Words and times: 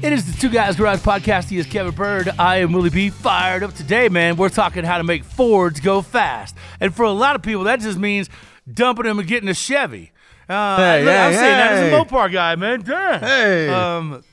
It 0.00 0.12
is 0.12 0.32
the 0.32 0.40
Two 0.40 0.48
Guys 0.48 0.76
Garage 0.76 1.00
podcast. 1.00 1.48
He 1.48 1.58
is 1.58 1.66
Kevin 1.66 1.92
Byrd. 1.92 2.28
I 2.38 2.58
am 2.58 2.72
Willie 2.72 2.88
B. 2.90 3.10
Fired 3.10 3.64
up 3.64 3.74
today, 3.74 4.08
man. 4.08 4.36
We're 4.36 4.48
talking 4.48 4.84
how 4.84 4.98
to 4.98 5.04
make 5.04 5.24
Fords 5.24 5.80
go 5.80 6.02
fast. 6.02 6.54
And 6.78 6.94
for 6.94 7.02
a 7.04 7.10
lot 7.10 7.34
of 7.34 7.42
people, 7.42 7.64
that 7.64 7.80
just 7.80 7.98
means 7.98 8.30
dumping 8.72 9.06
them 9.06 9.18
and 9.18 9.26
getting 9.26 9.48
a 9.48 9.54
Chevy. 9.54 10.12
Uh, 10.48 10.76
Hey, 10.76 11.04
look, 11.04 11.14
I'm 11.14 11.32
hey, 11.32 11.38
saying 11.38 11.56
that 11.56 11.72
as 11.72 11.92
a. 11.92 11.96
Mopar 11.96 12.32
guy, 12.32 12.54
man. 12.54 12.82
Damn. 12.82 13.20
Hey. 13.20 13.68
Um, 13.68 14.24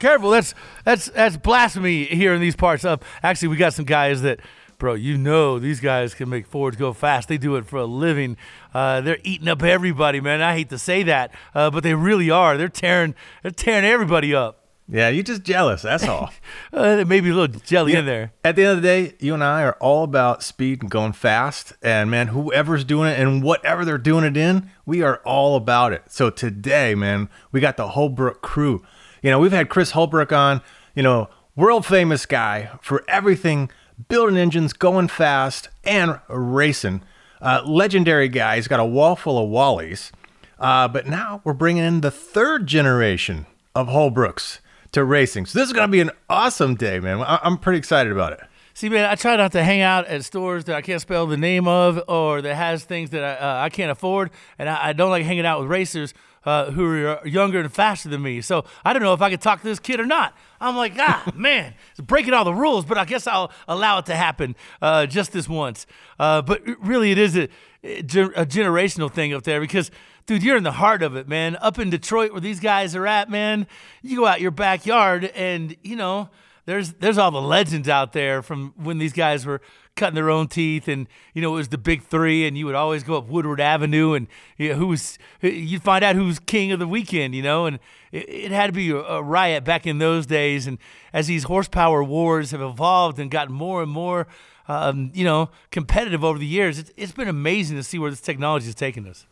careful. 0.00 0.30
That's 0.30 0.52
that's 0.84 1.06
that's 1.06 1.36
blasphemy 1.36 2.04
here 2.04 2.34
in 2.34 2.40
these 2.40 2.56
parts. 2.56 2.84
Of 2.84 3.00
actually, 3.22 3.48
we 3.48 3.56
got 3.56 3.74
some 3.74 3.84
guys 3.84 4.22
that, 4.22 4.40
bro. 4.78 4.94
You 4.94 5.16
know, 5.16 5.60
these 5.60 5.78
guys 5.78 6.12
can 6.12 6.28
make 6.28 6.46
Fords 6.46 6.76
go 6.76 6.92
fast. 6.92 7.28
They 7.28 7.38
do 7.38 7.54
it 7.54 7.66
for 7.66 7.76
a 7.76 7.86
living. 7.86 8.36
Uh, 8.74 9.00
they're 9.00 9.18
eating 9.22 9.46
up 9.48 9.62
everybody, 9.62 10.20
man. 10.20 10.42
I 10.42 10.54
hate 10.54 10.70
to 10.70 10.78
say 10.78 11.04
that, 11.04 11.30
uh, 11.54 11.70
but 11.70 11.82
they 11.84 11.94
really 11.94 12.30
are. 12.30 12.56
They're 12.58 12.68
tearing. 12.68 13.14
They're 13.42 13.52
tearing 13.52 13.84
everybody 13.84 14.34
up. 14.34 14.57
Yeah, 14.90 15.10
you're 15.10 15.22
just 15.22 15.42
jealous, 15.42 15.82
that's 15.82 16.04
all. 16.04 16.30
Uh, 16.70 16.96
there 16.96 17.06
may 17.06 17.20
be 17.20 17.30
a 17.30 17.34
little 17.34 17.60
jelly 17.60 17.94
in 17.94 18.04
there. 18.04 18.32
At 18.44 18.54
the 18.54 18.62
end 18.62 18.76
of 18.76 18.82
the 18.82 18.86
day, 18.86 19.14
you 19.20 19.32
and 19.32 19.42
I 19.42 19.62
are 19.62 19.76
all 19.80 20.04
about 20.04 20.42
speed 20.42 20.82
and 20.82 20.90
going 20.90 21.12
fast. 21.12 21.72
And 21.82 22.10
man, 22.10 22.28
whoever's 22.28 22.84
doing 22.84 23.10
it 23.10 23.18
and 23.18 23.42
whatever 23.42 23.86
they're 23.86 23.96
doing 23.96 24.24
it 24.24 24.36
in, 24.36 24.70
we 24.84 25.02
are 25.02 25.16
all 25.24 25.56
about 25.56 25.94
it. 25.94 26.02
So 26.08 26.28
today, 26.28 26.94
man, 26.94 27.30
we 27.52 27.60
got 27.60 27.78
the 27.78 27.88
Holbrook 27.88 28.42
crew. 28.42 28.84
You 29.22 29.30
know, 29.30 29.38
we've 29.38 29.52
had 29.52 29.70
Chris 29.70 29.92
Holbrook 29.92 30.30
on, 30.30 30.60
you 30.94 31.02
know, 31.02 31.30
world 31.56 31.86
famous 31.86 32.26
guy 32.26 32.70
for 32.82 33.02
everything 33.08 33.70
building 34.08 34.36
engines, 34.36 34.74
going 34.74 35.08
fast, 35.08 35.70
and 35.84 36.20
racing. 36.28 37.02
Uh, 37.40 37.62
legendary 37.64 38.28
guy. 38.28 38.56
He's 38.56 38.68
got 38.68 38.78
a 38.80 38.84
wall 38.84 39.16
full 39.16 39.42
of 39.42 39.50
Wallies. 39.50 40.12
Uh, 40.58 40.86
but 40.86 41.06
now 41.06 41.40
we're 41.44 41.54
bringing 41.54 41.84
in 41.84 42.02
the 42.02 42.10
third 42.10 42.66
generation 42.66 43.46
of 43.74 43.88
Holbrooks 43.88 44.58
to 44.92 45.04
racing. 45.04 45.46
So 45.46 45.58
this 45.58 45.66
is 45.68 45.72
going 45.72 45.86
to 45.88 45.92
be 45.92 46.00
an 46.00 46.10
awesome 46.28 46.74
day, 46.74 47.00
man. 47.00 47.20
I- 47.20 47.40
I'm 47.42 47.58
pretty 47.58 47.78
excited 47.78 48.12
about 48.12 48.32
it. 48.32 48.40
See, 48.74 48.88
man, 48.88 49.06
I 49.06 49.16
try 49.16 49.34
not 49.34 49.50
to 49.52 49.64
hang 49.64 49.80
out 49.80 50.06
at 50.06 50.24
stores 50.24 50.66
that 50.66 50.76
I 50.76 50.82
can't 50.82 51.00
spell 51.00 51.26
the 51.26 51.36
name 51.36 51.66
of 51.66 52.00
or 52.06 52.40
that 52.42 52.54
has 52.54 52.84
things 52.84 53.10
that 53.10 53.24
I, 53.24 53.34
uh, 53.34 53.64
I 53.64 53.70
can't 53.70 53.90
afford, 53.90 54.30
and 54.56 54.68
I, 54.68 54.90
I 54.90 54.92
don't 54.92 55.10
like 55.10 55.24
hanging 55.24 55.44
out 55.44 55.60
with 55.60 55.68
racers 55.68 56.14
uh, 56.44 56.70
who 56.70 56.84
are 57.08 57.26
younger 57.26 57.58
and 57.58 57.72
faster 57.72 58.08
than 58.08 58.22
me. 58.22 58.40
So 58.40 58.64
I 58.84 58.92
don't 58.92 59.02
know 59.02 59.14
if 59.14 59.20
I 59.20 59.30
could 59.30 59.40
talk 59.40 59.62
to 59.62 59.66
this 59.66 59.80
kid 59.80 59.98
or 59.98 60.06
not. 60.06 60.32
I'm 60.60 60.76
like, 60.76 60.92
ah, 60.96 61.28
man, 61.34 61.74
it's 61.90 62.00
breaking 62.00 62.34
all 62.34 62.44
the 62.44 62.54
rules, 62.54 62.84
but 62.84 62.96
I 62.96 63.04
guess 63.04 63.26
I'll 63.26 63.50
allow 63.66 63.98
it 63.98 64.06
to 64.06 64.14
happen 64.14 64.54
uh, 64.80 65.06
just 65.06 65.32
this 65.32 65.48
once. 65.48 65.84
Uh, 66.20 66.40
but 66.42 66.62
really, 66.78 67.10
it 67.10 67.18
is 67.18 67.36
a, 67.36 67.48
a 67.82 68.02
generational 68.46 69.12
thing 69.12 69.34
up 69.34 69.42
there 69.42 69.60
because 69.60 69.90
dude, 70.28 70.42
you're 70.42 70.58
in 70.58 70.62
the 70.62 70.72
heart 70.72 71.02
of 71.02 71.16
it, 71.16 71.26
man. 71.26 71.56
Up 71.56 71.78
in 71.78 71.90
Detroit, 71.90 72.32
where 72.32 72.40
these 72.40 72.60
guys 72.60 72.94
are 72.94 73.06
at, 73.06 73.30
man, 73.30 73.66
you 74.02 74.18
go 74.18 74.26
out 74.26 74.40
your 74.40 74.50
backyard, 74.50 75.24
and 75.34 75.74
you 75.82 75.96
know, 75.96 76.28
there's 76.66 76.92
there's 76.94 77.18
all 77.18 77.30
the 77.30 77.40
legends 77.40 77.88
out 77.88 78.12
there 78.12 78.42
from 78.42 78.74
when 78.76 78.98
these 78.98 79.14
guys 79.14 79.46
were 79.46 79.60
cutting 79.96 80.14
their 80.14 80.30
own 80.30 80.46
teeth, 80.46 80.86
and 80.86 81.08
you 81.32 81.40
know, 81.40 81.54
it 81.54 81.56
was 81.56 81.68
the 81.68 81.78
big 81.78 82.02
three, 82.02 82.46
and 82.46 82.58
you 82.58 82.66
would 82.66 82.74
always 82.74 83.02
go 83.02 83.16
up 83.16 83.26
Woodward 83.26 83.58
Avenue, 83.58 84.12
and 84.12 84.28
you 84.58 84.68
know, 84.68 84.74
who 84.74 84.86
was 84.88 85.18
you'd 85.40 85.82
find 85.82 86.04
out 86.04 86.14
who's 86.14 86.38
king 86.38 86.72
of 86.72 86.78
the 86.78 86.86
weekend, 86.86 87.34
you 87.34 87.42
know, 87.42 87.64
and 87.64 87.78
it, 88.12 88.28
it 88.28 88.50
had 88.52 88.66
to 88.66 88.72
be 88.72 88.90
a, 88.90 88.98
a 88.98 89.22
riot 89.22 89.64
back 89.64 89.86
in 89.86 89.96
those 89.96 90.26
days, 90.26 90.66
and 90.66 90.76
as 91.10 91.26
these 91.26 91.44
horsepower 91.44 92.04
wars 92.04 92.50
have 92.50 92.60
evolved 92.60 93.18
and 93.18 93.30
gotten 93.30 93.54
more 93.54 93.82
and 93.82 93.90
more. 93.90 94.28
Um, 94.70 95.12
you 95.14 95.24
know, 95.24 95.48
competitive 95.70 96.22
over 96.22 96.38
the 96.38 96.44
years. 96.44 96.78
It's, 96.78 96.92
it's 96.94 97.12
been 97.12 97.26
amazing 97.26 97.78
to 97.78 97.82
see 97.82 97.98
where 97.98 98.10
this 98.10 98.20
technology 98.20 98.66
has 98.66 98.74
taken 98.74 99.06
us. 99.06 99.24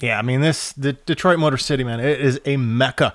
Yeah, 0.00 0.18
I 0.18 0.22
mean 0.22 0.40
this 0.40 0.72
the 0.72 0.92
Detroit 0.92 1.38
Motor 1.38 1.56
City, 1.56 1.84
man, 1.84 2.00
it 2.00 2.20
is 2.20 2.40
a 2.44 2.56
mecca. 2.56 3.14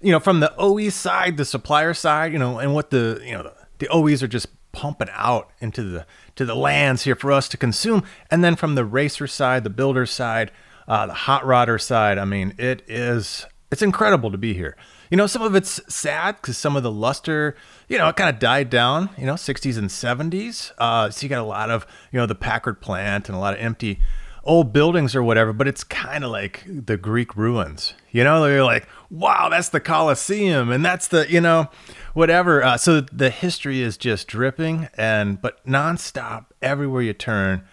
You 0.00 0.12
know, 0.12 0.20
from 0.20 0.40
the 0.40 0.54
OE 0.56 0.90
side, 0.90 1.36
the 1.36 1.44
supplier 1.44 1.94
side, 1.94 2.32
you 2.32 2.38
know, 2.38 2.58
and 2.58 2.74
what 2.74 2.90
the 2.90 3.20
you 3.24 3.32
know 3.32 3.42
the, 3.44 3.54
the 3.78 3.88
OEs 3.88 4.22
are 4.22 4.28
just 4.28 4.48
pumping 4.72 5.08
out 5.12 5.50
into 5.60 5.82
the 5.82 6.06
to 6.36 6.44
the 6.44 6.54
lands 6.54 7.04
here 7.04 7.14
for 7.14 7.30
us 7.32 7.48
to 7.48 7.56
consume, 7.56 8.04
and 8.30 8.42
then 8.42 8.56
from 8.56 8.74
the 8.74 8.84
racer 8.84 9.26
side, 9.26 9.64
the 9.64 9.70
builder 9.70 10.06
side, 10.06 10.50
uh, 10.88 11.06
the 11.06 11.14
hot 11.14 11.42
rodder 11.42 11.80
side, 11.80 12.18
I 12.18 12.24
mean, 12.24 12.54
it 12.58 12.82
is 12.88 13.46
it's 13.70 13.82
incredible 13.82 14.30
to 14.30 14.38
be 14.38 14.54
here. 14.54 14.76
You 15.10 15.16
know, 15.16 15.26
some 15.26 15.42
of 15.42 15.54
it's 15.54 15.80
sad 15.92 16.36
because 16.36 16.56
some 16.56 16.76
of 16.76 16.82
the 16.82 16.90
luster, 16.90 17.56
you 17.88 17.98
know, 17.98 18.08
it 18.08 18.16
kind 18.16 18.30
of 18.30 18.38
died 18.38 18.70
down. 18.70 19.10
You 19.18 19.26
know, 19.26 19.34
60s 19.34 19.76
and 19.76 19.88
70s. 19.88 20.72
Uh, 20.78 21.10
so 21.10 21.24
you 21.24 21.28
got 21.28 21.40
a 21.40 21.44
lot 21.44 21.70
of 21.70 21.86
you 22.12 22.18
know 22.18 22.26
the 22.26 22.34
Packard 22.34 22.80
plant 22.80 23.28
and 23.28 23.36
a 23.36 23.40
lot 23.40 23.54
of 23.54 23.60
empty 23.60 24.00
old 24.44 24.72
buildings 24.72 25.14
or 25.14 25.22
whatever, 25.22 25.52
but 25.52 25.66
it's 25.66 25.82
kind 25.82 26.22
of 26.22 26.30
like 26.30 26.62
the 26.66 26.96
Greek 26.96 27.36
ruins. 27.36 27.94
You 28.10 28.24
know, 28.24 28.42
they're 28.44 28.64
like, 28.64 28.86
wow, 29.10 29.48
that's 29.48 29.70
the 29.70 29.80
Colosseum, 29.80 30.70
and 30.70 30.84
that's 30.84 31.08
the, 31.08 31.30
you 31.30 31.40
know, 31.40 31.68
whatever. 32.12 32.62
Uh, 32.62 32.76
so 32.76 33.00
the 33.00 33.30
history 33.30 33.80
is 33.80 33.96
just 33.96 34.28
dripping, 34.28 34.88
and 34.96 35.40
but 35.40 35.64
nonstop 35.66 36.46
everywhere 36.62 37.02
you 37.02 37.14
turn, 37.14 37.64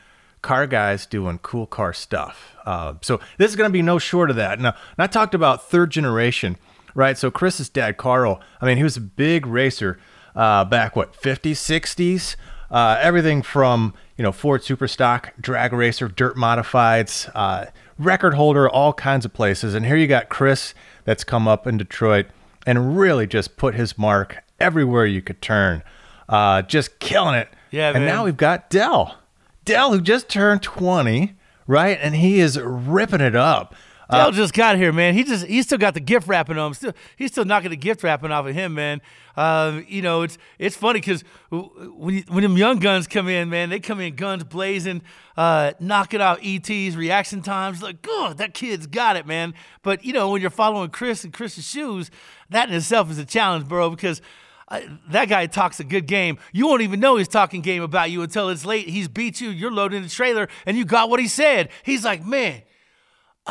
car 0.41 0.65
guys 0.65 1.05
doing 1.05 1.39
cool 1.39 1.67
car 1.67 1.93
stuff. 1.93 2.55
Uh, 2.65 2.95
so 3.01 3.19
this 3.37 3.51
is 3.51 3.55
going 3.55 3.69
to 3.69 3.73
be 3.73 3.81
no 3.81 3.99
short 3.99 4.29
of 4.29 4.35
that. 4.37 4.59
Now, 4.59 4.75
I 4.97 5.07
talked 5.07 5.35
about 5.35 5.69
third 5.69 5.91
generation, 5.91 6.57
right? 6.96 7.17
So 7.17 7.29
Chris's 7.29 7.69
dad, 7.69 7.97
Carl, 7.97 8.41
I 8.61 8.66
mean, 8.66 8.78
he 8.78 8.84
was 8.84 8.97
a 8.97 9.01
big 9.01 9.46
racer 9.46 9.99
uh, 10.35 10.66
back 10.66 10.96
what 10.96 11.13
50s, 11.13 11.51
60s. 11.51 12.35
Uh, 12.69 12.97
everything 13.01 13.41
from 13.41 13.93
you 14.22 14.23
know 14.23 14.32
Ford 14.32 14.62
Superstock, 14.62 15.32
drag 15.41 15.73
racer, 15.73 16.08
dirt 16.08 16.35
modifieds, 16.35 17.28
uh, 17.34 17.66
record 17.97 18.35
holder, 18.35 18.70
all 18.70 18.94
kinds 18.94 19.26
of 19.26 19.34
places. 19.34 19.73
And 19.73 19.84
here 19.84 19.96
you 19.96 20.06
got 20.06 20.29
Chris 20.29 20.76
that's 21.06 21.23
come 21.23 21.47
up 21.47 21.66
in 21.66 21.76
Detroit 21.76 22.28
and 22.68 22.96
really 22.96 23.26
just 23.26 23.58
put 23.58 23.73
his 23.73 23.97
mark 23.97 24.44
everywhere 24.59 25.08
you 25.08 25.23
could 25.23 25.41
turn, 25.41 25.82
uh, 26.29 26.62
just 26.62 27.00
killing 27.00 27.34
it. 27.34 27.50
Yeah, 27.72 27.88
and 27.88 28.06
man. 28.06 28.14
now 28.14 28.26
we've 28.26 28.38
got 28.38 28.70
Del, 28.70 29.18
Del 29.66 29.91
who 29.91 30.00
just 30.00 30.29
turned 30.29 30.62
20, 30.62 31.34
right? 31.66 31.97
And 32.00 32.14
he 32.14 32.41
is 32.41 32.59
ripping 32.59 33.22
it 33.22 33.35
up. 33.35 33.73
Dale 34.11 34.31
just 34.31 34.53
got 34.53 34.75
here, 34.75 34.91
man. 34.91 35.13
He 35.13 35.23
just 35.23 35.46
he 35.46 35.61
still 35.61 35.78
got 35.78 35.93
the 35.93 35.99
gift 35.99 36.28
wrapping 36.28 36.58
on 36.58 36.67
him. 36.67 36.73
Still, 36.73 36.93
he's 37.16 37.31
still 37.31 37.46
knocking 37.46 37.69
the 37.69 37.78
gift 37.78 38.03
wrapping 38.03 38.31
off 38.31 38.46
of 38.46 38.53
him, 38.53 38.73
man. 38.73 39.02
Uh, 39.35 39.81
you 39.87 40.02
know, 40.02 40.23
it's 40.23 40.37
it's 40.59 40.75
funny 40.75 40.99
because 40.99 41.23
when 41.49 42.16
you, 42.16 42.23
when 42.28 42.43
them 42.43 42.58
young 42.58 42.79
guns 42.79 43.08
come 43.08 43.28
in, 43.28 43.49
man, 43.49 43.69
they 43.69 43.79
come 43.79 43.99
in 43.99 44.16
guns 44.16 44.43
blazing, 44.43 45.02
uh, 45.37 45.72
knocking 45.79 46.22
out 46.22 46.40
ETs, 46.43 46.96
reaction 46.96 47.41
times. 47.41 47.81
Like, 47.81 48.02
God, 48.02 48.37
that 48.37 48.53
kid's 48.53 48.87
got 48.87 49.16
it, 49.16 49.25
man. 49.25 49.53
But 49.81 50.03
you 50.03 50.13
know, 50.13 50.29
when 50.29 50.41
you're 50.41 50.49
following 50.49 50.90
Chris 50.90 51.23
and 51.23 51.31
Chris's 51.31 51.67
shoes, 51.67 52.11
that 52.49 52.69
in 52.69 52.75
itself 52.75 53.09
is 53.11 53.17
a 53.17 53.25
challenge, 53.25 53.67
bro, 53.67 53.90
because. 53.90 54.22
Uh, 54.67 54.79
that 55.09 55.28
guy 55.28 55.46
talks 55.47 55.81
a 55.81 55.84
good 55.84 56.08
game. 56.08 56.37
You 56.53 56.66
won't 56.66 56.81
even 56.81 57.02
know 57.02 57.17
he's 57.17 57.28
talking 57.28 57.59
game 57.59 57.84
about 57.84 58.09
you 58.09 58.22
until 58.22 58.47
it's 58.47 58.63
late. 58.63 58.87
He's 58.87 59.09
beat 59.09 59.41
you. 59.41 59.49
You're 59.49 59.69
loading 59.69 60.02
the 60.02 60.08
trailer, 60.08 60.47
and 60.66 60.78
you 60.78 60.85
got 60.85 61.09
what 61.09 61.19
he 61.19 61.28
said. 61.28 61.67
He's 61.84 62.05
like, 62.05 62.25
man, 62.25 62.61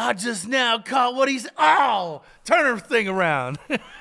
I 0.00 0.14
just 0.14 0.48
now 0.48 0.78
caught 0.78 1.14
what 1.14 1.28
he's. 1.28 1.46
Oh, 1.58 2.22
turn 2.46 2.64
her 2.64 2.78
thing 2.78 3.06
around. 3.06 3.58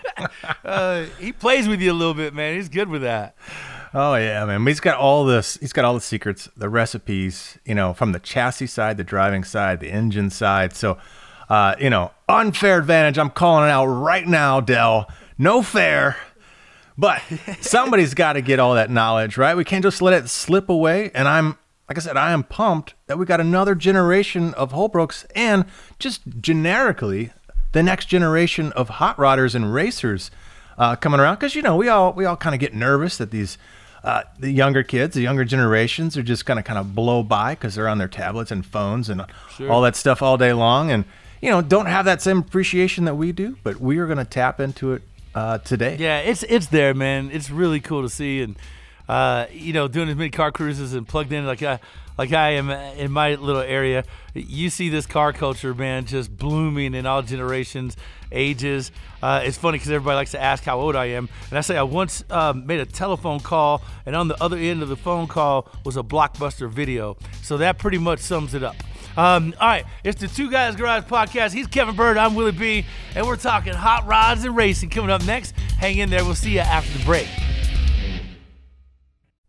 uh, 0.64 1.04
he 1.20 1.34
plays 1.34 1.68
with 1.68 1.82
you 1.82 1.92
a 1.92 1.94
little 1.94 2.14
bit, 2.14 2.34
man. 2.34 2.56
He's 2.56 2.70
good 2.70 2.88
with 2.88 3.02
that. 3.02 3.36
Oh 3.94 4.16
yeah, 4.16 4.46
man. 4.46 4.66
He's 4.66 4.80
got 4.80 4.98
all 4.98 5.26
this. 5.26 5.58
He's 5.58 5.74
got 5.74 5.84
all 5.84 5.94
the 5.94 6.00
secrets, 6.00 6.48
the 6.56 6.70
recipes. 6.70 7.58
You 7.66 7.76
know, 7.76 7.94
from 7.94 8.14
the 8.14 8.20
chassis 8.20 8.68
side, 8.68 8.96
the 8.96 9.04
driving 9.04 9.44
side, 9.44 9.82
the 9.82 9.90
engine 9.90 10.30
side. 10.30 10.74
So, 10.74 10.98
uh, 11.50 11.76
you 11.80 11.90
know, 11.90 12.12
unfair 12.30 12.80
advantage. 12.80 13.18
I'm 13.18 13.30
calling 13.30 13.68
it 13.68 13.72
out 13.72 13.88
right 13.88 14.26
now, 14.26 14.62
Del. 14.62 15.10
No 15.38 15.62
fair. 15.62 16.16
But 16.98 17.22
somebody's 17.60 18.14
got 18.14 18.34
to 18.34 18.42
get 18.42 18.60
all 18.60 18.76
that 18.76 18.90
knowledge, 18.90 19.38
right? 19.38 19.58
We 19.58 19.66
can't 19.66 19.84
just 19.84 20.02
let 20.02 20.14
it 20.14 20.30
slip 20.30 20.70
away. 20.70 21.12
And 21.14 21.28
I'm, 21.28 21.58
like 21.90 21.98
I 21.98 22.02
said, 22.02 22.18
I 22.18 22.32
am 22.32 22.44
pumped 22.44 22.94
that 23.08 23.18
we 23.18 23.26
got 23.26 23.42
another 23.42 23.74
generation 23.74 24.54
of 24.54 24.72
Holbrooks 24.72 25.26
and 25.36 25.66
just 25.98 26.22
generically 26.40 27.32
the 27.72 27.82
next 27.82 28.06
generation 28.06 28.72
of 28.74 28.90
hot 28.90 29.18
rodders 29.18 29.56
and 29.56 29.74
racers 29.74 30.30
uh, 30.78 30.96
coming 30.96 31.20
around. 31.20 31.36
Because 31.36 31.56
you 31.56 31.64
know, 31.64 31.76
we 31.76 31.90
all 31.90 32.14
we 32.14 32.26
all 32.26 32.38
kind 32.38 32.54
of 32.54 32.60
get 32.60 32.76
nervous 32.76 33.18
that 33.18 33.32
these 33.32 33.58
uh, 34.04 34.22
the 34.38 34.52
younger 34.52 34.84
kids, 34.84 35.16
the 35.16 35.22
younger 35.22 35.44
generations, 35.44 36.16
are 36.16 36.24
just 36.24 36.46
gonna 36.46 36.62
kind 36.62 36.78
of 36.78 36.94
blow 36.94 37.24
by 37.24 37.56
because 37.56 37.74
they're 37.74 37.88
on 37.88 37.98
their 37.98 38.08
tablets 38.08 38.52
and 38.52 38.66
phones 38.66 39.10
and 39.10 39.26
sure. 39.58 39.72
all 39.72 39.82
that 39.82 39.96
stuff 39.96 40.22
all 40.22 40.38
day 40.38 40.54
long, 40.54 40.92
and 40.92 41.06
you 41.42 41.50
know, 41.50 41.60
don't 41.60 41.88
have 41.88 42.06
that 42.06 42.22
same 42.22 42.38
appreciation 42.38 43.06
that 43.06 43.16
we 43.16 43.32
do. 43.32 43.58
But 43.64 43.82
we 43.82 43.98
are 43.98 44.06
gonna 44.06 44.26
tap 44.26 44.60
into 44.60 44.94
it 44.94 45.02
uh, 45.34 45.58
today. 45.58 45.98
Yeah, 46.00 46.20
it's 46.20 46.44
it's 46.44 46.68
there, 46.68 46.94
man. 46.94 47.32
It's 47.34 47.50
really 47.50 47.80
cool 47.80 48.04
to 48.04 48.10
see, 48.10 48.44
and 48.44 48.56
uh, 49.10 49.48
you 49.52 49.74
know, 49.74 49.88
doing 49.88 50.08
as 50.08 50.16
many 50.16 50.30
car 50.30 50.52
cruises 50.52 50.94
and 50.94 51.06
plugged 51.06 51.34
in 51.34 51.46
like 51.46 51.64
I 51.64 51.80
like 52.18 52.32
I 52.32 52.52
am 52.52 52.70
in 52.70 53.12
my 53.12 53.36
little 53.36 53.62
area. 53.62 54.04
You 54.36 54.70
see 54.70 54.90
this 54.90 55.08
car 55.08 55.34
culture, 55.34 55.74
man, 55.74 56.06
just 56.06 56.38
blooming 56.38 56.94
in 56.94 57.08
all 57.08 57.24
generations, 57.24 57.98
ages. 58.32 58.92
Uh, 59.24 59.42
it's 59.44 59.58
funny 59.58 59.80
because 59.80 59.90
everybody 59.90 60.16
likes 60.16 60.32
to 60.32 60.42
ask 60.42 60.64
how 60.64 60.80
old 60.80 60.96
I 60.96 61.06
am, 61.06 61.28
and 61.50 61.58
I 61.58 61.62
say 61.62 61.76
I 61.76 61.84
once 61.84 62.24
um, 62.30 62.68
made 62.68 62.80
a 62.80 62.86
telephone 62.86 63.40
call, 63.40 63.82
and 64.06 64.16
on 64.16 64.28
the 64.28 64.42
other 64.42 64.58
end 64.58 64.84
of 64.84 64.90
the 64.90 64.96
phone 64.96 65.28
call 65.28 65.68
was 65.84 65.98
a 65.98 66.04
blockbuster 66.04 66.70
video. 66.70 67.18
So 67.42 67.58
that 67.58 67.80
pretty 67.80 67.98
much 67.98 68.20
sums 68.20 68.54
it 68.54 68.64
up. 68.64 68.76
Um, 69.18 69.56
all 69.60 69.68
right, 69.68 69.86
it's 70.04 70.22
the 70.22 70.28
Two 70.28 70.52
Guys 70.52 70.76
Garage 70.76 71.06
podcast. 71.06 71.52
He's 71.54 71.66
Kevin 71.66 71.96
Byrd. 71.96 72.18
I'm 72.18 72.36
Willie 72.36 72.52
B, 72.52 72.86
and 73.16 73.26
we're 73.26 73.38
talking 73.38 73.74
hot 73.74 74.06
rods 74.06 74.44
and 74.44 74.56
racing 74.56 74.92
coming 74.92 75.10
up 75.10 75.26
next. 75.26 75.52
Hang 75.80 75.98
in 75.98 76.12
there. 76.12 76.24
We'll 76.24 76.36
see 76.36 76.52
you 76.52 76.60
after 76.60 76.96
the 76.96 77.04
break. 77.04 77.28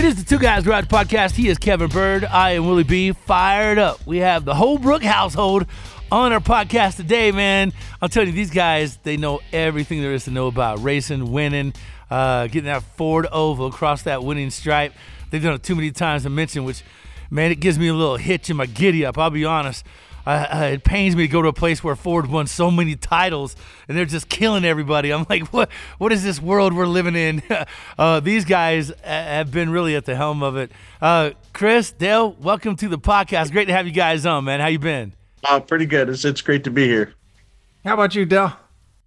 It 0.00 0.06
is 0.06 0.16
the 0.16 0.24
Two 0.24 0.38
Guys 0.38 0.64
Garage 0.64 0.86
Podcast. 0.86 1.32
He 1.32 1.48
is 1.48 1.58
Kevin 1.58 1.90
Byrd. 1.90 2.24
I 2.24 2.52
am 2.52 2.66
Willie 2.66 2.84
B. 2.84 3.12
Fired 3.12 3.76
up. 3.76 4.06
We 4.06 4.16
have 4.16 4.46
the 4.46 4.54
Holbrook 4.54 5.02
household 5.02 5.66
on 6.10 6.32
our 6.32 6.40
podcast 6.40 6.96
today, 6.96 7.32
man. 7.32 7.74
I'll 8.00 8.08
tell 8.08 8.24
you, 8.24 8.32
these 8.32 8.50
guys, 8.50 8.96
they 9.02 9.18
know 9.18 9.40
everything 9.52 10.00
there 10.00 10.14
is 10.14 10.24
to 10.24 10.30
know 10.30 10.46
about 10.46 10.82
racing, 10.82 11.30
winning, 11.30 11.74
uh, 12.10 12.46
getting 12.46 12.64
that 12.64 12.82
Ford 12.82 13.26
Oval 13.30 13.66
across 13.66 14.04
that 14.04 14.24
winning 14.24 14.48
stripe. 14.48 14.94
They've 15.28 15.42
done 15.42 15.52
it 15.52 15.62
too 15.62 15.74
many 15.74 15.90
times 15.90 16.22
to 16.22 16.30
mention, 16.30 16.64
which, 16.64 16.82
man, 17.28 17.50
it 17.50 17.60
gives 17.60 17.78
me 17.78 17.88
a 17.88 17.94
little 17.94 18.16
hitch 18.16 18.48
in 18.48 18.56
my 18.56 18.64
giddy 18.64 19.04
up. 19.04 19.18
I'll 19.18 19.28
be 19.28 19.44
honest. 19.44 19.84
Uh, 20.26 20.70
it 20.72 20.84
pains 20.84 21.16
me 21.16 21.22
to 21.26 21.28
go 21.28 21.42
to 21.42 21.48
a 21.48 21.52
place 21.52 21.82
where 21.82 21.96
Ford 21.96 22.26
won 22.26 22.46
so 22.46 22.70
many 22.70 22.96
titles 22.96 23.56
and 23.88 23.96
they're 23.96 24.04
just 24.04 24.28
killing 24.28 24.64
everybody. 24.64 25.12
I'm 25.12 25.26
like, 25.28 25.52
what? 25.52 25.70
What 25.98 26.12
is 26.12 26.22
this 26.22 26.40
world 26.40 26.72
we're 26.72 26.86
living 26.86 27.16
in? 27.16 27.42
uh, 27.98 28.20
these 28.20 28.44
guys 28.44 28.92
have 29.02 29.50
been 29.50 29.70
really 29.70 29.96
at 29.96 30.04
the 30.04 30.16
helm 30.16 30.42
of 30.42 30.56
it. 30.56 30.70
Uh, 31.00 31.30
Chris, 31.52 31.90
Dale, 31.90 32.32
welcome 32.32 32.76
to 32.76 32.88
the 32.88 32.98
podcast. 32.98 33.52
Great 33.52 33.66
to 33.66 33.72
have 33.72 33.86
you 33.86 33.92
guys 33.92 34.26
on, 34.26 34.44
man. 34.44 34.60
How 34.60 34.66
you 34.66 34.78
been? 34.78 35.14
Uh, 35.44 35.60
pretty 35.60 35.86
good. 35.86 36.08
It's, 36.08 36.24
it's 36.24 36.42
great 36.42 36.64
to 36.64 36.70
be 36.70 36.86
here. 36.86 37.14
How 37.84 37.94
about 37.94 38.14
you, 38.14 38.26
Dale? 38.26 38.56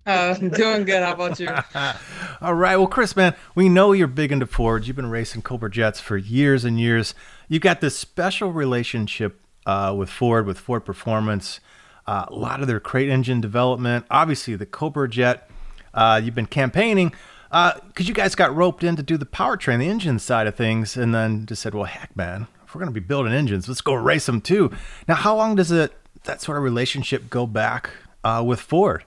Uh, 0.06 0.34
doing 0.34 0.84
good. 0.84 1.04
How 1.04 1.14
about 1.14 1.40
you? 1.40 1.50
All 2.42 2.54
right. 2.54 2.76
Well, 2.76 2.88
Chris, 2.88 3.16
man, 3.16 3.36
we 3.56 3.70
know 3.70 3.92
you're 3.92 4.08
big 4.08 4.32
into 4.32 4.46
Ford. 4.46 4.88
You've 4.88 4.96
been 4.96 5.10
racing 5.10 5.44
Cobra 5.44 5.70
Jets 5.70 6.00
for 6.00 6.18
years 6.18 6.66
and 6.66 6.80
years. 6.80 7.14
You've 7.48 7.62
got 7.62 7.82
this 7.82 7.98
special 7.98 8.52
relationship 8.52 9.40
uh, 9.66 9.94
with 9.98 10.10
Ford, 10.10 10.46
with 10.46 10.60
Ford 10.60 10.86
Performance, 10.86 11.60
uh, 12.08 12.26
a 12.28 12.36
lot 12.36 12.62
of 12.62 12.68
their 12.68 12.80
crate 12.80 13.10
engine 13.10 13.42
development. 13.42 14.06
Obviously, 14.10 14.56
the 14.56 14.66
Cobra 14.66 15.10
Jet. 15.10 15.50
Uh, 15.94 16.20
you've 16.24 16.36
been 16.36 16.48
campaigning 16.48 17.14
because 17.50 17.80
uh, 18.00 18.04
you 18.04 18.16
guys 18.16 18.34
got 18.34 18.56
roped 18.56 18.84
in 18.84 18.96
to 18.96 19.04
do 19.04 19.16
the 19.16 19.28
powertrain, 19.28 19.78
the 19.78 19.88
engine 19.88 20.18
side 20.18 20.48
of 20.48 20.56
things, 20.56 20.98
and 20.98 21.14
then 21.14 21.46
just 21.46 21.62
said, 21.62 21.76
"Well, 21.76 21.84
heck, 21.84 22.16
man, 22.16 22.48
if 22.66 22.74
we're 22.74 22.80
going 22.80 22.92
to 22.92 23.00
be 23.00 23.06
building 23.06 23.32
engines, 23.32 23.68
let's 23.68 23.82
go 23.82 23.94
race 23.94 24.26
them 24.26 24.42
too." 24.42 24.72
Now, 25.08 25.16
how 25.16 25.36
long 25.36 25.56
does 25.56 25.72
it 25.72 25.94
that 26.24 26.42
sort 26.42 26.58
of 26.58 26.64
relationship 26.64 27.30
go 27.30 27.46
back 27.46 27.92
uh, 28.24 28.44
with 28.46 28.60
Ford? 28.60 29.06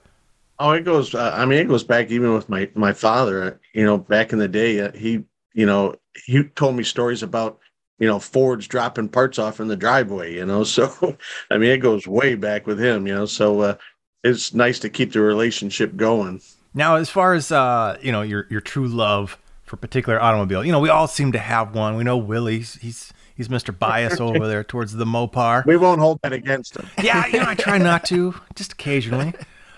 Oh, 0.59 0.71
it 0.71 0.85
goes. 0.85 1.13
Uh, 1.13 1.33
I 1.35 1.45
mean, 1.45 1.59
it 1.59 1.67
goes 1.67 1.83
back 1.83 2.09
even 2.09 2.33
with 2.33 2.47
my 2.47 2.69
my 2.73 2.93
father. 2.93 3.59
You 3.73 3.83
know, 3.83 3.97
back 3.97 4.31
in 4.31 4.39
the 4.39 4.47
day, 4.47 4.97
he 4.97 5.25
you 5.53 5.65
know 5.65 5.95
he 6.25 6.43
told 6.43 6.77
me 6.77 6.83
stories 6.83 7.23
about 7.23 7.59
you 7.99 8.07
know 8.07 8.19
Fords 8.19 8.67
dropping 8.67 9.09
parts 9.09 9.39
off 9.39 9.59
in 9.59 9.67
the 9.67 9.75
driveway. 9.75 10.35
You 10.35 10.45
know, 10.45 10.63
so 10.65 11.17
I 11.51 11.57
mean, 11.57 11.71
it 11.71 11.77
goes 11.77 12.07
way 12.07 12.35
back 12.35 12.67
with 12.67 12.79
him. 12.79 13.07
You 13.07 13.15
know, 13.15 13.25
so 13.25 13.61
uh, 13.61 13.75
it's 14.23 14.53
nice 14.53 14.79
to 14.79 14.89
keep 14.89 15.13
the 15.13 15.21
relationship 15.21 15.95
going. 15.95 16.41
Now, 16.73 16.95
as 16.95 17.09
far 17.09 17.33
as 17.33 17.51
uh, 17.51 17.97
you 18.01 18.11
know, 18.11 18.21
your 18.21 18.47
your 18.49 18.61
true 18.61 18.87
love 18.87 19.37
for 19.63 19.75
a 19.75 19.79
particular 19.79 20.21
automobile, 20.21 20.63
you 20.63 20.71
know, 20.71 20.79
we 20.79 20.89
all 20.89 21.07
seem 21.07 21.31
to 21.31 21.39
have 21.39 21.73
one. 21.73 21.95
We 21.95 22.03
know 22.03 22.17
Willie's 22.17 22.75
he's 22.75 23.13
he's 23.35 23.47
Mr. 23.47 23.77
Bias 23.77 24.19
over 24.19 24.47
there 24.47 24.63
towards 24.63 24.93
the 24.93 25.05
Mopar. 25.05 25.65
We 25.65 25.77
won't 25.77 25.99
hold 25.99 26.19
that 26.23 26.33
against 26.33 26.77
him. 26.77 26.87
Yeah, 27.01 27.25
you 27.27 27.39
know, 27.39 27.47
I 27.47 27.55
try 27.55 27.77
not 27.79 28.05
to, 28.05 28.35
just 28.55 28.73
occasionally. 28.73 29.33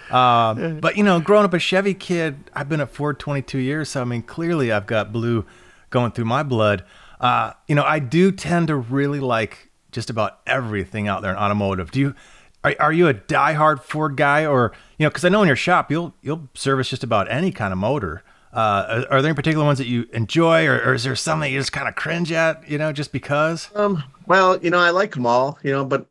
Um, 0.10 0.80
but 0.80 0.98
you 0.98 1.04
know, 1.04 1.20
growing 1.20 1.46
up 1.46 1.54
a 1.54 1.60
Chevy 1.60 1.94
kid, 1.94 2.50
I've 2.54 2.68
been 2.68 2.82
at 2.82 2.90
Ford 2.90 3.20
22 3.20 3.60
years, 3.60 3.90
so 3.90 4.02
I 4.02 4.06
mean, 4.06 4.24
clearly 4.24 4.72
I've 4.72 4.88
got 4.88 5.14
blue 5.14 5.46
going 5.90 6.12
through 6.12 6.26
my 6.26 6.44
blood. 6.44 6.84
Uh, 7.20 7.54
you 7.68 7.76
know, 7.76 7.84
I 7.84 8.00
do 8.00 8.32
tend 8.32 8.68
to 8.68 8.76
really 8.76 9.20
like 9.20 9.70
just 9.92 10.10
about 10.10 10.40
everything 10.46 11.08
out 11.08 11.22
there 11.22 11.32
in 11.32 11.38
automotive. 11.38 11.92
Do 11.92 12.00
you? 12.00 12.16
Are, 12.64 12.76
are 12.80 12.94
you 12.94 13.08
a 13.08 13.14
diehard 13.14 13.82
Ford 13.82 14.18
guy, 14.18 14.46
or 14.46 14.74
you 14.98 15.06
know? 15.06 15.10
Because 15.10 15.26
I 15.26 15.30
know 15.30 15.42
in 15.42 15.48
your 15.48 15.56
shop 15.56 15.92
you'll 15.92 16.14
you'll 16.22 16.50
service 16.54 16.90
just 16.90 17.04
about 17.04 17.32
any 17.32 17.52
kind 17.52 17.74
of 17.74 17.80
motor. 17.80 18.24
Uh, 18.52 19.06
are, 19.10 19.14
are, 19.14 19.22
there 19.22 19.30
any 19.30 19.36
particular 19.36 19.64
ones 19.66 19.78
that 19.78 19.88
you 19.88 20.08
enjoy, 20.12 20.66
or, 20.66 20.82
or 20.82 20.94
is 20.96 21.04
there 21.04 21.16
some 21.16 21.40
that 21.42 21.52
you 21.52 21.60
just 21.60 21.72
kind 21.72 21.88
of 21.88 21.96
cringe 21.96 22.32
at? 22.32 22.68
You 22.70 22.78
know, 22.78 22.92
just 22.92 23.12
because? 23.12 23.70
Um. 23.76 24.04
Well, 24.26 24.58
you 24.62 24.70
know, 24.70 24.80
I 24.80 24.90
like 24.92 25.14
them 25.14 25.26
all. 25.26 25.60
You 25.64 25.72
know, 25.72 25.86
but 25.86 26.08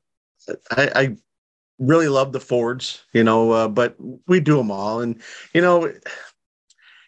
I, 0.71 0.91
I 0.95 1.17
really 1.79 2.09
love 2.09 2.33
the 2.33 2.41
Fords, 2.41 3.05
you 3.12 3.23
know, 3.23 3.53
uh, 3.53 3.69
but 3.69 3.97
we 4.27 4.41
do 4.41 4.57
them 4.57 4.71
all. 4.71 5.00
And, 5.00 5.21
you 5.55 5.61
know, 5.61 5.93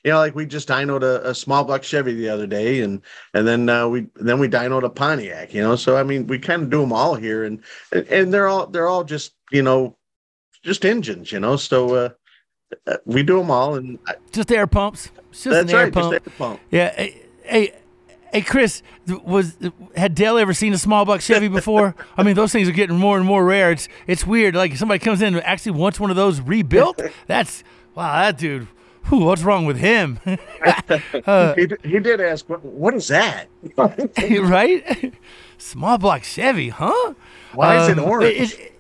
you 0.05 0.11
know, 0.11 0.19
like 0.19 0.35
we 0.35 0.47
just 0.47 0.69
dynoed 0.69 1.03
a, 1.03 1.29
a 1.29 1.35
small 1.35 1.65
block 1.65 1.83
Chevy 1.83 2.15
the 2.15 2.29
other 2.29 2.47
day, 2.47 2.81
and 2.81 3.03
and 3.35 3.47
then 3.47 3.69
uh, 3.69 3.89
we 3.89 4.07
then 4.17 4.39
we 4.39 4.49
dynoed 4.49 4.85
a 4.85 4.91
Pontiac. 4.91 5.53
You 5.55 5.63
know, 5.63 5.77
so 5.77 5.97
I 5.97 6.03
mean, 6.03 6.27
we 6.27 6.39
kind 6.39 6.63
of 6.63 6.71
do 6.71 6.81
them 6.81 6.93
all 6.93 7.15
here, 7.15 7.45
and 7.45 7.63
and 7.93 8.33
they're 8.33 8.49
all 8.49 8.67
they're 8.67 8.89
all 8.89 9.05
just 9.05 9.35
you 9.51 9.63
know, 9.63 9.97
just 10.63 10.85
engines. 10.85 11.33
You 11.33 11.41
know, 11.41 11.57
so 11.57 11.95
uh, 11.95 12.09
uh 12.87 12.97
we 13.05 13.23
do 13.23 13.39
them 13.39 13.51
all, 13.51 13.77
and 13.77 13.99
just 14.33 14.51
air 14.51 14.67
pumps. 14.67 15.11
Just 15.31 15.45
that's 15.45 15.71
an 15.71 15.77
air 15.77 15.85
right, 15.85 15.93
pump. 15.93 16.13
Just 16.13 16.27
air 16.27 16.35
pump. 16.39 16.61
Yeah. 16.71 16.95
Hey, 16.95 17.23
hey 17.45 17.75
Hey 18.33 18.43
Chris, 18.43 18.83
was 19.25 19.57
had 19.97 20.15
Dale 20.15 20.39
ever 20.39 20.55
seen 20.55 20.73
a 20.73 20.79
small 20.79 21.05
block 21.05 21.21
Chevy 21.21 21.49
before? 21.61 21.97
I 22.17 22.23
mean, 22.23 22.37
those 22.37 22.53
things 22.53 22.69
are 22.69 22.73
getting 22.73 22.97
more 22.97 23.17
and 23.17 23.27
more 23.27 23.45
rare. 23.45 23.73
It's 23.73 23.89
it's 24.07 24.27
weird. 24.27 24.55
Like 24.55 24.77
somebody 24.77 25.01
comes 25.01 25.21
in 25.21 25.35
and 25.35 25.45
actually 25.45 25.73
wants 25.73 25.99
one 25.99 26.11
of 26.11 26.17
those 26.17 26.41
rebuilt. 26.41 27.01
That's 27.27 27.65
wow, 27.95 28.13
that 28.13 28.39
dude. 28.39 28.69
Whew, 29.09 29.25
what's 29.25 29.43
wrong 29.43 29.67
with 29.67 29.79
him? 29.79 30.19
Uh, 31.27 31.55
he, 31.55 31.67
d- 31.67 31.77
he 31.83 31.99
did 31.99 32.21
ask, 32.21 32.49
what, 32.49 32.65
what 32.65 32.95
is 32.95 33.09
that? 33.09 33.47
right? 34.43 35.15
Small 35.59 35.99
block 35.99 36.23
Chevy, 36.25 36.69
huh? 36.69 37.15
Why 37.55 37.83
is 37.83 37.89
it 37.89 37.99
Um, 37.99 38.05
orange? 38.05 38.55
it- 38.55 38.73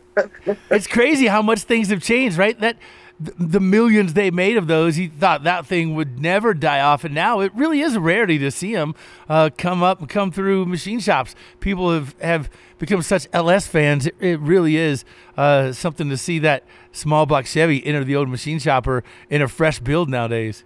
it's 0.70 0.86
crazy 0.86 1.26
how 1.26 1.40
much 1.40 1.60
things 1.60 1.88
have 1.88 2.02
changed, 2.02 2.36
right? 2.36 2.58
That 2.60 2.76
th- 2.76 2.82
the 3.20 3.60
millions 3.60 4.14
they 4.14 4.30
made 4.30 4.56
of 4.56 4.66
those, 4.66 4.96
he 4.96 5.08
thought 5.08 5.44
that 5.44 5.66
thing 5.66 5.94
would 5.94 6.20
never 6.20 6.54
die 6.54 6.80
off, 6.80 7.04
and 7.04 7.14
now 7.14 7.40
it 7.40 7.52
really 7.54 7.80
is 7.80 7.94
a 7.94 8.00
rarity 8.00 8.38
to 8.38 8.50
see 8.50 8.72
them 8.74 8.94
uh, 9.28 9.50
come 9.58 9.82
up 9.82 10.00
and 10.00 10.08
come 10.08 10.32
through 10.32 10.64
machine 10.64 11.00
shops. 11.00 11.34
People 11.60 11.92
have 11.92 12.14
have 12.20 12.48
become 12.78 13.02
such 13.02 13.26
LS 13.34 13.66
fans. 13.66 14.06
It, 14.06 14.14
it 14.20 14.40
really 14.40 14.76
is 14.76 15.04
uh, 15.36 15.72
something 15.72 16.08
to 16.08 16.16
see 16.16 16.38
that 16.38 16.64
small 16.92 17.26
block 17.26 17.44
Chevy 17.46 17.84
enter 17.86 18.04
the 18.04 18.16
old 18.16 18.28
machine 18.30 18.58
shopper 18.58 19.04
in 19.28 19.42
a 19.42 19.48
fresh 19.48 19.80
build 19.80 20.08
nowadays. 20.08 20.64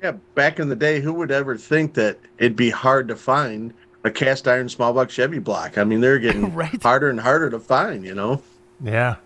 Yeah, 0.00 0.12
back 0.36 0.60
in 0.60 0.68
the 0.68 0.76
day, 0.76 1.00
who 1.00 1.12
would 1.14 1.32
ever 1.32 1.56
think 1.56 1.94
that 1.94 2.18
it'd 2.38 2.54
be 2.54 2.70
hard 2.70 3.08
to 3.08 3.16
find 3.16 3.74
a 4.04 4.10
cast 4.12 4.46
iron 4.46 4.68
small 4.68 4.92
block 4.92 5.10
Chevy 5.10 5.40
block? 5.40 5.76
I 5.76 5.82
mean, 5.82 6.00
they're 6.00 6.20
getting 6.20 6.54
Right. 6.54 6.80
harder 6.80 7.10
and 7.10 7.18
harder 7.18 7.50
to 7.50 7.58
find, 7.58 8.04
you 8.04 8.14
know? 8.14 8.40
Yeah, 8.80 9.16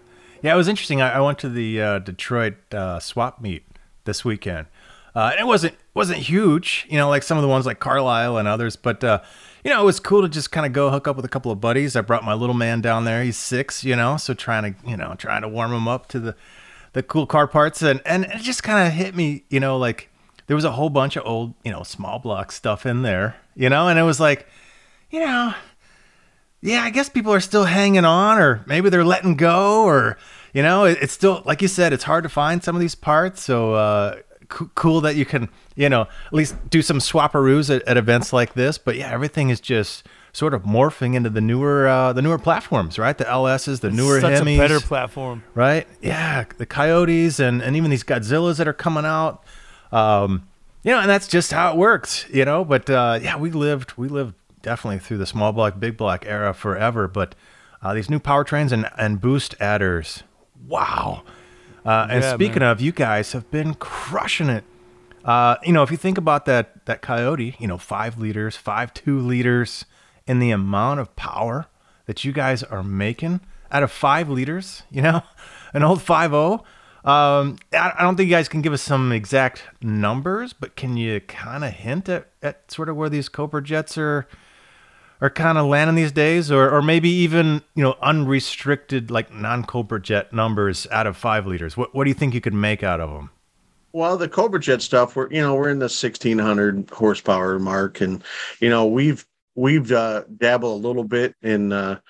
yeah. 0.42 0.54
It 0.54 0.56
was 0.56 0.68
interesting. 0.68 1.00
I, 1.00 1.12
I 1.12 1.20
went 1.20 1.38
to 1.40 1.48
the 1.48 1.80
uh, 1.80 1.98
Detroit 1.98 2.54
uh, 2.72 3.00
swap 3.00 3.40
meet 3.40 3.64
this 4.04 4.24
weekend, 4.24 4.66
uh, 5.14 5.30
and 5.32 5.40
it 5.40 5.46
wasn't 5.46 5.76
wasn't 5.94 6.18
huge, 6.18 6.86
you 6.88 6.96
know, 6.96 7.08
like 7.08 7.22
some 7.22 7.38
of 7.38 7.42
the 7.42 7.48
ones 7.48 7.66
like 7.66 7.78
Carlisle 7.80 8.38
and 8.38 8.48
others. 8.48 8.76
But 8.76 9.02
uh, 9.04 9.20
you 9.64 9.70
know, 9.70 9.80
it 9.82 9.84
was 9.84 10.00
cool 10.00 10.22
to 10.22 10.28
just 10.28 10.52
kind 10.52 10.66
of 10.66 10.72
go 10.72 10.90
hook 10.90 11.06
up 11.06 11.16
with 11.16 11.24
a 11.24 11.28
couple 11.28 11.52
of 11.52 11.60
buddies. 11.60 11.96
I 11.96 12.00
brought 12.00 12.24
my 12.24 12.34
little 12.34 12.54
man 12.54 12.80
down 12.80 13.04
there. 13.04 13.22
He's 13.22 13.36
six, 13.36 13.84
you 13.84 13.96
know, 13.96 14.16
so 14.16 14.34
trying 14.34 14.74
to 14.74 14.88
you 14.88 14.96
know 14.96 15.14
trying 15.16 15.42
to 15.42 15.48
warm 15.48 15.72
him 15.72 15.88
up 15.88 16.08
to 16.08 16.20
the 16.20 16.36
the 16.92 17.02
cool 17.02 17.26
car 17.26 17.46
parts, 17.46 17.82
and 17.82 18.00
and 18.04 18.24
it 18.24 18.42
just 18.42 18.62
kind 18.62 18.86
of 18.86 18.92
hit 18.92 19.14
me, 19.14 19.44
you 19.48 19.60
know, 19.60 19.78
like 19.78 20.10
there 20.46 20.56
was 20.56 20.64
a 20.64 20.72
whole 20.72 20.90
bunch 20.90 21.16
of 21.16 21.24
old, 21.24 21.54
you 21.64 21.70
know, 21.70 21.82
small 21.82 22.18
block 22.18 22.52
stuff 22.52 22.84
in 22.84 23.02
there, 23.02 23.36
you 23.54 23.68
know, 23.68 23.88
and 23.88 23.98
it 23.98 24.02
was 24.02 24.20
like, 24.20 24.46
you 25.10 25.20
know 25.20 25.54
yeah, 26.62 26.82
I 26.82 26.90
guess 26.90 27.08
people 27.08 27.32
are 27.34 27.40
still 27.40 27.64
hanging 27.64 28.04
on, 28.04 28.38
or 28.38 28.62
maybe 28.66 28.88
they're 28.88 29.04
letting 29.04 29.36
go, 29.36 29.84
or 29.84 30.16
you 30.54 30.62
know, 30.62 30.84
it, 30.84 30.98
it's 31.02 31.12
still 31.12 31.42
like 31.44 31.60
you 31.60 31.68
said, 31.68 31.92
it's 31.92 32.04
hard 32.04 32.22
to 32.22 32.28
find 32.30 32.62
some 32.62 32.76
of 32.76 32.80
these 32.80 32.94
parts. 32.94 33.42
So 33.42 33.74
uh, 33.74 34.16
co- 34.48 34.70
cool 34.74 35.00
that 35.02 35.16
you 35.16 35.24
can, 35.24 35.48
you 35.74 35.88
know, 35.88 36.02
at 36.02 36.32
least 36.32 36.54
do 36.70 36.80
some 36.80 36.98
swapperoos 36.98 37.74
at, 37.74 37.82
at 37.88 37.96
events 37.96 38.32
like 38.32 38.54
this. 38.54 38.78
But 38.78 38.96
yeah, 38.96 39.10
everything 39.10 39.50
is 39.50 39.60
just 39.60 40.06
sort 40.32 40.54
of 40.54 40.62
morphing 40.62 41.14
into 41.14 41.28
the 41.28 41.40
newer, 41.40 41.86
uh, 41.88 42.12
the 42.12 42.22
newer 42.22 42.38
platforms, 42.38 42.98
right? 42.98 43.18
The 43.18 43.24
LSs, 43.24 43.80
the 43.80 43.90
newer 43.90 44.20
Such 44.20 44.40
Hemis, 44.40 44.54
a 44.54 44.58
better 44.58 44.80
platform. 44.80 45.42
right? 45.54 45.86
Yeah, 46.00 46.44
the 46.56 46.64
Coyotes 46.66 47.40
and 47.40 47.60
and 47.60 47.76
even 47.76 47.90
these 47.90 48.04
Godzillas 48.04 48.58
that 48.58 48.68
are 48.68 48.72
coming 48.72 49.04
out. 49.04 49.42
Um, 49.90 50.46
you 50.84 50.90
know, 50.90 50.98
and 51.00 51.08
that's 51.08 51.28
just 51.28 51.52
how 51.52 51.72
it 51.72 51.76
works, 51.76 52.26
you 52.32 52.44
know. 52.44 52.64
But 52.64 52.88
uh, 52.90 53.18
yeah, 53.22 53.36
we 53.36 53.50
lived 53.50 53.92
we 53.96 54.08
lived 54.08 54.34
definitely 54.62 54.98
through 54.98 55.18
the 55.18 55.26
small 55.26 55.52
block, 55.52 55.78
big 55.78 55.96
block 55.96 56.24
era 56.26 56.52
forever. 56.54 57.08
But 57.08 57.34
uh, 57.82 57.94
these 57.94 58.08
new 58.08 58.18
powertrains 58.20 58.72
and 58.72 58.88
and 58.96 59.20
boost 59.20 59.54
adders, 59.60 60.22
wow. 60.66 61.22
Uh, 61.84 62.06
and 62.10 62.22
Yeah, 62.22 62.34
speaking 62.34 62.60
man. 62.60 62.70
of, 62.70 62.80
you 62.80 62.92
guys 62.92 63.32
have 63.32 63.50
been 63.50 63.74
crushing 63.74 64.48
it. 64.48 64.64
Uh, 65.24 65.56
you 65.64 65.72
know, 65.72 65.82
if 65.82 65.90
you 65.90 65.96
think 65.96 66.18
about 66.18 66.44
that 66.46 66.84
that 66.86 67.02
Coyote, 67.02 67.56
you 67.58 67.66
know, 67.66 67.78
five 67.78 68.18
liters, 68.18 68.56
five 68.56 68.92
two 68.94 69.18
liters, 69.18 69.84
and 70.26 70.40
the 70.40 70.50
amount 70.50 71.00
of 71.00 71.14
power 71.16 71.66
that 72.06 72.24
you 72.24 72.32
guys 72.32 72.62
are 72.62 72.82
making 72.82 73.40
out 73.70 73.82
of 73.82 73.90
five 73.90 74.28
liters, 74.28 74.82
you 74.90 75.02
know, 75.02 75.22
an 75.74 75.82
old 75.82 76.02
five 76.02 76.30
zero. 76.30 76.64
Um, 77.04 77.56
I, 77.72 77.94
I 77.98 78.02
don't 78.02 78.16
think 78.16 78.28
you 78.28 78.34
guys 78.36 78.48
can 78.48 78.62
give 78.62 78.72
us 78.72 78.82
some 78.82 79.10
exact 79.10 79.64
numbers, 79.82 80.52
but 80.52 80.76
can 80.76 80.96
you 80.96 81.20
kind 81.20 81.64
of 81.64 81.72
hint 81.72 82.08
at, 82.08 82.28
at 82.42 82.70
sort 82.70 82.88
of 82.88 82.94
where 82.96 83.08
these 83.08 83.28
Cobra 83.28 83.60
jets 83.60 83.98
are 83.98 84.28
are 85.22 85.30
kind 85.30 85.56
of 85.56 85.66
landing 85.66 85.94
these 85.94 86.12
days, 86.12 86.50
or 86.50 86.68
or 86.68 86.82
maybe 86.82 87.08
even 87.08 87.62
you 87.74 87.82
know 87.82 87.96
unrestricted 88.02 89.10
like 89.10 89.32
non 89.32 89.64
Cobra 89.64 90.02
jet 90.02 90.32
numbers 90.32 90.86
out 90.90 91.06
of 91.06 91.16
five 91.16 91.46
liters? 91.46 91.76
What 91.76 91.94
what 91.94 92.04
do 92.04 92.10
you 92.10 92.14
think 92.14 92.34
you 92.34 92.40
could 92.42 92.52
make 92.52 92.82
out 92.82 93.00
of 93.00 93.08
them? 93.08 93.30
Well, 93.92 94.16
the 94.16 94.28
Cobra 94.28 94.58
Jet 94.58 94.82
stuff, 94.82 95.16
we're 95.16 95.30
you 95.30 95.40
know 95.40 95.54
we're 95.54 95.70
in 95.70 95.78
the 95.78 95.88
sixteen 95.88 96.38
hundred 96.38 96.90
horsepower 96.90 97.58
mark, 97.58 98.00
and 98.00 98.22
you 98.58 98.68
know 98.68 98.84
we've 98.84 99.24
we've 99.54 99.92
uh, 99.92 100.24
dabbled 100.38 100.84
a 100.84 100.86
little 100.86 101.04
bit 101.04 101.36
in 101.40 101.72
uh, 101.72 102.00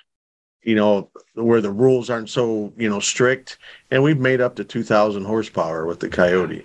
you 0.62 0.74
know 0.74 1.10
where 1.34 1.60
the 1.60 1.70
rules 1.70 2.08
aren't 2.08 2.30
so 2.30 2.72
you 2.78 2.88
know 2.88 3.00
strict, 3.00 3.58
and 3.90 4.02
we've 4.02 4.20
made 4.20 4.40
up 4.40 4.56
to 4.56 4.64
two 4.64 4.82
thousand 4.82 5.24
horsepower 5.24 5.84
with 5.84 6.00
the 6.00 6.08
Coyote. 6.08 6.64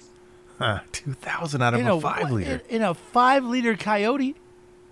Huh, 0.60 0.80
two 0.94 1.14
thousand 1.14 1.62
out 1.62 1.74
of 1.74 1.82
In 1.82 1.88
a 1.88 1.98
a 1.98 2.02
five 2.02 2.32
liter. 2.32 2.62
In, 2.70 2.78
in 2.78 2.82
a 2.84 2.94
five 2.94 3.44
liter 3.44 3.76
Coyote, 3.76 4.36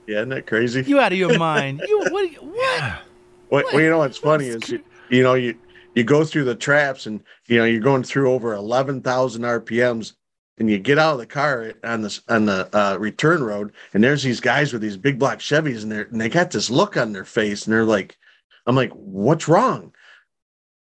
Yeah, 0.07 0.17
isn't 0.17 0.29
that 0.29 0.47
crazy? 0.47 0.83
you 0.83 0.99
out 0.99 1.11
of 1.11 1.17
your 1.17 1.37
mind? 1.37 1.81
You 1.87 2.05
what? 2.09 2.31
What? 2.41 3.01
What, 3.49 3.73
well, 3.73 3.81
you 3.81 3.89
know 3.89 3.99
what's 3.99 4.17
funny 4.17 4.47
is 4.47 4.69
you, 4.69 4.81
you 5.09 5.21
know 5.21 5.35
you 5.35 5.55
you 5.93 6.03
go 6.03 6.25
through 6.25 6.45
the 6.45 6.55
traps 6.55 7.05
and 7.05 7.21
you 7.47 7.57
know 7.57 7.65
you're 7.65 7.79
going 7.79 8.03
through 8.03 8.31
over 8.31 8.53
eleven 8.53 9.01
thousand 9.01 9.43
RPMs 9.43 10.13
and 10.57 10.69
you 10.69 10.79
get 10.79 10.97
out 10.97 11.13
of 11.13 11.19
the 11.19 11.27
car 11.27 11.73
on 11.83 12.01
this 12.01 12.21
on 12.27 12.45
the 12.45 12.67
uh, 12.75 12.97
return 12.97 13.43
road 13.43 13.71
and 13.93 14.03
there's 14.03 14.23
these 14.23 14.39
guys 14.39 14.73
with 14.73 14.81
these 14.81 14.97
big 14.97 15.19
black 15.19 15.39
Chevys 15.39 15.83
and 15.83 15.91
they 15.91 16.01
and 16.01 16.19
they 16.19 16.29
got 16.29 16.51
this 16.51 16.69
look 16.69 16.97
on 16.97 17.13
their 17.13 17.25
face 17.25 17.65
and 17.65 17.73
they're 17.73 17.85
like, 17.85 18.17
I'm 18.65 18.75
like, 18.75 18.91
what's 18.91 19.47
wrong? 19.47 19.93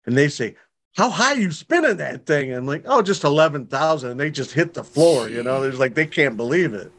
And 0.07 0.17
they 0.17 0.29
say, 0.29 0.57
how 0.97 1.09
high 1.09 1.35
you 1.35 1.51
spinning 1.51 1.97
that 1.99 2.27
thing? 2.27 2.51
And 2.51 2.59
I'm 2.59 2.67
like, 2.67 2.85
oh, 2.87 3.01
just 3.01 3.25
eleven 3.25 3.67
thousand. 3.67 4.11
And 4.13 4.21
they 4.21 4.31
just 4.31 4.53
hit 4.53 4.75
the 4.75 4.85
floor. 4.85 5.29
You 5.29 5.43
know, 5.43 5.61
there's 5.61 5.79
like 5.79 5.95
they 5.95 6.07
can't 6.07 6.37
believe 6.37 6.75
it. 6.75 6.93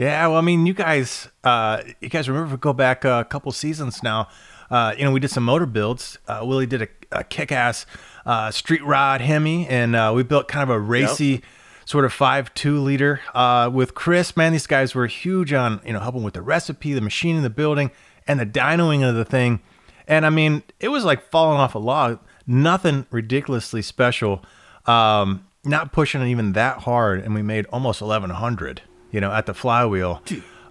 Yeah, 0.00 0.28
well, 0.28 0.38
I 0.38 0.40
mean, 0.40 0.64
you 0.64 0.72
guys, 0.72 1.28
uh, 1.44 1.82
you 2.00 2.08
guys 2.08 2.26
remember 2.26 2.46
if 2.46 2.52
we 2.52 2.56
go 2.56 2.72
back 2.72 3.04
a 3.04 3.26
couple 3.28 3.52
seasons 3.52 4.02
now. 4.02 4.28
Uh, 4.70 4.94
you 4.96 5.04
know, 5.04 5.12
we 5.12 5.20
did 5.20 5.28
some 5.28 5.44
motor 5.44 5.66
builds. 5.66 6.16
Uh, 6.26 6.40
Willie 6.42 6.64
did 6.64 6.80
a, 6.80 6.88
a 7.12 7.22
kick-ass 7.22 7.84
uh, 8.24 8.50
street 8.50 8.82
rod 8.82 9.20
Hemi, 9.20 9.68
and 9.68 9.94
uh, 9.94 10.10
we 10.16 10.22
built 10.22 10.48
kind 10.48 10.62
of 10.62 10.70
a 10.70 10.80
racy 10.80 11.42
sort 11.84 12.06
of 12.06 12.14
five 12.14 12.54
two 12.54 12.80
liter 12.80 13.20
uh, 13.34 13.68
with 13.70 13.94
Chris. 13.94 14.38
Man, 14.38 14.52
these 14.52 14.66
guys 14.66 14.94
were 14.94 15.06
huge 15.06 15.52
on 15.52 15.82
you 15.84 15.92
know 15.92 16.00
helping 16.00 16.22
with 16.22 16.32
the 16.32 16.40
recipe, 16.40 16.94
the 16.94 17.02
machining, 17.02 17.42
the 17.42 17.50
building, 17.50 17.90
and 18.26 18.40
the 18.40 18.46
dynoing 18.46 19.06
of 19.06 19.16
the 19.16 19.26
thing. 19.26 19.60
And 20.08 20.24
I 20.24 20.30
mean, 20.30 20.62
it 20.80 20.88
was 20.88 21.04
like 21.04 21.30
falling 21.30 21.58
off 21.58 21.74
a 21.74 21.78
log. 21.78 22.20
Nothing 22.46 23.04
ridiculously 23.10 23.82
special. 23.82 24.42
Um, 24.86 25.46
not 25.62 25.92
pushing 25.92 26.22
it 26.22 26.28
even 26.28 26.54
that 26.54 26.78
hard, 26.78 27.20
and 27.20 27.34
we 27.34 27.42
made 27.42 27.66
almost 27.66 28.00
1100. 28.00 28.80
You 29.10 29.20
know, 29.20 29.32
at 29.32 29.46
the 29.46 29.54
flywheel, 29.54 30.22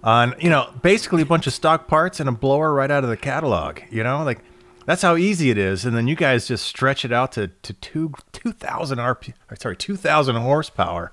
on 0.02 0.34
you 0.38 0.50
know 0.50 0.72
basically 0.82 1.22
a 1.22 1.26
bunch 1.26 1.46
of 1.46 1.52
stock 1.52 1.88
parts 1.88 2.20
and 2.20 2.28
a 2.28 2.32
blower 2.32 2.72
right 2.72 2.90
out 2.90 3.04
of 3.04 3.10
the 3.10 3.16
catalog. 3.16 3.80
You 3.90 4.02
know, 4.02 4.22
like 4.24 4.40
that's 4.86 5.02
how 5.02 5.16
easy 5.16 5.50
it 5.50 5.58
is. 5.58 5.84
And 5.84 5.96
then 5.96 6.08
you 6.08 6.16
guys 6.16 6.48
just 6.48 6.66
stretch 6.66 7.04
it 7.04 7.12
out 7.12 7.32
to 7.32 7.48
to 7.48 7.72
two 7.74 8.12
two 8.32 8.52
thousand 8.52 8.98
RP. 8.98 9.34
Sorry, 9.58 9.76
two 9.76 9.96
thousand 9.96 10.36
horsepower, 10.36 11.12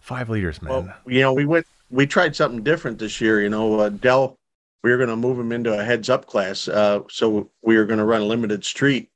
five 0.00 0.28
liters, 0.28 0.60
man. 0.62 0.72
Well, 0.72 0.94
you 1.06 1.20
know, 1.20 1.32
we 1.32 1.44
went, 1.44 1.66
we 1.90 2.06
tried 2.06 2.34
something 2.36 2.62
different 2.62 2.98
this 2.98 3.20
year. 3.20 3.40
You 3.42 3.48
know, 3.48 3.80
uh, 3.80 3.88
Del, 3.88 4.36
we 4.82 4.90
were 4.90 4.96
going 4.96 5.08
to 5.08 5.16
move 5.16 5.38
him 5.38 5.52
into 5.52 5.78
a 5.78 5.84
heads 5.84 6.10
up 6.10 6.26
class. 6.26 6.68
Uh, 6.68 7.00
so 7.08 7.50
we 7.62 7.76
were 7.76 7.84
going 7.84 7.98
to 7.98 8.04
run 8.04 8.28
limited 8.28 8.64
street 8.64 9.10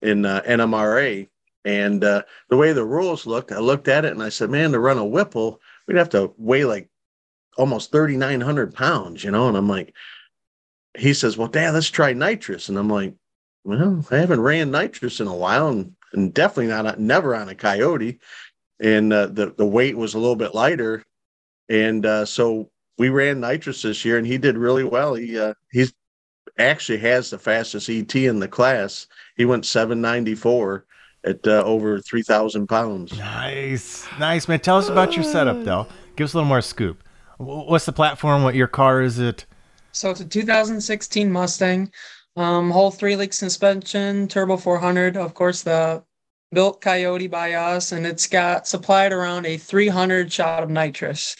in 0.00 0.24
uh, 0.24 0.42
NMRA. 0.46 1.28
And 1.64 2.02
uh, 2.02 2.22
the 2.48 2.56
way 2.56 2.72
the 2.72 2.84
rules 2.84 3.24
looked, 3.24 3.52
I 3.52 3.58
looked 3.58 3.86
at 3.86 4.04
it 4.04 4.12
and 4.12 4.22
I 4.22 4.30
said, 4.30 4.50
man, 4.50 4.72
to 4.72 4.80
run 4.80 4.98
a 4.98 5.04
Whipple, 5.04 5.60
we'd 5.86 5.96
have 5.96 6.10
to 6.10 6.32
weigh 6.36 6.64
like 6.64 6.88
almost 7.56 7.92
3,900 7.92 8.74
pounds, 8.74 9.22
you 9.24 9.30
know? 9.30 9.48
And 9.48 9.56
I'm 9.56 9.68
like, 9.68 9.94
he 10.96 11.14
says, 11.14 11.36
well, 11.36 11.48
dad, 11.48 11.74
let's 11.74 11.90
try 11.90 12.12
nitrous. 12.12 12.68
And 12.68 12.78
I'm 12.78 12.88
like, 12.88 13.14
well, 13.64 14.04
I 14.10 14.16
haven't 14.16 14.40
ran 14.40 14.70
nitrous 14.70 15.20
in 15.20 15.26
a 15.26 15.34
while 15.34 15.68
and, 15.68 15.94
and 16.12 16.34
definitely 16.34 16.68
not, 16.68 16.98
never 16.98 17.34
on 17.34 17.48
a 17.48 17.54
coyote. 17.54 18.20
And 18.80 19.12
uh, 19.12 19.26
the, 19.26 19.54
the 19.56 19.66
weight 19.66 19.96
was 19.96 20.14
a 20.14 20.18
little 20.18 20.36
bit 20.36 20.54
lighter. 20.54 21.04
And 21.68 22.04
uh, 22.04 22.24
so 22.24 22.70
we 22.98 23.08
ran 23.08 23.40
nitrous 23.40 23.82
this 23.82 24.04
year 24.04 24.18
and 24.18 24.26
he 24.26 24.38
did 24.38 24.58
really 24.58 24.84
well. 24.84 25.14
He, 25.14 25.38
uh, 25.38 25.54
he's 25.70 25.94
actually 26.58 26.98
has 26.98 27.30
the 27.30 27.38
fastest 27.38 27.88
ET 27.88 28.14
in 28.14 28.40
the 28.40 28.48
class. 28.48 29.06
He 29.36 29.44
went 29.44 29.64
794 29.64 30.84
at 31.24 31.46
uh, 31.46 31.62
over 31.64 32.00
3,000 32.00 32.66
pounds. 32.66 33.16
Nice, 33.16 34.06
nice, 34.18 34.48
man. 34.48 34.60
Tell 34.60 34.78
us 34.78 34.88
about 34.88 35.14
your 35.14 35.24
setup, 35.24 35.64
though. 35.64 35.86
Give 36.16 36.24
us 36.24 36.34
a 36.34 36.36
little 36.36 36.48
more 36.48 36.60
scoop. 36.60 37.02
What's 37.38 37.86
the 37.86 37.92
platform? 37.92 38.42
What 38.42 38.54
your 38.54 38.66
car 38.66 39.02
is 39.02 39.18
it? 39.18 39.46
So 39.92 40.10
it's 40.10 40.20
a 40.20 40.24
2016 40.24 41.30
Mustang, 41.30 41.90
um, 42.36 42.70
whole 42.70 42.90
three 42.90 43.16
link 43.16 43.32
suspension, 43.32 44.28
turbo 44.28 44.56
400. 44.56 45.16
Of 45.16 45.34
course, 45.34 45.62
the 45.62 46.02
built 46.52 46.80
Coyote 46.80 47.26
by 47.26 47.54
us, 47.54 47.92
and 47.92 48.06
it's 48.06 48.26
got 48.26 48.66
supplied 48.66 49.12
around 49.12 49.46
a 49.46 49.56
300 49.56 50.32
shot 50.32 50.62
of 50.62 50.70
nitrous. 50.70 51.36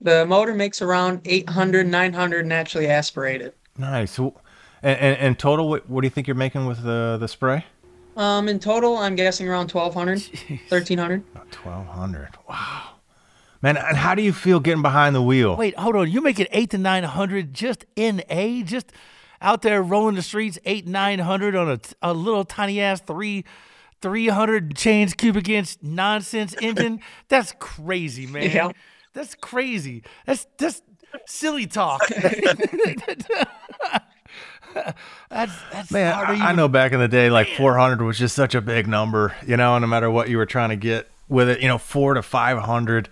The 0.00 0.26
motor 0.26 0.54
makes 0.54 0.82
around 0.82 1.22
800, 1.24 1.86
900 1.86 2.46
naturally 2.46 2.88
aspirated. 2.88 3.54
Nice. 3.78 4.18
And, 4.18 4.34
and, 4.82 5.18
and 5.18 5.38
total, 5.38 5.68
what, 5.68 5.88
what 5.88 6.02
do 6.02 6.06
you 6.06 6.10
think 6.10 6.26
you're 6.26 6.34
making 6.36 6.66
with 6.66 6.82
the 6.82 7.16
the 7.18 7.28
spray? 7.28 7.64
Um, 8.16 8.48
in 8.48 8.58
total, 8.58 8.96
I'm 8.96 9.14
guessing 9.14 9.46
around 9.48 9.70
1200, 9.70 10.22
1300. 10.70 11.22
Twelve 11.50 11.86
hundred. 11.86 12.30
Wow. 12.48 12.90
Man, 13.62 13.76
and 13.76 13.96
how 13.96 14.14
do 14.14 14.22
you 14.22 14.32
feel 14.32 14.60
getting 14.60 14.82
behind 14.82 15.14
the 15.14 15.22
wheel? 15.22 15.56
Wait, 15.56 15.78
hold 15.78 15.96
on. 15.96 16.10
You're 16.10 16.22
making 16.22 16.46
eight 16.50 16.70
to 16.70 16.78
nine 16.78 17.04
hundred 17.04 17.52
just 17.54 17.84
in 17.94 18.22
a 18.28 18.62
just 18.62 18.92
out 19.40 19.62
there 19.62 19.82
rolling 19.82 20.14
the 20.14 20.22
streets, 20.22 20.58
eight 20.64 20.86
nine 20.86 21.18
hundred 21.18 21.54
on 21.54 21.70
a, 21.70 21.80
a 22.02 22.12
little 22.14 22.44
tiny 22.44 22.80
ass 22.80 23.00
three. 23.00 23.44
300 24.02 24.76
change 24.76 25.16
cubic 25.16 25.48
inch 25.48 25.78
nonsense 25.80 26.54
engine. 26.60 27.00
That's 27.28 27.54
crazy, 27.58 28.26
man. 28.26 28.50
Yeah. 28.50 28.70
That's 29.14 29.34
crazy. 29.34 30.02
That's 30.26 30.46
that's 30.58 30.82
silly 31.26 31.66
talk. 31.66 32.02
that's 35.30 35.52
that's 35.72 35.90
Man, 35.90 36.12
hard 36.12 36.38
to 36.38 36.42
I, 36.44 36.48
I 36.48 36.52
know 36.54 36.68
back 36.68 36.92
in 36.92 37.00
the 37.00 37.08
day, 37.08 37.30
like 37.30 37.48
400 37.48 38.02
was 38.04 38.18
just 38.18 38.34
such 38.34 38.54
a 38.54 38.60
big 38.60 38.86
number, 38.86 39.34
you 39.46 39.56
know, 39.56 39.78
no 39.78 39.86
matter 39.86 40.10
what 40.10 40.28
you 40.28 40.36
were 40.36 40.46
trying 40.46 40.70
to 40.70 40.76
get 40.76 41.08
with 41.28 41.48
it, 41.48 41.60
you 41.60 41.68
know, 41.68 41.78
four 41.78 42.14
to 42.14 42.22
500. 42.22 43.08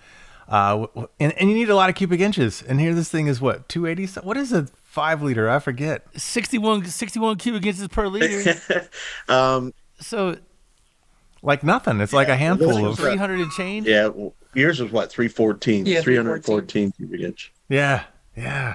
Uh, 0.46 0.68
w- 0.70 0.86
w- 0.88 1.08
and, 1.18 1.32
and 1.38 1.48
you 1.48 1.54
need 1.56 1.70
a 1.70 1.74
lot 1.74 1.88
of 1.88 1.96
cubic 1.96 2.20
inches. 2.20 2.62
And 2.62 2.78
here 2.78 2.94
this 2.94 3.08
thing 3.10 3.26
is 3.28 3.40
what, 3.40 3.68
280? 3.68 4.20
What 4.20 4.36
is 4.36 4.52
a 4.52 4.66
five 4.84 5.22
liter? 5.22 5.48
I 5.48 5.58
forget. 5.58 6.04
61, 6.20 6.84
61 6.84 7.36
cubic 7.38 7.64
inches 7.64 7.88
per 7.88 8.06
liter. 8.08 8.54
Um, 9.28 9.72
so 10.00 10.36
Like 11.42 11.62
nothing. 11.64 12.00
It's 12.00 12.12
like 12.12 12.28
a 12.28 12.36
handful 12.36 12.86
of. 12.86 12.92
uh, 13.00 13.02
300 13.02 13.40
and 13.40 13.50
change. 13.52 13.86
yeah, 13.86 14.08
well, 14.08 14.34
yours 14.52 14.80
was 14.80 14.92
what 14.92 15.10
314, 15.10 15.86
Yeah, 15.86 16.02
314 16.02 16.92
cubic 16.92 17.20
inch. 17.22 17.52
Yeah. 17.70 18.04
Yeah. 18.36 18.74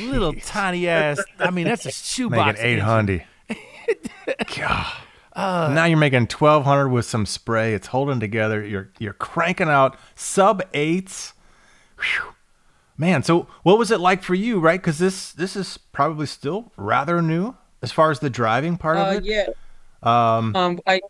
Little 0.00 0.32
tiny 0.34 0.88
ass. 0.88 1.22
I 1.38 1.50
mean, 1.50 1.66
that's 1.66 1.86
a 1.86 1.90
shoebox. 1.92 2.58
Making 2.60 2.80
engine. 2.80 3.22
800. 3.50 4.46
God. 4.56 4.92
now 5.74 5.84
you're 5.84 5.98
making 5.98 6.22
1200 6.22 6.88
with 6.88 7.04
some 7.04 7.26
spray. 7.26 7.74
It's 7.74 7.88
holding 7.88 8.20
together. 8.20 8.64
You're 8.64 8.90
you're 8.98 9.12
cranking 9.14 9.68
out 9.68 9.96
sub 10.14 10.62
eights. 10.74 11.34
Whew. 11.98 12.34
Man, 12.98 13.22
so 13.22 13.46
what 13.62 13.78
was 13.78 13.90
it 13.90 14.00
like 14.00 14.22
for 14.22 14.34
you, 14.34 14.60
right? 14.60 14.80
Because 14.80 14.98
this 14.98 15.32
this 15.32 15.56
is 15.56 15.78
probably 15.78 16.26
still 16.26 16.72
rather 16.76 17.20
new 17.22 17.56
as 17.82 17.90
far 17.90 18.10
as 18.10 18.20
the 18.20 18.30
driving 18.30 18.76
part 18.76 18.96
of 18.96 19.06
Uh, 19.06 19.16
it. 19.18 19.24
yeah. 19.24 19.46
Um, 20.02 20.54
um, 20.56 20.80
I 20.86 21.00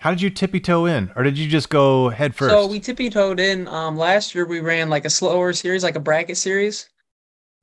How 0.00 0.10
did 0.10 0.20
you 0.22 0.30
tippy 0.30 0.60
toe 0.60 0.86
in, 0.86 1.10
or 1.14 1.22
did 1.22 1.36
you 1.38 1.46
just 1.48 1.68
go 1.68 2.08
head 2.08 2.34
first? 2.34 2.50
So 2.52 2.66
we 2.66 2.80
tippy 2.80 3.10
toed 3.10 3.38
in. 3.38 3.68
Um, 3.68 3.96
last 3.96 4.34
year 4.34 4.46
we 4.46 4.60
ran 4.60 4.88
like 4.90 5.04
a 5.04 5.10
slower 5.10 5.52
series, 5.52 5.82
like 5.82 5.96
a 5.96 6.00
bracket 6.00 6.36
series, 6.36 6.88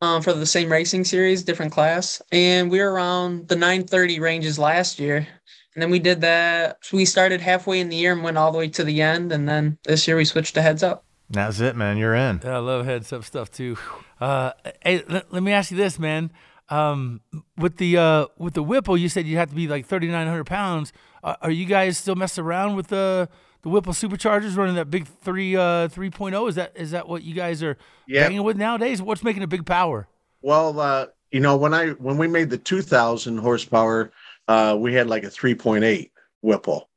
um, 0.02 0.22
for 0.22 0.34
the 0.34 0.46
same 0.46 0.72
racing 0.72 1.04
series, 1.04 1.44
different 1.44 1.72
class, 1.72 2.22
and 2.32 2.70
we 2.70 2.80
were 2.80 2.92
around 2.92 3.48
the 3.48 3.56
930 3.56 4.20
ranges 4.20 4.60
last 4.60 5.00
year. 5.00 5.28
And 5.76 5.82
then 5.84 5.92
we 5.92 6.00
did 6.00 6.22
that. 6.22 6.80
We 6.92 7.06
started 7.06 7.40
halfway 7.40 7.80
in 7.80 7.90
the 7.90 7.96
year 7.96 8.12
and 8.12 8.24
went 8.24 8.38
all 8.38 8.52
the 8.52 8.58
way 8.58 8.68
to 8.70 8.84
the 8.84 9.02
end, 9.02 9.32
and 9.32 9.48
then 9.48 9.78
this 9.84 10.08
year 10.08 10.18
we 10.18 10.26
switched 10.26 10.56
to 10.56 10.62
heads 10.62 10.82
up. 10.82 11.04
That's 11.30 11.60
it, 11.60 11.76
man. 11.76 11.98
You're 11.98 12.16
in. 12.16 12.42
I 12.46 12.58
love 12.58 12.86
heads 12.86 13.12
up 13.12 13.24
stuff 13.24 13.52
too. 13.52 13.78
Uh, 14.20 14.54
hey, 14.82 15.04
let, 15.08 15.32
let 15.32 15.44
me 15.44 15.52
ask 15.52 15.70
you 15.70 15.78
this, 15.78 16.00
man. 16.00 16.32
Um, 16.70 17.22
with 17.58 17.78
the 17.78 17.98
uh, 17.98 18.26
with 18.38 18.56
the 18.56 18.64
Whipple, 18.64 18.98
you 18.98 19.10
said 19.10 19.28
you 19.28 19.38
have 19.38 19.50
to 19.50 19.56
be 19.56 19.68
like 19.68 19.86
3,900 19.86 20.44
pounds. 20.46 20.92
Uh, 21.24 21.36
are 21.42 21.52
you 21.52 21.66
guys 21.66 21.98
still 21.98 22.16
messing 22.16 22.44
around 22.44 22.76
with 22.76 22.88
the 22.88 23.30
the 23.64 23.70
Whipple 23.70 23.94
superchargers 23.94 24.56
running 24.56 24.76
that 24.76 24.90
big 24.90 25.08
three 25.08 25.56
uh 25.56 25.88
3.0? 25.90 26.50
Is 26.50 26.56
that 26.56 26.72
is 26.76 26.92
that 26.92 27.08
what 27.08 27.24
you 27.24 27.34
guys 27.34 27.62
are 27.64 27.78
Yeah. 28.08 28.24
banging 28.28 28.44
with 28.44 28.58
nowadays? 28.58 29.02
What's 29.02 29.24
making 29.24 29.44
a 29.44 29.48
big 29.48 29.66
power? 29.66 30.08
Well, 30.42 30.80
uh, 30.80 31.08
you 31.32 31.40
know, 31.40 31.58
when 31.58 31.74
I 31.74 31.90
when 31.92 32.18
we 32.18 32.28
made 32.28 32.50
the 32.50 32.58
2000 32.58 33.38
horsepower, 33.38 34.12
uh, 34.48 34.78
we 34.80 34.94
had 34.94 35.08
like 35.08 35.24
a 35.24 35.28
3.8 35.30 36.12
Whipple. 36.42 36.90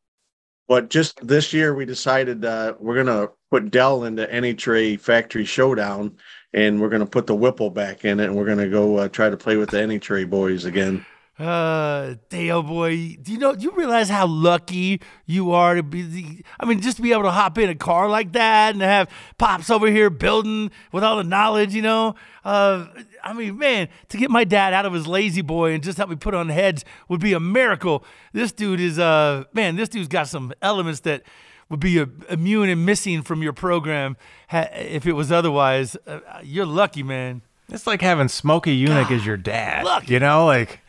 But 0.68 0.88
just 0.88 1.26
this 1.26 1.52
year, 1.52 1.74
we 1.74 1.84
decided 1.84 2.44
uh, 2.44 2.74
we're 2.78 3.02
gonna 3.02 3.28
put 3.50 3.70
Del 3.72 4.04
into 4.04 4.26
NHRA 4.26 5.00
Factory 5.00 5.44
Showdown, 5.44 6.16
and 6.52 6.80
we're 6.80 6.88
gonna 6.90 7.06
put 7.06 7.26
the 7.26 7.34
Whipple 7.34 7.70
back 7.70 8.04
in 8.04 8.20
it, 8.20 8.26
and 8.26 8.36
we're 8.36 8.44
gonna 8.46 8.68
go 8.68 8.98
uh, 8.98 9.08
try 9.08 9.28
to 9.30 9.36
play 9.36 9.56
with 9.56 9.70
the 9.70 9.78
NHRA 9.78 10.30
boys 10.30 10.64
again. 10.66 11.04
Uh, 11.40 12.16
Dale 12.28 12.62
boy, 12.62 13.16
do 13.22 13.32
you 13.32 13.38
know? 13.38 13.54
Do 13.54 13.62
you 13.62 13.70
realize 13.70 14.10
how 14.10 14.26
lucky 14.26 15.00
you 15.24 15.52
are 15.52 15.74
to 15.74 15.82
be? 15.82 16.02
The, 16.02 16.44
I 16.58 16.66
mean, 16.66 16.82
just 16.82 16.96
to 16.98 17.02
be 17.02 17.12
able 17.12 17.22
to 17.22 17.30
hop 17.30 17.56
in 17.56 17.70
a 17.70 17.74
car 17.74 18.10
like 18.10 18.32
that 18.32 18.74
and 18.74 18.82
have 18.82 19.08
pops 19.38 19.70
over 19.70 19.86
here 19.86 20.10
building 20.10 20.70
with 20.92 21.02
all 21.02 21.16
the 21.16 21.24
knowledge, 21.24 21.74
you 21.74 21.80
know. 21.80 22.14
Uh, 22.44 22.88
I 23.24 23.32
mean, 23.32 23.56
man, 23.56 23.88
to 24.10 24.18
get 24.18 24.30
my 24.30 24.44
dad 24.44 24.74
out 24.74 24.84
of 24.84 24.92
his 24.92 25.06
lazy 25.06 25.40
boy 25.40 25.72
and 25.72 25.82
just 25.82 25.96
help 25.96 26.10
me 26.10 26.16
put 26.16 26.34
on 26.34 26.50
heads 26.50 26.84
would 27.08 27.20
be 27.20 27.32
a 27.32 27.40
miracle. 27.40 28.04
This 28.34 28.52
dude 28.52 28.80
is, 28.80 28.98
uh, 28.98 29.44
man, 29.54 29.76
this 29.76 29.88
dude's 29.88 30.08
got 30.08 30.28
some 30.28 30.52
elements 30.60 31.00
that 31.00 31.22
would 31.70 31.80
be 31.80 32.04
immune 32.28 32.68
and 32.68 32.84
missing 32.84 33.22
from 33.22 33.42
your 33.42 33.54
program 33.54 34.18
if 34.52 35.06
it 35.06 35.12
was 35.12 35.32
otherwise. 35.32 35.96
Uh, 36.06 36.20
you're 36.42 36.66
lucky, 36.66 37.02
man. 37.02 37.40
It's 37.70 37.86
like 37.86 38.02
having 38.02 38.28
Smokey 38.28 38.86
Yunick 38.86 39.10
as 39.10 39.24
your 39.24 39.36
dad. 39.38 39.84
Look. 39.84 40.10
You 40.10 40.18
know, 40.18 40.44
like, 40.44 40.80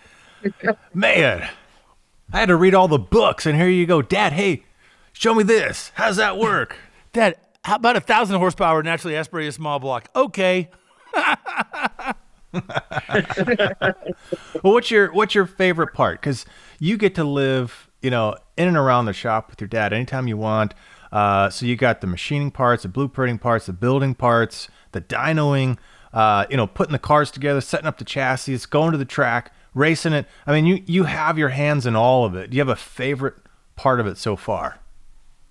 man, 0.94 1.50
I 2.34 2.40
had 2.40 2.48
to 2.48 2.56
read 2.56 2.74
all 2.76 2.88
the 2.88 3.00
books, 3.00 3.46
and 3.46 3.58
here 3.58 3.70
you 3.70 3.86
go, 3.86 4.02
Dad. 4.02 4.34
Hey, 4.34 4.64
show 5.14 5.34
me 5.34 5.44
this. 5.44 5.92
How's 5.96 6.18
that 6.18 6.38
work? 6.38 6.78
Dad, 7.14 7.36
how 7.64 7.76
about 7.76 7.98
a 7.98 8.02
thousand 8.02 8.38
horsepower 8.38 8.82
naturally 8.84 9.16
aspirated 9.16 9.54
small 9.54 9.80
block? 9.80 10.10
Okay. 10.16 10.70
Well, 14.64 14.74
what's 14.74 14.92
your 14.92 15.12
what's 15.14 15.34
your 15.34 15.46
favorite 15.46 15.94
part? 15.94 16.20
Because 16.20 16.46
you 16.80 16.98
get 16.98 17.16
to 17.16 17.24
live, 17.24 17.90
you 18.02 18.10
know, 18.10 18.36
in 18.58 18.68
and 18.68 18.78
around 18.78 19.06
the 19.06 19.14
shop 19.14 19.50
with 19.50 19.62
your 19.62 19.68
dad 19.68 19.94
anytime 19.94 20.28
you 20.28 20.38
want. 20.38 20.74
Uh, 21.12 21.50
so 21.50 21.66
you 21.66 21.76
got 21.76 22.02
the 22.02 22.08
machining 22.08 22.52
parts, 22.52 22.84
the 22.84 22.90
blueprinting 22.90 23.40
parts, 23.40 23.66
the 23.66 23.74
building 23.74 24.16
parts, 24.16 24.70
the 24.92 25.02
dynoing, 25.02 25.78
uh, 26.14 26.46
you 26.50 26.58
know, 26.58 26.68
putting 26.68 26.94
the 26.94 27.00
cars 27.00 27.32
together, 27.32 27.62
setting 27.62 27.88
up 27.88 27.98
the 27.98 28.06
chassis, 28.06 28.58
going 28.70 28.92
to 28.92 28.98
the 28.98 29.06
track, 29.06 29.54
racing 29.74 30.14
it. 30.14 30.28
I 30.46 30.54
mean, 30.54 30.66
you 30.66 30.84
you 30.86 31.04
have 31.04 31.38
your 31.38 31.50
hands 31.50 31.86
in 31.86 31.96
all 31.96 32.26
of 32.26 32.36
it. 32.36 32.50
Do 32.50 32.58
you 32.58 32.62
have 32.62 32.70
a 32.70 32.76
favorite 32.76 33.36
part 33.76 34.00
of 34.00 34.08
it 34.08 34.18
so 34.18 34.36
far? 34.36 34.80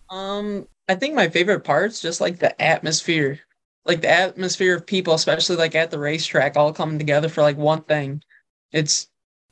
Um, 0.08 0.66
I 0.88 0.94
think 0.94 1.14
my 1.14 1.28
favorite 1.28 1.60
part's 1.60 2.00
just 2.00 2.20
like 2.20 2.38
the 2.38 2.60
atmosphere, 2.60 3.40
like 3.84 4.00
the 4.00 4.10
atmosphere 4.10 4.76
of 4.76 4.86
people, 4.86 5.14
especially 5.14 5.56
like 5.56 5.74
at 5.74 5.90
the 5.90 5.98
racetrack, 5.98 6.56
all 6.56 6.72
coming 6.72 6.98
together 6.98 7.28
for 7.28 7.42
like 7.42 7.56
one 7.56 7.82
thing. 7.82 8.22
It's 8.72 9.08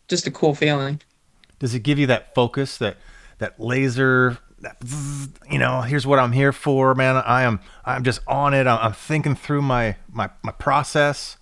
just 0.08 0.26
a 0.26 0.30
cool 0.30 0.54
feeling. 0.54 1.00
Does 1.58 1.74
it 1.74 1.80
give 1.80 1.98
you 1.98 2.06
that 2.08 2.34
focus, 2.34 2.78
that 2.78 2.96
that 3.38 3.58
laser, 3.60 4.38
that 4.60 4.76
you 5.50 5.58
know, 5.58 5.82
here's 5.82 6.06
what 6.06 6.18
I'm 6.18 6.32
here 6.32 6.52
for, 6.52 6.94
man. 6.94 7.16
I 7.16 7.42
am 7.42 7.60
I'm 7.84 8.04
just 8.04 8.20
on 8.26 8.54
it. 8.54 8.66
I'm, 8.66 8.78
I'm 8.78 8.92
thinking 8.92 9.34
through 9.34 9.62
my 9.62 9.96
my 10.10 10.30
my 10.42 10.52
process. 10.52 11.36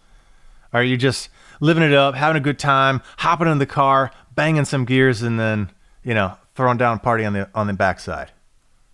Are 0.72 0.82
you 0.82 0.96
just 0.96 1.30
living 1.60 1.82
it 1.82 1.92
up, 1.92 2.14
having 2.14 2.36
a 2.36 2.44
good 2.44 2.58
time, 2.58 3.02
hopping 3.18 3.48
in 3.48 3.58
the 3.58 3.66
car, 3.66 4.10
banging 4.34 4.64
some 4.64 4.84
gears, 4.84 5.22
and 5.22 5.38
then 5.38 5.70
you 6.04 6.14
know 6.14 6.36
throwing 6.54 6.78
down 6.78 6.96
a 6.96 7.00
party 7.00 7.24
on 7.24 7.32
the 7.32 7.48
on 7.54 7.66
the 7.66 7.72
backside? 7.72 8.32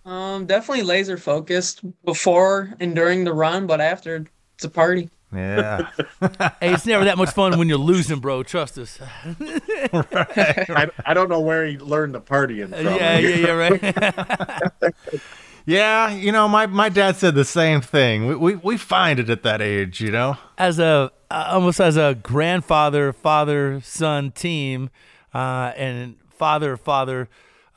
Um, 0.05 0.45
definitely 0.45 0.83
laser 0.83 1.17
focused 1.17 1.81
before 2.03 2.73
and 2.79 2.93
during 2.93 3.23
the 3.23 3.33
run, 3.33 3.67
but 3.67 3.79
after 3.79 4.25
it's 4.55 4.65
a 4.65 4.69
party. 4.69 5.09
Yeah, 5.33 5.87
Hey, 6.59 6.73
it's 6.73 6.85
never 6.85 7.05
that 7.05 7.17
much 7.17 7.31
fun 7.31 7.57
when 7.57 7.67
you're 7.67 7.79
losing, 7.79 8.19
bro. 8.19 8.43
Trust 8.43 8.77
us. 8.77 8.99
I, 9.41 10.89
I 11.05 11.13
don't 11.15 11.27
know 11.27 11.39
where 11.39 11.65
he 11.65 11.79
learned 11.79 12.13
the 12.13 12.21
partying 12.21 12.69
from. 12.69 12.85
yeah, 12.85 13.17
yeah, 13.17 13.35
yeah, 13.35 13.51
right. 13.51 14.93
yeah. 15.65 16.13
You 16.13 16.31
know, 16.31 16.47
my 16.47 16.67
my 16.67 16.89
dad 16.89 17.15
said 17.15 17.33
the 17.35 17.45
same 17.45 17.81
thing. 17.81 18.27
We 18.27 18.35
we, 18.35 18.55
we 18.57 18.77
find 18.77 19.19
it 19.19 19.29
at 19.29 19.41
that 19.43 19.61
age, 19.61 20.01
you 20.01 20.11
know. 20.11 20.37
as 20.57 20.77
a 20.77 21.11
uh, 21.33 21.47
almost 21.49 21.79
as 21.79 21.97
a 21.97 22.15
grandfather, 22.21 23.11
father, 23.11 23.81
son 23.81 24.29
team, 24.31 24.91
uh, 25.33 25.73
and 25.75 26.15
father, 26.29 26.77
father, 26.77 27.27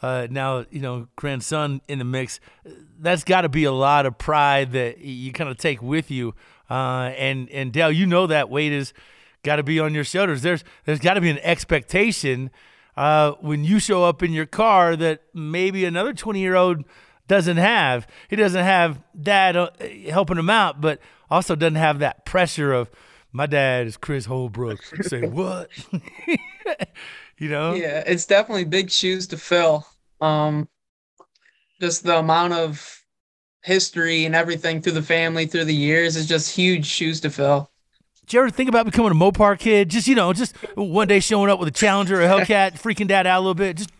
uh, 0.03 0.27
now 0.31 0.66
you 0.71 0.81
know 0.81 1.09
grandson 1.16 1.81
in 1.88 1.99
the 1.99 2.05
mix. 2.05 2.38
That's 2.99 3.25
got 3.25 3.40
to 3.42 3.49
be 3.49 3.64
a 3.64 3.73
lot 3.73 4.05
of 4.05 4.19
pride 4.19 4.73
that 4.73 4.99
you 4.99 5.33
kind 5.33 5.49
of 5.49 5.57
take 5.57 5.81
with 5.81 6.11
you. 6.11 6.35
Uh, 6.69 7.12
and 7.16 7.49
and 7.49 7.73
Dale, 7.73 7.90
you 7.90 8.05
know 8.05 8.27
that 8.27 8.51
weight 8.51 8.73
is 8.73 8.92
got 9.42 9.57
to 9.57 9.62
be 9.62 9.81
on 9.81 9.95
your 9.95 10.05
shoulders. 10.05 10.42
There's 10.42 10.62
there's 10.85 11.01
got 11.01 11.14
to 11.14 11.23
be 11.23 11.31
an 11.31 11.38
expectation 11.38 12.51
uh, 12.95 13.33
when 13.40 13.64
you 13.64 13.79
show 13.79 14.05
up 14.05 14.23
in 14.23 14.33
your 14.33 14.47
car 14.47 14.97
that 14.97 15.23
maybe 15.33 15.87
another 15.87 16.12
20 16.12 16.40
year 16.40 16.57
old 16.57 16.85
doesn't 17.27 17.57
have. 17.57 18.07
He 18.29 18.37
doesn't 18.37 18.64
have 18.64 19.01
dad 19.19 19.57
helping 20.11 20.37
him 20.37 20.51
out, 20.51 20.83
but 20.83 21.01
also 21.31 21.57
doesn't 21.57 21.77
have 21.77 22.01
that 22.01 22.27
pressure 22.27 22.75
of 22.75 22.90
my 23.37 23.44
dad 23.46 23.87
is 23.87 23.99
Chris 23.99 24.25
Holbrook. 24.25 24.83
Say 25.03 25.20
what? 25.29 25.68
you 27.38 27.49
know? 27.51 27.75
Yeah, 27.75 28.03
it's 28.07 28.25
definitely 28.25 28.64
big 28.64 28.90
shoes 28.90 29.27
to 29.29 29.37
fill. 29.37 29.87
Um, 30.22 30.68
just 31.79 32.05
the 32.05 32.18
amount 32.18 32.55
of 32.55 33.03
history 33.62 34.25
and 34.25 34.35
everything 34.35 34.81
through 34.81 34.92
the 34.92 35.03
family 35.03 35.44
through 35.46 35.66
the 35.66 35.75
years 35.75 36.16
is 36.16 36.27
just 36.27 36.55
huge 36.55 36.87
shoes 36.87 37.20
to 37.20 37.31
fill. 37.31 37.70
Did 38.22 38.33
you 38.33 38.40
ever 38.40 38.51
think 38.51 38.70
about 38.70 38.87
becoming 38.87 39.12
a 39.12 39.14
Mopar 39.14 39.59
kid? 39.59 39.90
Just 39.90 40.09
you 40.09 40.14
know, 40.14 40.33
just 40.33 40.57
one 40.75 41.07
day 41.07 41.20
showing 41.20 41.51
up 41.51 41.59
with 41.59 41.68
a 41.68 41.72
Challenger 41.72 42.20
or 42.20 42.22
a 42.22 42.29
Hellcat, 42.29 42.81
freaking 42.81 43.07
dad 43.07 43.27
out 43.27 43.38
a 43.38 43.40
little 43.40 43.55
bit. 43.55 43.77
Just 43.77 43.90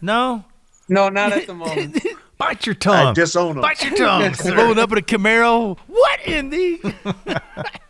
no. 0.00 0.44
No, 0.88 1.08
not 1.08 1.32
at 1.32 1.48
the 1.48 1.54
moment. 1.54 1.98
Bite 2.38 2.64
your 2.66 2.76
I 2.76 2.78
tongue. 2.78 3.14
disown 3.14 3.54
them. 3.54 3.62
Bite 3.62 3.82
your 3.82 3.96
tongue. 3.96 4.32
Rolling 4.54 4.78
up 4.78 4.92
in 4.92 4.98
a 4.98 5.02
Camaro. 5.02 5.76
What 5.88 6.20
in 6.24 6.50
the? 6.50 7.80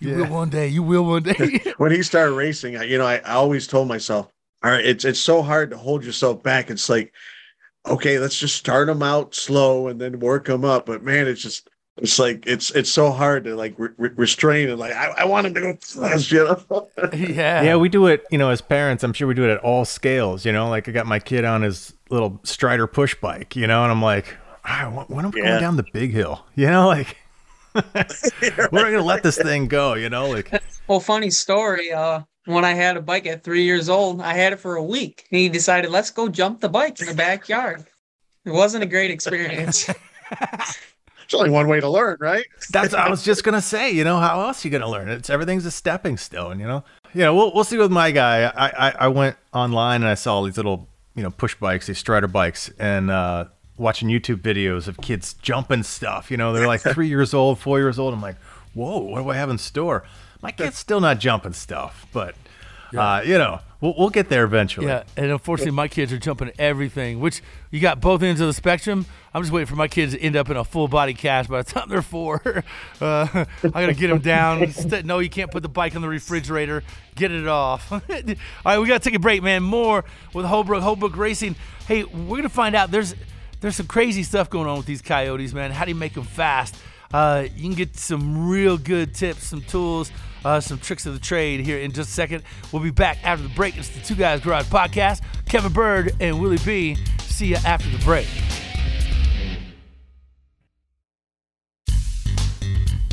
You 0.00 0.14
will 0.16 0.26
one 0.26 0.50
day. 0.50 0.68
You 0.68 0.82
will 0.82 1.04
one 1.04 1.22
day. 1.22 1.60
when 1.78 1.92
he 1.92 2.02
started 2.02 2.32
racing, 2.34 2.76
I, 2.76 2.84
you 2.84 2.98
know, 2.98 3.06
I, 3.06 3.16
I 3.18 3.32
always 3.32 3.66
told 3.66 3.88
myself, 3.88 4.28
all 4.62 4.70
right, 4.70 4.84
it's 4.84 5.04
it's 5.04 5.20
so 5.20 5.42
hard 5.42 5.70
to 5.70 5.76
hold 5.76 6.04
yourself 6.04 6.42
back. 6.42 6.70
It's 6.70 6.88
like, 6.88 7.12
okay, 7.86 8.18
let's 8.18 8.38
just 8.38 8.56
start 8.56 8.86
them 8.86 9.02
out 9.02 9.34
slow 9.34 9.88
and 9.88 10.00
then 10.00 10.20
work 10.20 10.46
them 10.46 10.64
up. 10.64 10.86
But 10.86 11.02
man, 11.02 11.26
it's 11.26 11.42
just 11.42 11.68
it's 11.98 12.18
like 12.18 12.44
it's 12.46 12.70
it's 12.72 12.90
so 12.90 13.10
hard 13.10 13.44
to 13.44 13.54
like 13.54 13.74
re- 13.78 13.90
re- 13.98 14.10
restrain 14.16 14.68
and 14.70 14.78
like 14.78 14.92
I, 14.92 15.14
I 15.18 15.24
want 15.26 15.46
him 15.46 15.54
to 15.54 15.60
go 15.60 15.76
fast, 15.80 16.32
you 16.32 16.44
know. 16.44 16.88
yeah. 17.12 17.62
Yeah, 17.62 17.76
we 17.76 17.88
do 17.88 18.06
it, 18.06 18.24
you 18.30 18.38
know, 18.38 18.50
as 18.50 18.60
parents. 18.60 19.04
I'm 19.04 19.12
sure 19.12 19.28
we 19.28 19.34
do 19.34 19.44
it 19.44 19.50
at 19.50 19.58
all 19.58 19.84
scales, 19.84 20.44
you 20.44 20.52
know. 20.52 20.68
Like 20.68 20.88
I 20.88 20.92
got 20.92 21.06
my 21.06 21.18
kid 21.18 21.44
on 21.44 21.62
his 21.62 21.94
little 22.10 22.40
Strider 22.44 22.86
push 22.86 23.14
bike, 23.14 23.54
you 23.56 23.66
know, 23.66 23.82
and 23.82 23.92
I'm 23.92 24.02
like, 24.02 24.36
all 24.66 24.74
right, 24.74 24.92
when- 24.92 25.06
when 25.16 25.24
am 25.26 25.32
I 25.34 25.38
Yeah. 25.38 25.44
going 25.50 25.60
down 25.60 25.76
the 25.76 25.84
big 25.92 26.12
hill? 26.12 26.44
You 26.54 26.66
know, 26.68 26.86
like, 26.86 27.16
when 27.74 28.82
are 28.82 28.86
we 28.86 28.92
gonna 28.92 29.02
let 29.02 29.22
this 29.22 29.36
thing 29.36 29.68
go? 29.68 29.94
You 29.94 30.08
know, 30.08 30.28
like, 30.28 30.50
Well, 30.86 31.00
funny 31.00 31.30
story. 31.30 31.92
Uh, 31.92 32.22
when 32.46 32.64
I 32.64 32.72
had 32.74 32.96
a 32.96 33.02
bike 33.02 33.26
at 33.26 33.42
three 33.42 33.64
years 33.64 33.88
old, 33.88 34.20
I 34.20 34.34
had 34.34 34.52
it 34.52 34.60
for 34.60 34.76
a 34.76 34.82
week. 34.82 35.26
And 35.30 35.40
he 35.40 35.48
decided, 35.48 35.90
let's 35.90 36.10
go 36.10 36.28
jump 36.28 36.60
the 36.60 36.68
bike 36.68 37.00
in 37.00 37.06
the 37.06 37.14
backyard. 37.14 37.84
It 38.44 38.50
wasn't 38.50 38.84
a 38.84 38.86
great 38.86 39.10
experience. 39.10 39.86
There's 40.36 41.40
only 41.40 41.50
one 41.50 41.68
way 41.68 41.80
to 41.80 41.88
learn, 41.88 42.18
right? 42.20 42.44
that's 42.70 42.92
I 42.92 43.08
was 43.08 43.24
just 43.24 43.44
gonna 43.44 43.62
say. 43.62 43.90
You 43.90 44.04
know, 44.04 44.18
how 44.18 44.42
else 44.42 44.64
you 44.64 44.70
gonna 44.70 44.88
learn? 44.88 45.08
It's 45.08 45.30
everything's 45.30 45.64
a 45.64 45.70
stepping 45.70 46.18
stone. 46.18 46.60
You 46.60 46.66
know, 46.66 46.84
yeah. 47.14 47.30
We'll 47.30 47.52
we'll 47.54 47.64
see 47.64 47.78
with 47.78 47.90
my 47.90 48.10
guy. 48.10 48.44
I 48.44 48.88
I, 48.88 48.90
I 49.00 49.08
went 49.08 49.36
online 49.54 50.02
and 50.02 50.10
I 50.10 50.14
saw 50.14 50.34
all 50.34 50.44
these 50.44 50.58
little 50.58 50.86
you 51.14 51.22
know 51.22 51.30
push 51.30 51.54
bikes, 51.54 51.86
these 51.86 51.98
Strider 51.98 52.28
bikes, 52.28 52.70
and 52.78 53.10
uh, 53.10 53.46
watching 53.76 54.08
YouTube 54.08 54.40
videos 54.40 54.88
of 54.88 54.98
kids 54.98 55.34
jumping 55.34 55.82
stuff. 55.82 56.30
You 56.30 56.36
know, 56.36 56.52
they're 56.52 56.66
like 56.66 56.80
three 56.80 57.08
years 57.08 57.34
old, 57.34 57.58
four 57.58 57.78
years 57.78 57.98
old. 57.98 58.14
I'm 58.14 58.22
like, 58.22 58.36
whoa, 58.74 58.98
what 58.98 59.22
do 59.22 59.28
I 59.30 59.36
have 59.36 59.50
in 59.50 59.58
store? 59.58 60.04
My 60.42 60.50
kid's 60.50 60.76
still 60.76 61.00
not 61.00 61.18
jumping 61.18 61.54
stuff, 61.54 62.06
but 62.12 62.34
uh, 62.96 63.22
you 63.24 63.38
know, 63.38 63.60
we'll 63.80 63.94
we'll 63.98 64.10
get 64.10 64.28
there 64.28 64.44
eventually. 64.44 64.86
Yeah, 64.86 65.04
and 65.16 65.30
unfortunately, 65.30 65.72
my 65.72 65.88
kids 65.88 66.12
are 66.12 66.18
jumping 66.18 66.52
everything. 66.58 67.18
Which 67.20 67.42
you 67.70 67.80
got 67.80 68.00
both 68.00 68.22
ends 68.22 68.40
of 68.40 68.46
the 68.46 68.52
spectrum. 68.52 69.06
I'm 69.32 69.42
just 69.42 69.52
waiting 69.52 69.66
for 69.66 69.74
my 69.74 69.88
kids 69.88 70.12
to 70.12 70.20
end 70.20 70.36
up 70.36 70.48
in 70.50 70.56
a 70.56 70.64
full 70.64 70.86
body 70.86 71.14
cast 71.14 71.48
by 71.48 71.62
the 71.62 71.70
time 71.70 71.88
they're 71.88 72.02
four. 72.02 72.42
Uh, 73.00 73.44
I 73.62 73.68
gotta 73.70 73.92
get 73.92 74.08
them 74.08 74.20
down. 74.20 74.72
No, 75.04 75.18
you 75.18 75.28
can't 75.28 75.50
put 75.50 75.62
the 75.62 75.68
bike 75.68 75.96
on 75.96 76.00
the 76.02 76.08
refrigerator. 76.08 76.82
Get 77.16 77.32
it 77.32 77.46
off. 77.46 77.90
All 77.92 78.00
right, 78.64 78.78
we 78.78 78.86
gotta 78.86 79.00
take 79.00 79.14
a 79.14 79.18
break, 79.18 79.42
man. 79.42 79.62
More 79.62 80.04
with 80.32 80.46
Holbrook, 80.46 80.82
Holbrook 80.82 81.16
Racing. 81.16 81.56
Hey, 81.86 82.04
we're 82.04 82.36
gonna 82.36 82.48
find 82.48 82.74
out. 82.74 82.90
There's 82.90 83.14
there's 83.60 83.76
some 83.76 83.86
crazy 83.86 84.22
stuff 84.22 84.50
going 84.50 84.68
on 84.68 84.76
with 84.76 84.86
these 84.86 85.02
coyotes, 85.02 85.52
man. 85.52 85.70
How 85.70 85.84
do 85.84 85.90
you 85.90 85.94
make 85.94 86.14
them 86.14 86.24
fast? 86.24 86.76
Uh, 87.12 87.46
you 87.54 87.62
can 87.62 87.74
get 87.74 87.96
some 87.96 88.48
real 88.48 88.76
good 88.76 89.14
tips, 89.14 89.44
some 89.44 89.62
tools, 89.62 90.10
uh, 90.44 90.60
some 90.60 90.78
tricks 90.78 91.06
of 91.06 91.14
the 91.14 91.20
trade 91.20 91.60
here 91.60 91.78
in 91.78 91.92
just 91.92 92.10
a 92.10 92.12
second. 92.12 92.42
We'll 92.72 92.82
be 92.82 92.90
back 92.90 93.18
after 93.24 93.42
the 93.42 93.54
break. 93.54 93.76
It's 93.76 93.88
the 93.88 94.00
Two 94.00 94.16
Guys 94.16 94.40
Garage 94.40 94.66
Podcast. 94.66 95.22
Kevin 95.48 95.72
Byrd 95.72 96.14
and 96.20 96.40
Willie 96.40 96.58
B. 96.64 96.96
See 97.20 97.46
you 97.46 97.56
after 97.64 97.88
the 97.88 98.02
break. 98.04 98.26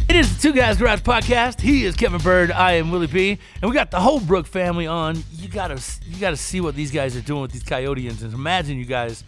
It 0.09 0.15
is 0.17 0.35
the 0.35 0.41
Two 0.41 0.53
Guys 0.53 0.77
Garage 0.77 1.01
Podcast. 1.01 1.61
He 1.61 1.85
is 1.85 1.95
Kevin 1.95 2.19
Byrd. 2.21 2.51
I 2.51 2.73
am 2.73 2.91
Willie 2.91 3.07
B. 3.07 3.37
And 3.61 3.69
we 3.69 3.75
got 3.75 3.91
the 3.91 3.99
Holbrook 3.99 4.45
family 4.45 4.87
on. 4.87 5.23
You 5.31 5.47
gotta 5.47 5.81
you 6.05 6.19
gotta 6.19 6.35
see 6.35 6.59
what 6.59 6.75
these 6.75 6.91
guys 6.91 7.15
are 7.15 7.21
doing 7.21 7.43
with 7.43 7.51
these 7.51 7.63
coyote 7.63 8.09
engines. 8.09 8.33
Imagine 8.33 8.77
you 8.77 8.85
guys 8.85 9.23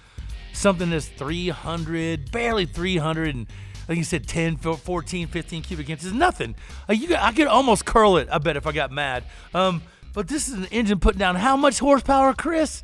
something 0.53 0.89
that's 0.89 1.07
300, 1.07 2.31
barely 2.31 2.65
300, 2.65 3.35
and 3.35 3.47
like 3.87 3.97
you 3.97 4.03
said 4.03 4.27
10, 4.27 4.57
14, 4.57 5.27
15 5.27 5.61
cubic 5.61 5.89
inches. 5.89 6.13
Nothing. 6.13 6.55
Like 6.87 7.01
you 7.01 7.15
I 7.15 7.31
could 7.33 7.47
almost 7.47 7.85
curl 7.85 8.17
it. 8.17 8.29
I 8.31 8.37
bet 8.37 8.55
if 8.55 8.65
I 8.65 8.71
got 8.71 8.91
mad. 8.91 9.23
Um, 9.53 9.81
but 10.13 10.27
this 10.27 10.47
is 10.47 10.53
an 10.53 10.65
engine 10.65 10.99
putting 10.99 11.19
down 11.19 11.35
how 11.35 11.57
much 11.57 11.79
horsepower, 11.79 12.33
Chris? 12.33 12.83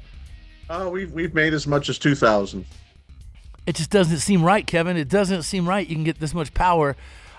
Oh, 0.69 0.89
we've 0.89 1.11
we've 1.11 1.33
made 1.33 1.53
as 1.53 1.65
much 1.65 1.89
as 1.89 1.97
two 1.97 2.15
thousand. 2.15 2.65
It 3.65 3.75
just 3.75 3.91
doesn't 3.91 4.17
seem 4.19 4.43
right, 4.43 4.65
Kevin. 4.65 4.97
It 4.97 5.09
doesn't 5.09 5.43
seem 5.43 5.69
right. 5.69 5.87
You 5.87 5.95
can 5.95 6.03
get 6.03 6.19
this 6.19 6.33
much 6.33 6.53
power. 6.53 6.95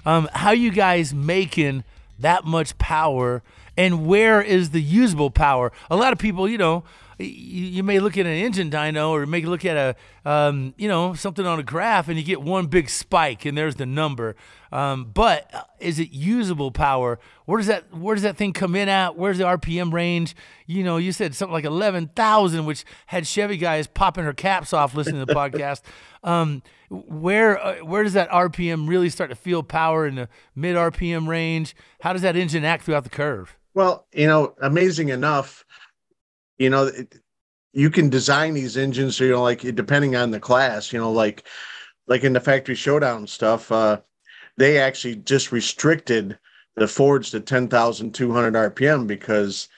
Um, 0.07 0.29
how 0.33 0.53
you 0.53 0.71
guys 0.71 1.13
making 1.13 1.85
that 2.21 2.45
much 2.45 2.79
power, 2.79 3.43
and 3.77 4.07
where 4.07 4.41
is 4.41 4.71
the 4.71 4.81
usable 4.81 5.31
power? 5.31 5.73
A 5.91 5.97
lot 5.97 6.13
of 6.13 6.19
people, 6.19 6.49
you 6.49 6.57
know, 6.59 6.85
you, 7.21 7.65
you 7.67 7.83
may 7.83 8.01
look 8.01 8.17
at 8.17 8.27
an 8.27 8.33
engine 8.33 8.71
dyno 8.71 9.11
or 9.11 9.27
may 9.27 9.43
look 9.43 9.65
at 9.65 9.77
a, 9.77 10.31
um, 10.31 10.75
you 10.77 10.89
know, 10.89 11.15
something 11.15 11.47
on 11.47 11.59
a 11.59 11.63
graph, 11.63 12.09
and 12.09 12.17
you 12.17 12.25
get 12.25 12.41
one 12.41 12.67
big 12.67 12.89
spike, 12.89 13.45
and 13.45 13.57
there's 13.57 13.77
the 13.77 13.87
number. 13.87 14.37
Um, 14.73 15.11
but 15.13 15.53
uh, 15.55 15.63
is 15.81 15.99
it 15.99 16.13
usable 16.13 16.71
power? 16.71 17.19
Where 17.47 17.59
does 17.59 17.67
that 17.67 17.93
where 17.95 18.15
does 18.15 18.23
that 18.23 18.37
thing 18.37 18.53
come 18.53 18.75
in 18.75 18.89
at? 18.89 19.17
Where's 19.17 19.39
the 19.39 19.45
RPM 19.45 19.93
range? 19.93 20.35
You 20.67 20.85
know, 20.85 20.97
you 20.97 21.13
said 21.13 21.35
something 21.35 21.53
like 21.53 21.65
eleven 21.65 22.09
thousand, 22.09 22.67
which 22.67 22.85
had 23.07 23.27
Chevy 23.27 23.57
guys 23.57 23.87
popping 23.87 24.25
her 24.25 24.33
caps 24.33 24.73
off 24.73 24.95
listening 24.95 25.21
to 25.21 25.27
the 25.27 25.35
podcast. 25.35 25.83
Um, 26.23 26.63
where 26.91 27.59
uh, 27.59 27.77
where 27.77 28.03
does 28.03 28.13
that 28.13 28.29
RPM 28.29 28.87
really 28.87 29.09
start 29.09 29.31
to 29.31 29.37
feel 29.37 29.63
power 29.63 30.07
in 30.07 30.17
the 30.17 30.29
mid 30.55 30.77
RPM 30.77 31.27
range? 31.27 31.75
How 32.01 32.13
does 32.13 32.21
that 32.21 32.37
engine 32.37 32.63
act 32.63 32.85
throughout 32.85 33.05
the 33.05 33.09
curve? 33.09 33.57
Well, 33.73 34.07
you 34.13 34.27
know, 34.27 34.55
amazing 34.61 35.11
enough, 35.11 35.65
you 36.61 36.71
know, 36.71 36.85
it, 36.85 37.17
you 37.73 37.91
can 37.91 38.11
design 38.11 38.55
these 38.55 38.77
engines, 38.77 39.17
so 39.17 39.25
you 39.25 39.31
know, 39.31 39.43
like 39.43 39.63
depending 39.75 40.15
on 40.15 40.31
the 40.31 40.41
class, 40.41 40.93
you 40.93 40.99
know, 40.99 41.11
like 41.11 41.47
like 42.07 42.23
in 42.23 42.35
the 42.35 42.41
factory 42.41 42.75
showdown 42.75 43.27
stuff, 43.27 43.73
uh, 43.73 44.01
they 44.57 44.79
actually 44.79 45.17
just 45.17 45.53
restricted 45.53 46.39
the 46.77 46.87
Fords 46.87 47.31
to 47.31 47.41
10,200 47.41 48.55
RPM 48.55 49.07
because, 49.07 49.69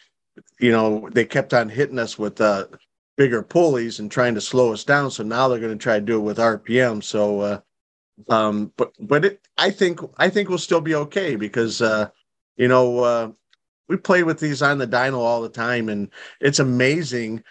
you 0.58 0.72
know, 0.72 1.08
they 1.12 1.24
kept 1.24 1.54
on 1.54 1.68
hitting 1.68 1.98
us 1.98 2.18
with 2.18 2.40
uh, 2.40 2.66
bigger 3.16 3.42
pulleys 3.42 4.00
and 4.00 4.10
trying 4.10 4.34
to 4.34 4.40
slow 4.40 4.72
us 4.72 4.84
down. 4.84 5.10
So 5.10 5.22
now 5.22 5.48
they're 5.48 5.60
going 5.60 5.78
to 5.78 5.82
try 5.82 6.00
to 6.00 6.04
do 6.04 6.16
it 6.16 6.22
with 6.22 6.38
RPM. 6.38 7.02
So, 7.02 7.40
uh, 7.40 7.60
um, 8.28 8.72
but 8.76 8.92
but 8.98 9.24
it, 9.24 9.46
I 9.58 9.70
think 9.70 10.00
I 10.16 10.30
think 10.30 10.48
we'll 10.48 10.58
still 10.58 10.80
be 10.80 10.94
okay 10.94 11.36
because, 11.36 11.80
uh, 11.80 12.08
you 12.56 12.68
know, 12.68 12.98
uh, 13.00 13.30
we 13.92 13.98
play 13.98 14.22
with 14.22 14.40
these 14.40 14.62
on 14.62 14.78
the 14.78 14.86
dyno 14.86 15.18
all 15.18 15.42
the 15.42 15.50
time, 15.50 15.90
and 15.90 16.08
it's 16.40 16.58
amazing, 16.58 17.44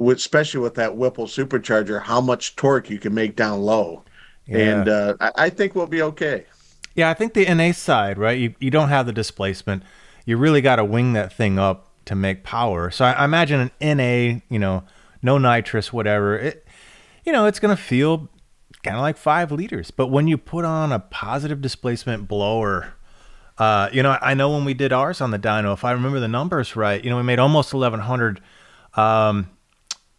especially 0.00 0.60
with 0.60 0.74
that 0.76 0.96
Whipple 0.96 1.26
supercharger, 1.26 2.02
how 2.02 2.22
much 2.22 2.56
torque 2.56 2.88
you 2.88 2.98
can 2.98 3.12
make 3.12 3.36
down 3.36 3.60
low. 3.60 4.02
And 4.48 4.88
uh, 4.88 5.14
I, 5.20 5.50
think 5.50 5.74
we'll 5.74 5.86
be 5.86 6.02
okay. 6.02 6.46
Yeah, 6.94 7.10
I 7.10 7.14
think 7.14 7.34
the 7.34 7.46
NA 7.54 7.72
side, 7.72 8.18
right? 8.18 8.38
You 8.38 8.54
you 8.58 8.70
don't 8.70 8.88
have 8.88 9.06
the 9.06 9.12
displacement. 9.12 9.82
You 10.26 10.36
really 10.36 10.60
got 10.60 10.76
to 10.76 10.84
wing 10.84 11.12
that 11.14 11.32
thing 11.32 11.58
up 11.58 11.90
to 12.06 12.14
make 12.14 12.44
power. 12.44 12.90
So 12.90 13.04
I, 13.04 13.12
I 13.12 13.24
imagine 13.24 13.70
an 13.80 13.96
NA, 13.96 14.40
you 14.48 14.58
know, 14.58 14.84
no 15.22 15.38
nitrous, 15.38 15.92
whatever. 15.92 16.38
It, 16.38 16.66
you 17.24 17.32
know, 17.32 17.46
it's 17.46 17.58
gonna 17.58 17.76
feel 17.76 18.28
kind 18.82 18.96
of 18.96 19.02
like 19.02 19.16
five 19.16 19.52
liters. 19.52 19.90
But 19.90 20.08
when 20.08 20.28
you 20.28 20.38
put 20.38 20.64
on 20.64 20.92
a 20.92 20.98
positive 20.98 21.60
displacement 21.62 22.28
blower, 22.28 22.94
uh, 23.58 23.88
you 23.92 24.02
know, 24.02 24.18
I 24.20 24.34
know 24.34 24.50
when 24.50 24.64
we 24.64 24.74
did 24.74 24.92
ours 24.92 25.20
on 25.20 25.30
the 25.30 25.38
dyno, 25.38 25.72
if 25.74 25.84
I 25.84 25.92
remember 25.92 26.20
the 26.20 26.28
numbers 26.28 26.76
right, 26.76 27.02
you 27.02 27.10
know, 27.10 27.16
we 27.16 27.22
made 27.22 27.38
almost 27.38 27.72
1100. 27.72 28.40
Um, 28.94 29.50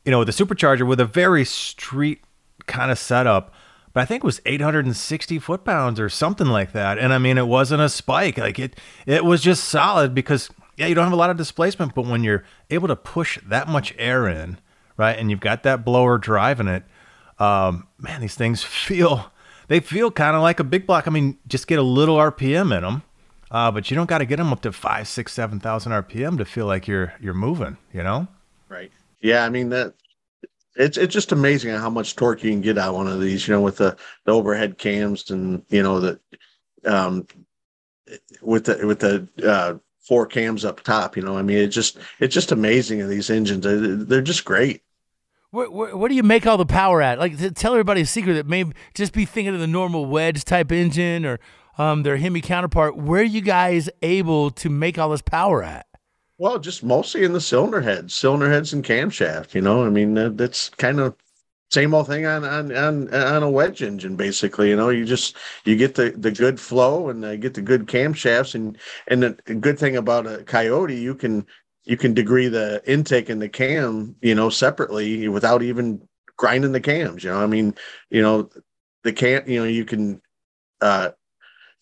you 0.04 0.12
know, 0.12 0.20
with 0.20 0.30
a 0.30 0.34
supercharger 0.34 0.86
with 0.86 1.00
a 1.00 1.06
very 1.06 1.46
street 1.46 2.22
kind 2.68 2.92
of 2.92 3.00
setup 3.00 3.54
but 3.96 4.02
I 4.02 4.06
think 4.06 4.26
it 4.26 4.28
was 4.28 4.42
860 4.46 5.40
foot 5.40 5.64
pounds 5.64 6.02
or 6.02 6.10
something 6.10 6.48
like 6.48 6.74
that. 6.74 7.00
And 7.00 7.14
I 7.14 7.18
mean, 7.18 7.38
it 7.38 7.48
wasn't 7.48 7.82
a 7.82 7.88
spike. 7.88 8.38
Like 8.38 8.60
it, 8.60 8.78
it 9.06 9.24
was 9.24 9.42
just 9.42 9.64
solid 9.64 10.14
because 10.14 10.50
yeah, 10.76 10.88
you 10.88 10.96
don't 10.96 11.06
have 11.06 11.14
a 11.14 11.16
lot 11.16 11.30
of 11.30 11.38
displacement, 11.38 11.96
but 11.96 12.06
when 12.06 12.22
you're 12.22 12.44
able 12.70 12.90
to 12.90 12.98
push 12.98 13.40
that 13.46 13.70
much 13.70 13.96
air 13.98 14.28
in, 14.28 14.60
right, 14.98 15.18
and 15.18 15.32
you've 15.32 15.40
got 15.40 15.64
that 15.64 15.86
blower 15.86 16.18
driving 16.18 16.68
it, 16.68 16.84
um, 17.40 17.88
man, 17.98 18.20
these 18.20 18.36
things 18.36 18.64
feel 18.66 19.32
they 19.70 19.80
feel 19.80 20.12
kind 20.12 20.36
of 20.36 20.42
like 20.42 20.60
a 20.60 20.66
big 20.66 20.86
block. 20.86 21.08
I 21.08 21.10
mean, 21.10 21.38
just 21.48 21.66
get 21.66 21.80
a 21.80 21.82
little 21.82 22.18
RPM 22.18 22.76
in 22.76 22.84
them, 22.84 23.02
uh, 23.52 23.72
but 23.72 23.90
you 23.90 23.96
don't 23.96 24.10
got 24.10 24.20
to 24.20 24.26
get 24.26 24.38
them 24.38 24.52
up 24.52 24.62
to 24.62 24.72
five, 24.72 25.08
six, 25.08 25.34
seven 25.34 25.60
thousand 25.60 25.92
RPM 25.92 26.38
to 26.38 26.46
feel 26.46 26.66
like 26.66 26.88
you're 26.88 27.14
you're 27.20 27.34
moving. 27.34 27.78
You 27.94 28.04
know? 28.04 28.28
Right. 28.70 28.92
Yeah, 29.22 29.46
I 29.46 29.50
mean 29.50 29.70
that 29.70 29.94
it's 30.76 30.98
it's 30.98 31.14
just 31.14 31.32
amazing 31.32 31.74
how 31.76 31.90
much 31.90 32.16
torque 32.16 32.44
you 32.44 32.52
can 32.52 32.62
get 32.62 32.78
out 32.78 32.96
one 32.96 33.08
of 33.08 33.22
these, 33.22 33.48
you 33.48 33.54
know, 33.54 33.62
with 33.62 33.78
the, 33.78 33.96
the 34.26 34.34
overhead 34.34 34.78
cams 34.78 35.30
and 35.32 35.64
you 35.70 35.82
know 35.82 36.00
the 36.00 36.20
um 36.86 37.26
with 38.42 38.66
the 38.66 38.86
with 38.86 39.00
the 39.00 39.28
uh 39.44 39.78
four 40.06 40.26
cams 40.28 40.64
up 40.64 40.82
top, 40.82 41.18
you 41.18 41.24
know. 41.24 41.38
I 41.38 41.42
mean, 41.42 41.58
it's 41.58 41.76
just 41.76 41.98
it's 42.20 42.34
just 42.34 42.52
amazing 42.52 43.00
in 43.00 43.10
these 43.10 43.30
engines. 43.30 43.64
They're, 43.64 43.80
they're 43.80 44.22
just 44.22 44.46
great. 44.46 44.82
What, 45.52 45.72
what, 45.72 45.98
where 45.98 46.10
do 46.10 46.16
you 46.16 46.24
make 46.24 46.46
all 46.46 46.58
the 46.58 46.66
power 46.66 47.02
at? 47.02 47.18
Like, 47.18 47.38
tell 47.54 47.72
everybody 47.72 48.02
a 48.02 48.06
secret 48.06 48.34
that 48.34 48.46
may 48.46 48.66
just 48.94 49.14
be 49.14 49.24
thinking 49.24 49.54
of 49.54 49.62
the 49.62 49.68
normal 49.68 50.06
wedge 50.06 50.44
type 50.44 50.70
engine 50.70 51.26
or 51.26 51.40
um, 51.78 52.04
their 52.04 52.18
Hemi 52.18 52.42
counterpart. 52.42 52.98
Where 52.98 53.22
are 53.22 53.24
you 53.24 53.42
guys 53.42 53.90
able 54.02 54.52
to 54.52 54.70
make 54.70 54.98
all 54.98 55.10
this 55.10 55.22
power 55.22 55.64
at? 55.64 55.86
Well, 56.38 56.60
just 56.60 56.84
mostly 56.84 57.24
in 57.24 57.34
the 57.34 57.42
cylinder 57.42 57.82
heads, 57.82 58.14
cylinder 58.14 58.50
heads 58.50 58.74
and 58.74 58.84
camshaft. 58.84 59.54
You 59.54 59.62
know, 59.62 59.86
I 59.86 59.90
mean, 59.90 60.36
that's 60.36 60.70
kind 60.70 61.00
of 61.00 61.16
same 61.72 61.94
old 61.94 62.08
thing 62.08 62.26
on 62.26 62.44
on 62.44 62.76
on 62.76 63.14
on 63.14 63.44
a 63.44 63.50
wedge 63.50 63.82
engine. 63.82 64.16
Basically, 64.16 64.70
you 64.70 64.76
know, 64.76 64.90
you 64.90 65.06
just 65.06 65.36
you 65.64 65.76
get 65.76 65.96
the 65.96 66.12
the 66.12 66.32
good 66.32 66.60
flow 66.60 67.10
and 67.10 67.24
uh, 67.24 67.36
get 67.38 67.54
the 67.54 67.62
good 67.62 67.88
camshafts, 67.88 68.54
and 68.54 68.78
and 69.08 69.24
the 69.24 69.56
good 69.56 69.80
thing 69.80 69.96
about 69.96 70.28
a 70.28 70.44
Coyote, 70.44 70.96
you 70.96 71.16
can 71.16 71.46
you 71.86 71.98
can 71.98 72.14
degree 72.14 72.48
the 72.48 72.82
intake 72.86 73.30
and 73.30 73.42
the 73.42 73.50
cam, 73.50 74.16
you 74.22 74.36
know, 74.36 74.50
separately 74.50 75.28
without 75.28 75.64
even 75.64 76.06
grinding 76.38 76.72
the 76.72 76.82
cams. 76.82 77.24
You 77.24 77.32
know, 77.32 77.42
I 77.42 77.48
mean, 77.48 77.76
you 78.10 78.22
know, 78.22 78.50
the 79.04 79.14
cam, 79.14 79.48
you 79.50 79.60
know, 79.60 79.68
you 79.68 79.86
can 79.86 80.22
uh 80.82 81.12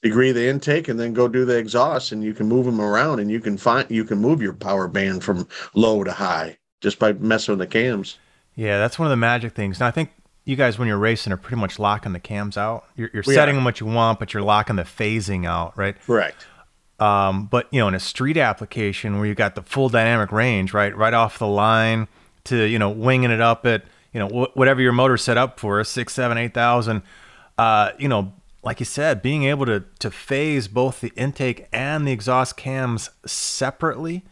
degree 0.03 0.31
the 0.31 0.47
intake 0.47 0.89
and 0.89 0.99
then 0.99 1.13
go 1.13 1.27
do 1.27 1.45
the 1.45 1.57
exhaust 1.57 2.11
and 2.11 2.23
you 2.23 2.33
can 2.33 2.47
move 2.47 2.65
them 2.65 2.79
around 2.79 3.19
and 3.19 3.31
you 3.31 3.39
can 3.39 3.57
find 3.57 3.89
you 3.89 4.03
can 4.03 4.19
move 4.19 4.41
your 4.41 4.53
power 4.53 4.87
band 4.87 5.23
from 5.23 5.47
low 5.73 6.03
to 6.03 6.11
high 6.11 6.57
just 6.81 6.99
by 6.99 7.13
messing 7.13 7.53
with 7.53 7.59
the 7.59 7.67
cams. 7.67 8.19
Yeah 8.55 8.77
that's 8.77 8.99
one 8.99 9.07
of 9.07 9.09
the 9.09 9.17
magic 9.17 9.53
things. 9.53 9.79
And 9.79 9.87
i 9.87 9.91
think 9.91 10.11
you 10.45 10.57
guys 10.57 10.77
when 10.77 10.89
you're 10.89 10.97
racing 10.97 11.31
are 11.31 11.37
pretty 11.37 11.59
much 11.59 11.79
locking 11.79 12.11
the 12.11 12.19
cams 12.19 12.57
out. 12.57 12.85
You're, 12.97 13.09
you're 13.13 13.23
setting 13.23 13.55
them 13.55 13.63
what 13.63 13.79
you 13.79 13.87
want 13.87 14.19
but 14.19 14.33
you're 14.33 14.43
locking 14.43 14.75
the 14.75 14.83
phasing 14.83 15.47
out 15.47 15.77
right? 15.77 15.99
Correct. 16.01 16.45
Um, 16.99 17.45
but 17.45 17.67
you 17.71 17.79
know 17.79 17.87
in 17.87 17.95
a 17.95 17.99
street 17.99 18.37
application 18.37 19.17
where 19.17 19.25
you've 19.25 19.37
got 19.37 19.55
the 19.55 19.63
full 19.63 19.89
dynamic 19.89 20.31
range 20.31 20.73
right 20.73 20.95
right 20.95 21.13
off 21.13 21.39
the 21.39 21.47
line 21.47 22.07
to 22.43 22.63
you 22.63 22.77
know 22.77 22.89
winging 22.89 23.31
it 23.31 23.41
up 23.41 23.65
at 23.65 23.83
you 24.11 24.19
know 24.19 24.27
wh- 24.27 24.57
whatever 24.57 24.81
your 24.81 24.91
motor 24.91 25.17
set 25.17 25.37
up 25.37 25.59
for 25.59 25.81
six 25.85 26.13
seven 26.13 26.37
eight 26.37 26.53
thousand 26.53 27.01
uh, 27.57 27.91
you 27.97 28.07
know 28.09 28.33
like 28.63 28.79
you 28.79 28.85
said, 28.85 29.21
being 29.21 29.43
able 29.43 29.65
to 29.65 29.83
to 29.99 30.09
phase 30.09 30.67
both 30.67 31.01
the 31.01 31.11
intake 31.15 31.67
and 31.71 32.07
the 32.07 32.11
exhaust 32.11 32.57
cams 32.57 33.09
separately, 33.25 34.23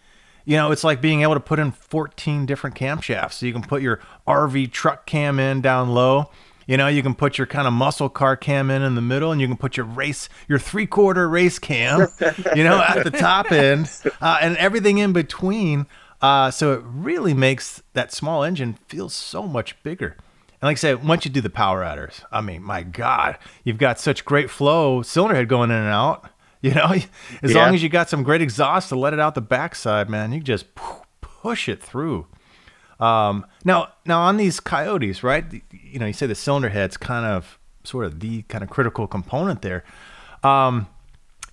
you 0.46 0.58
know, 0.58 0.72
it's 0.72 0.84
like 0.84 1.02
being 1.02 1.22
able 1.22 1.34
to 1.34 1.40
put 1.40 1.60
in 1.60 1.72
14 1.72 2.46
different 2.46 2.76
camshafts. 2.76 3.34
So 3.34 3.46
you 3.46 3.54
can 3.54 3.62
put 3.62 3.82
your 3.82 4.00
RV 4.28 4.72
truck 4.72 5.06
cam 5.06 5.40
in 5.40 5.62
down 5.62 5.90
low. 5.90 6.32
You 6.68 6.78
know, 6.78 6.88
you 6.88 7.04
can 7.04 7.16
put 7.16 7.38
your 7.38 7.48
kind 7.48 7.68
of 7.68 7.74
muscle 7.74 8.08
car 8.08 8.38
cam 8.38 8.70
in 8.70 8.82
in 8.82 8.96
the 8.96 9.02
middle, 9.02 9.32
and 9.32 9.42
you 9.42 9.48
can 9.48 9.58
put 9.58 9.76
your 9.76 9.86
race, 9.86 10.30
your 10.48 10.60
three 10.60 10.86
quarter 10.86 11.28
race 11.28 11.60
cam, 11.60 12.08
you 12.56 12.64
know, 12.64 12.80
at 12.82 13.04
the 13.04 13.12
top 13.12 13.52
end, 13.52 13.92
uh, 14.22 14.38
and 14.42 14.56
everything 14.58 14.98
in 14.98 15.12
between. 15.12 15.88
Uh, 16.22 16.52
so 16.52 16.74
it 16.74 16.82
really 16.86 17.34
makes 17.34 17.82
that 17.94 18.14
small 18.14 18.44
engine 18.44 18.78
feel 18.88 19.10
so 19.10 19.44
much 19.44 19.82
bigger. 19.84 20.16
And 20.62 20.68
like 20.68 20.78
I 20.78 20.80
said, 20.80 21.04
once 21.04 21.26
you 21.26 21.32
do 21.32 21.42
the 21.42 21.50
power 21.50 21.84
adders, 21.84 22.22
I 22.32 22.42
mean, 22.42 22.62
my 22.62 22.84
God, 22.84 23.40
you've 23.64 23.80
got 23.80 24.00
such 24.00 24.24
great 24.26 24.50
flow, 24.50 25.02
cylinder 25.02 25.36
head 25.36 25.48
going 25.48 25.72
in 25.72 25.78
and 25.78 25.90
out. 25.90 26.30
You 26.64 26.76
know, 26.76 26.92
as 27.42 27.56
yeah. 27.56 27.58
long 27.58 27.74
as 27.74 27.82
you 27.82 27.90
got 27.90 28.08
some 28.08 28.22
great 28.22 28.40
exhaust 28.40 28.90
to 28.90 28.96
let 28.96 29.14
it 29.14 29.20
out 29.20 29.34
the 29.34 29.42
backside, 29.42 30.12
man, 30.12 30.32
you 30.32 30.42
just 30.42 30.68
push 31.20 31.68
it 31.68 31.82
through. 31.82 32.28
Um, 33.00 33.48
now, 33.66 33.94
now 34.06 34.22
on 34.22 34.38
these 34.38 34.60
coyotes, 34.60 35.24
right? 35.24 35.44
You 35.72 35.98
know, 35.98 36.06
you 36.06 36.14
say 36.14 36.28
the 36.28 36.36
cylinder 36.36 36.70
head's 36.70 36.98
kind 36.98 37.26
of 37.26 37.58
sort 37.84 38.06
of 38.06 38.20
the 38.20 38.44
kind 38.44 38.64
of 38.64 38.70
critical 38.70 39.08
component 39.08 39.64
there. 39.64 39.84
Um, 40.44 40.86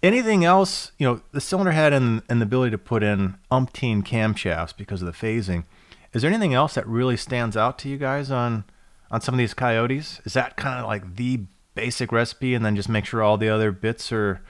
anything 0.03 0.45
else? 0.45 0.93
You 0.99 1.07
know, 1.07 1.23
the 1.33 1.41
cylinder 1.41 1.73
head 1.73 1.95
and, 1.95 2.21
and 2.29 2.43
the 2.43 2.45
ability 2.45 2.73
to 2.73 2.79
put 2.79 3.03
in 3.03 3.39
umpteen 3.51 4.03
camshafts 4.03 4.77
because 4.77 5.01
of 5.01 5.07
the 5.07 5.13
phasing. 5.13 5.65
Is 6.13 6.21
there 6.21 6.31
anything 6.31 6.53
else 6.53 6.75
that 6.75 6.87
really 6.87 7.17
stands 7.17 7.57
out 7.57 7.79
to 7.79 7.89
you 7.89 7.97
guys 7.97 8.31
on? 8.31 8.65
On 9.11 9.21
some 9.21 9.35
of 9.35 9.39
these 9.39 9.55
coyotes? 9.55 10.21
Is 10.25 10.33
that 10.35 10.57
kind 10.57 10.81
of 10.81 10.87
like 10.87 11.17
the 11.17 11.43
basic 11.75 12.13
recipe, 12.13 12.55
and 12.55 12.65
then 12.65 12.77
just 12.77 12.89
make 12.89 13.05
sure 13.05 13.23
all 13.23 13.37
the 13.37 13.49
other 13.49 13.73
bits 13.73 14.13
are 14.13 14.41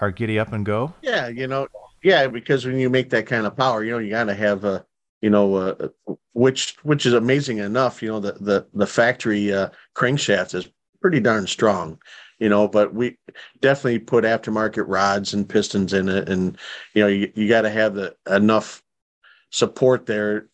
are 0.00 0.10
giddy 0.10 0.38
up 0.38 0.52
and 0.52 0.66
go? 0.66 0.94
Yeah, 1.02 1.28
you 1.28 1.46
know, 1.46 1.68
yeah, 2.02 2.26
because 2.26 2.66
when 2.66 2.78
you 2.78 2.90
make 2.90 3.10
that 3.10 3.26
kind 3.26 3.46
of 3.46 3.56
power, 3.56 3.82
you 3.82 3.92
know, 3.92 3.98
you 3.98 4.10
got 4.10 4.24
to 4.24 4.34
have 4.34 4.64
a, 4.64 4.84
you 5.22 5.30
know, 5.30 5.90
which 6.34 6.76
which 6.82 7.06
is 7.06 7.14
amazing 7.14 7.58
enough. 7.58 8.02
You 8.02 8.10
know, 8.10 8.20
the 8.20 8.32
the 8.32 8.66
the 8.74 8.86
factory 8.86 9.52
uh, 9.52 9.70
crankshaft 9.94 10.54
is 10.54 10.68
pretty 11.00 11.20
darn 11.20 11.46
strong. 11.46 11.98
You 12.40 12.48
know, 12.48 12.66
but 12.66 12.92
we 12.92 13.16
definitely 13.60 14.00
put 14.00 14.24
aftermarket 14.24 14.84
rods 14.86 15.32
and 15.32 15.48
pistons 15.48 15.92
in 15.92 16.08
it, 16.08 16.28
and 16.28 16.58
you 16.92 17.02
know, 17.02 17.08
you, 17.08 17.32
you 17.34 17.48
got 17.48 17.62
to 17.62 17.70
have 17.70 17.94
the 17.94 18.14
enough 18.28 18.82
support 19.50 20.04
there 20.06 20.48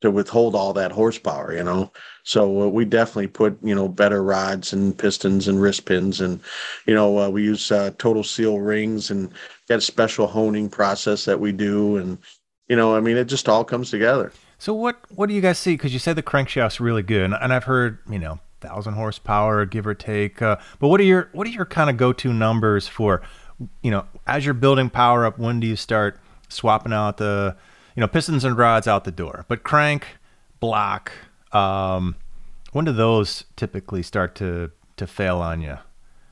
to 0.00 0.10
withhold 0.10 0.54
all 0.54 0.72
that 0.72 0.92
horsepower, 0.92 1.52
you 1.52 1.64
know. 1.64 1.92
So 2.28 2.64
uh, 2.64 2.68
we 2.68 2.84
definitely 2.84 3.28
put 3.28 3.58
you 3.62 3.74
know 3.74 3.88
better 3.88 4.22
rods 4.22 4.74
and 4.74 4.96
pistons 4.96 5.48
and 5.48 5.62
wrist 5.62 5.86
pins, 5.86 6.20
and 6.20 6.40
you 6.84 6.94
know 6.94 7.18
uh, 7.18 7.30
we 7.30 7.42
use 7.42 7.72
uh, 7.72 7.92
total 7.96 8.22
seal 8.22 8.60
rings 8.60 9.10
and 9.10 9.32
got 9.66 9.78
a 9.78 9.80
special 9.80 10.26
honing 10.26 10.68
process 10.68 11.24
that 11.24 11.40
we 11.40 11.52
do, 11.52 11.96
and 11.96 12.18
you 12.68 12.76
know 12.76 12.94
I 12.94 13.00
mean 13.00 13.16
it 13.16 13.24
just 13.24 13.48
all 13.48 13.64
comes 13.64 13.90
together. 13.90 14.30
So 14.58 14.74
what 14.74 14.98
what 15.08 15.30
do 15.30 15.34
you 15.34 15.40
guys 15.40 15.58
see? 15.58 15.72
Because 15.72 15.94
you 15.94 15.98
said 15.98 16.16
the 16.16 16.22
crankshaft's 16.22 16.80
really 16.80 17.02
good, 17.02 17.32
and 17.32 17.50
I've 17.50 17.64
heard 17.64 18.00
you 18.10 18.18
know 18.18 18.40
thousand 18.60 18.92
horsepower 18.92 19.64
give 19.64 19.86
or 19.86 19.94
take. 19.94 20.42
Uh, 20.42 20.56
but 20.80 20.88
what 20.88 21.00
are 21.00 21.04
your 21.04 21.30
what 21.32 21.46
are 21.46 21.50
your 21.50 21.64
kind 21.64 21.88
of 21.88 21.96
go 21.96 22.12
to 22.12 22.30
numbers 22.30 22.86
for 22.86 23.22
you 23.80 23.90
know 23.90 24.04
as 24.26 24.44
you're 24.44 24.52
building 24.52 24.90
power 24.90 25.24
up? 25.24 25.38
When 25.38 25.60
do 25.60 25.66
you 25.66 25.76
start 25.76 26.20
swapping 26.50 26.92
out 26.92 27.16
the 27.16 27.56
you 27.98 28.00
know, 28.00 28.06
pistons 28.06 28.44
and 28.44 28.56
rods 28.56 28.86
out 28.86 29.02
the 29.02 29.10
door, 29.10 29.44
but 29.48 29.64
crank, 29.64 30.06
block, 30.60 31.10
um, 31.52 32.16
when 32.72 32.84
do 32.84 32.92
those 32.92 33.44
typically 33.56 34.02
start 34.02 34.34
to 34.36 34.70
to 34.96 35.06
fail 35.06 35.38
on 35.38 35.60
you? 35.60 35.78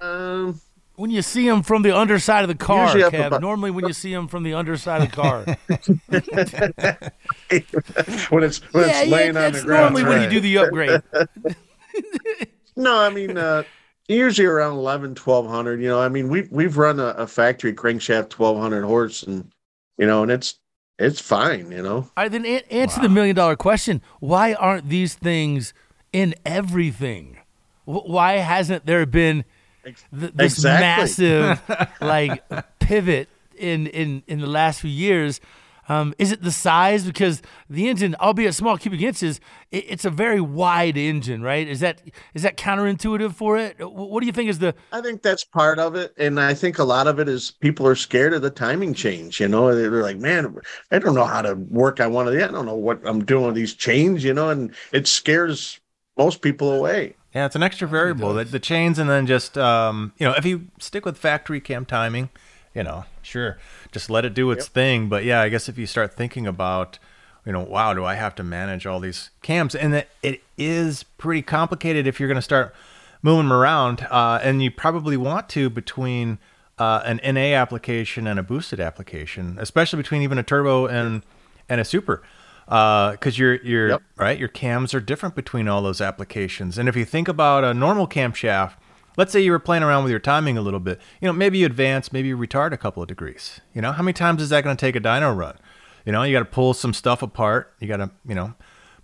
Um, 0.00 0.60
when 0.96 1.10
you 1.10 1.22
see 1.22 1.46
them 1.46 1.62
from 1.62 1.82
the 1.82 1.96
underside 1.96 2.42
of 2.42 2.48
the 2.48 2.54
car, 2.54 2.94
Kev. 2.94 3.26
About- 3.26 3.40
Normally, 3.40 3.70
when 3.70 3.86
you 3.86 3.92
see 3.92 4.12
them 4.12 4.28
from 4.28 4.42
the 4.42 4.54
underside 4.54 5.02
of 5.02 5.10
the 5.10 5.16
car. 5.16 5.44
when 8.30 8.42
it's 8.42 8.58
when 8.72 8.88
yeah, 8.88 9.02
it's 9.02 9.10
laying 9.10 9.34
yeah, 9.34 9.46
on 9.46 9.52
the 9.52 9.62
ground. 9.62 9.94
normally 9.94 10.04
when 10.04 10.22
you 10.22 10.30
do 10.30 10.40
the 10.40 10.58
upgrade. 10.58 11.02
no, 12.76 12.98
I 12.98 13.10
mean 13.10 13.36
uh, 13.36 13.62
usually 14.08 14.46
around 14.46 14.76
11, 14.76 15.10
1200. 15.10 15.80
You 15.80 15.88
know, 15.88 16.00
I 16.00 16.08
mean 16.08 16.28
we 16.28 16.48
we've 16.50 16.76
run 16.76 16.98
a, 16.98 17.08
a 17.08 17.26
factory 17.26 17.72
crankshaft 17.72 18.30
twelve 18.30 18.58
hundred 18.58 18.84
horse, 18.84 19.22
and 19.22 19.50
you 19.98 20.06
know, 20.06 20.22
and 20.22 20.32
it's 20.32 20.58
it's 20.98 21.20
fine, 21.20 21.70
you 21.70 21.82
know. 21.82 22.10
I 22.16 22.28
then 22.28 22.44
answer 22.44 23.00
wow. 23.00 23.02
the 23.02 23.08
million 23.08 23.36
dollar 23.36 23.56
question: 23.56 24.02
Why 24.20 24.54
aren't 24.54 24.88
these 24.88 25.14
things 25.14 25.74
in 26.12 26.34
everything? 26.44 27.38
Why 27.84 28.34
hasn't 28.34 28.86
there 28.86 29.06
been 29.06 29.44
th- 29.84 30.32
this 30.34 30.54
exactly. 30.54 30.86
massive 30.86 31.90
like 32.00 32.42
pivot 32.78 33.28
in 33.56 33.86
in 33.88 34.22
in 34.26 34.40
the 34.40 34.46
last 34.46 34.80
few 34.80 34.90
years? 34.90 35.40
Um, 35.88 36.14
is 36.18 36.32
it 36.32 36.42
the 36.42 36.50
size? 36.50 37.04
Because 37.04 37.42
the 37.70 37.88
engine, 37.88 38.16
albeit 38.20 38.54
small 38.54 38.76
cubic 38.76 39.00
inches, 39.00 39.40
it, 39.70 39.84
it's 39.88 40.04
a 40.04 40.10
very 40.10 40.40
wide 40.40 40.96
engine, 40.96 41.42
right? 41.42 41.66
Is 41.66 41.80
that 41.80 42.02
is 42.34 42.42
that 42.42 42.56
counterintuitive 42.56 43.34
for 43.34 43.56
it? 43.56 43.76
What 43.78 44.20
do 44.20 44.26
you 44.26 44.32
think 44.32 44.50
is 44.50 44.58
the? 44.58 44.74
I 44.92 45.00
think 45.00 45.22
that's 45.22 45.44
part 45.44 45.78
of 45.78 45.94
it, 45.94 46.12
and 46.18 46.40
I 46.40 46.54
think 46.54 46.78
a 46.78 46.84
lot 46.84 47.06
of 47.06 47.18
it 47.20 47.28
is 47.28 47.50
people 47.50 47.86
are 47.86 47.94
scared 47.94 48.34
of 48.34 48.42
the 48.42 48.50
timing 48.50 48.94
change. 48.94 49.40
You 49.40 49.48
know, 49.48 49.74
they're 49.74 50.02
like, 50.02 50.18
"Man, 50.18 50.56
I 50.90 50.98
don't 50.98 51.14
know 51.14 51.24
how 51.24 51.42
to 51.42 51.54
work 51.54 52.00
on 52.00 52.12
one 52.12 52.26
of 52.26 52.32
these. 52.32 52.42
I 52.42 52.48
don't 52.48 52.66
know 52.66 52.74
what 52.74 53.00
I'm 53.04 53.24
doing 53.24 53.46
with 53.46 53.54
these 53.54 53.74
chains." 53.74 54.24
You 54.24 54.34
know, 54.34 54.50
and 54.50 54.74
it 54.92 55.06
scares 55.06 55.80
most 56.16 56.42
people 56.42 56.72
away. 56.72 57.14
Yeah, 57.34 57.44
it's 57.44 57.54
an 57.54 57.62
extra 57.62 57.86
variable. 57.86 58.32
The, 58.32 58.44
the 58.44 58.58
chains, 58.58 58.98
and 58.98 59.10
then 59.10 59.26
just 59.26 59.58
um, 59.58 60.12
you 60.18 60.26
know, 60.26 60.34
if 60.36 60.44
you 60.44 60.68
stick 60.80 61.04
with 61.04 61.18
factory 61.18 61.60
cam 61.60 61.84
timing, 61.84 62.30
you 62.74 62.82
know, 62.82 63.04
sure, 63.22 63.58
just 63.96 64.10
let 64.10 64.26
it 64.26 64.34
do 64.34 64.50
its 64.50 64.66
yep. 64.66 64.72
thing. 64.72 65.08
But 65.08 65.24
yeah, 65.24 65.40
I 65.40 65.48
guess 65.48 65.70
if 65.70 65.78
you 65.78 65.86
start 65.86 66.12
thinking 66.12 66.46
about, 66.46 66.98
you 67.46 67.52
know, 67.52 67.62
wow, 67.62 67.94
do 67.94 68.04
I 68.04 68.14
have 68.16 68.34
to 68.34 68.42
manage 68.42 68.84
all 68.86 69.00
these 69.00 69.30
cams? 69.40 69.74
And 69.74 69.94
it, 69.94 70.10
it 70.22 70.42
is 70.58 71.02
pretty 71.02 71.40
complicated 71.40 72.06
if 72.06 72.20
you're 72.20 72.28
going 72.28 72.36
to 72.36 72.42
start 72.42 72.74
moving 73.22 73.48
them 73.48 73.54
around. 73.54 74.06
Uh, 74.10 74.38
and 74.42 74.62
you 74.62 74.70
probably 74.70 75.16
want 75.16 75.48
to 75.50 75.70
between 75.70 76.38
uh, 76.78 77.00
an 77.06 77.20
NA 77.24 77.56
application 77.56 78.26
and 78.26 78.38
a 78.38 78.42
boosted 78.42 78.80
application, 78.80 79.56
especially 79.58 79.96
between 79.96 80.20
even 80.20 80.36
a 80.36 80.42
turbo 80.42 80.86
and 80.86 81.22
and 81.66 81.80
a 81.80 81.84
super 81.84 82.22
because 82.66 83.38
uh, 83.38 83.40
your 83.40 83.54
your 83.62 83.88
yep. 83.88 84.02
right 84.16 84.38
your 84.38 84.48
cams 84.48 84.92
are 84.92 85.00
different 85.00 85.34
between 85.34 85.68
all 85.68 85.80
those 85.80 86.02
applications. 86.02 86.76
And 86.76 86.86
if 86.86 86.96
you 86.96 87.06
think 87.06 87.28
about 87.28 87.64
a 87.64 87.72
normal 87.72 88.06
camshaft, 88.06 88.74
let's 89.16 89.32
say 89.32 89.40
you 89.40 89.50
were 89.50 89.58
playing 89.58 89.82
around 89.82 90.04
with 90.04 90.10
your 90.10 90.20
timing 90.20 90.58
a 90.58 90.60
little 90.60 90.80
bit. 90.80 91.00
You 91.20 91.26
know, 91.26 91.32
maybe 91.32 91.58
you 91.58 91.66
advance, 91.66 92.12
maybe 92.12 92.28
you 92.28 92.36
retard 92.36 92.72
a 92.72 92.76
couple 92.76 93.02
of 93.02 93.08
degrees. 93.08 93.60
You 93.74 93.82
know, 93.82 93.92
how 93.92 94.02
many 94.02 94.12
times 94.12 94.42
is 94.42 94.50
that 94.50 94.64
going 94.64 94.76
to 94.76 94.80
take 94.80 94.96
a 94.96 95.00
dyno 95.00 95.36
run? 95.36 95.56
You 96.04 96.12
know, 96.12 96.22
you 96.22 96.32
got 96.32 96.40
to 96.40 96.44
pull 96.44 96.74
some 96.74 96.94
stuff 96.94 97.22
apart. 97.22 97.74
You 97.80 97.88
got 97.88 97.96
to, 97.96 98.10
you 98.26 98.34
know, 98.34 98.54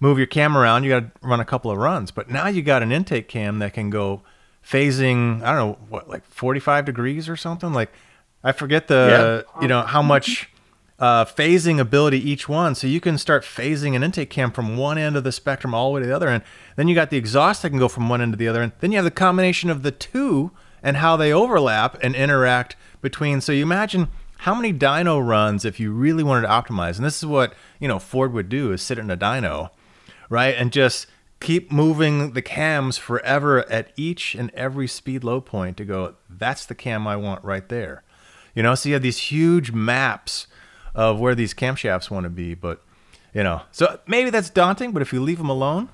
move 0.01 0.19
your 0.19 0.27
cam 0.27 0.57
around. 0.57 0.85
You 0.85 0.91
got 0.91 1.01
to 1.01 1.27
run 1.27 1.41
a 1.41 1.45
couple 1.45 1.71
of 1.71 1.79
runs. 1.79 2.11
But 2.11 2.31
now 2.31 2.49
you 2.49 2.63
got 2.63 2.83
an 2.83 2.93
intake 2.93 3.29
cam 3.29 3.59
that 3.59 3.73
can 3.73 3.91
go 3.91 4.23
phasing, 4.65 5.43
I 5.43 5.57
don't 5.57 5.71
know, 5.71 5.79
what, 5.89 6.09
like 6.09 6.25
45 6.27 6.85
degrees 6.85 7.29
or 7.29 7.37
something? 7.37 7.73
Like, 7.73 7.91
I 8.45 8.53
forget 8.53 8.89
the, 8.89 9.45
yeah. 9.55 9.63
you 9.63 9.69
know, 9.69 9.83
how 9.83 10.03
much 10.03 10.49
uh, 11.03 11.25
phasing 11.25 11.81
ability 11.81 12.31
each 12.31 12.49
one. 12.49 12.77
So 12.77 12.87
you 12.87 13.01
can 13.01 13.19
start 13.19 13.43
phasing 13.43 13.97
an 13.97 14.05
intake 14.05 14.31
cam 14.31 14.53
from 14.53 14.77
one 14.77 14.99
end 14.99 15.17
of 15.17 15.25
the 15.25 15.33
spectrum 15.33 15.75
all 15.75 15.89
the 15.89 15.95
way 15.97 16.01
to 16.03 16.07
the 16.07 16.15
other 16.15 16.29
end. 16.29 16.45
Then 16.77 16.87
you 16.87 16.95
got 16.95 17.11
the 17.11 17.17
exhaust 17.17 17.63
that 17.63 17.71
can 17.71 17.81
go 17.81 17.89
from 17.89 18.09
one 18.09 18.23
end 18.23 18.35
to 18.35 18.37
the 18.37 18.47
other 18.47 18.63
end. 18.63 18.71
Then 18.79 18.93
you 18.93 18.99
have 18.99 19.05
the 19.05 19.11
combination 19.11 19.69
of 19.69 19.83
the 19.83 19.91
two 19.91 20.53
and 20.81 20.99
how 20.99 21.17
they 21.17 21.33
overlap 21.33 21.99
and 22.05 22.15
interact 22.15 22.77
between. 23.01 23.41
So 23.41 23.51
you 23.51 23.65
imagine 23.65 24.11
how 24.39 24.55
many 24.55 24.73
dyno 24.73 25.27
runs 25.27 25.65
if 25.65 25.81
you 25.81 25.91
really 25.91 26.23
wanted 26.23 26.43
to 26.43 26.53
optimize. 26.53 26.99
And 26.99 27.05
this 27.05 27.19
is 27.19 27.27
what, 27.27 27.53
you 27.81 27.89
know, 27.89 27.99
Ford 27.99 28.33
would 28.33 28.49
do 28.49 28.71
is 28.71 28.81
sit 28.81 28.97
in 28.97 29.11
a 29.11 29.17
dyno, 29.17 29.71
right? 30.31 30.55
And 30.57 30.71
just 30.71 31.09
keep 31.41 31.73
moving 31.73 32.35
the 32.35 32.43
cams 32.43 32.97
forever 32.97 33.69
at 33.69 33.91
each 33.97 34.37
and 34.37 34.53
every 34.55 34.87
speed 34.87 35.25
low 35.25 35.41
point 35.41 35.77
to 35.79 35.85
go, 35.85 36.15
that's 36.31 36.65
the 36.65 36.77
cam 36.77 37.09
I 37.09 37.17
want 37.17 37.43
right 37.43 37.69
there. 37.69 38.05
You 38.55 38.63
know, 38.63 38.77
so 38.77 38.89
you 38.89 38.95
have 38.95 39.03
these 39.03 39.19
huge 39.19 39.73
maps 39.73 40.47
of 40.95 41.19
where 41.19 41.35
these 41.35 41.55
camshafts 41.55 42.11
want 42.11 42.25
to 42.25 42.31
be. 42.31 42.55
But 42.55 42.83
you 43.35 43.43
know, 43.43 43.63
so 43.71 43.99
maybe 44.07 44.31
that's 44.31 44.51
daunting. 44.51 44.93
But 44.93 45.03
if 45.03 45.13
you 45.13 45.23
leave 45.23 45.39
them 45.39 45.49
alone, 45.49 45.89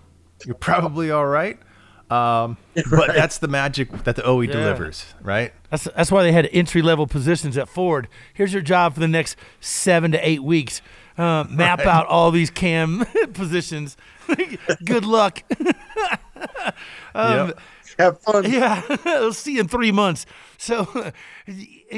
you're 0.45 0.55
probably 0.55 1.11
all 1.11 1.27
right. 1.27 1.59
Um, 2.11 2.57
but 2.91 3.15
that's 3.15 3.39
the 3.39 3.49
magic 3.49 4.05
that 4.05 4.17
the 4.17 4.25
OE 4.25 4.43
yeah. 4.43 4.53
delivers, 4.53 5.15
right? 5.23 5.53
That's 5.71 5.85
that's 5.85 6.11
why 6.11 6.23
they 6.23 6.33
had 6.33 6.49
entry 6.53 6.83
level 6.83 7.07
positions 7.07 7.59
at 7.59 7.69
Ford. 7.69 8.09
Here's 8.33 8.53
your 8.53 8.63
job 8.63 8.95
for 8.95 9.01
the 9.01 9.09
next 9.09 9.37
seven 9.61 10.13
to 10.13 10.29
eight 10.29 10.43
weeks. 10.43 10.81
Uh, 11.17 11.45
map 11.51 11.81
right. 11.81 11.89
out 11.89 12.07
all 12.07 12.31
these 12.31 12.49
cam 12.49 13.05
positions. 13.33 13.97
Good 14.85 15.05
luck. 15.05 15.43
um, 17.15 17.49
yep. 17.49 17.59
Have 17.99 18.21
fun. 18.21 18.49
Yeah, 18.49 18.83
we'll 19.05 19.33
see 19.33 19.55
you 19.55 19.61
in 19.63 19.69
three 19.69 19.91
months. 19.91 20.25
So, 20.57 21.13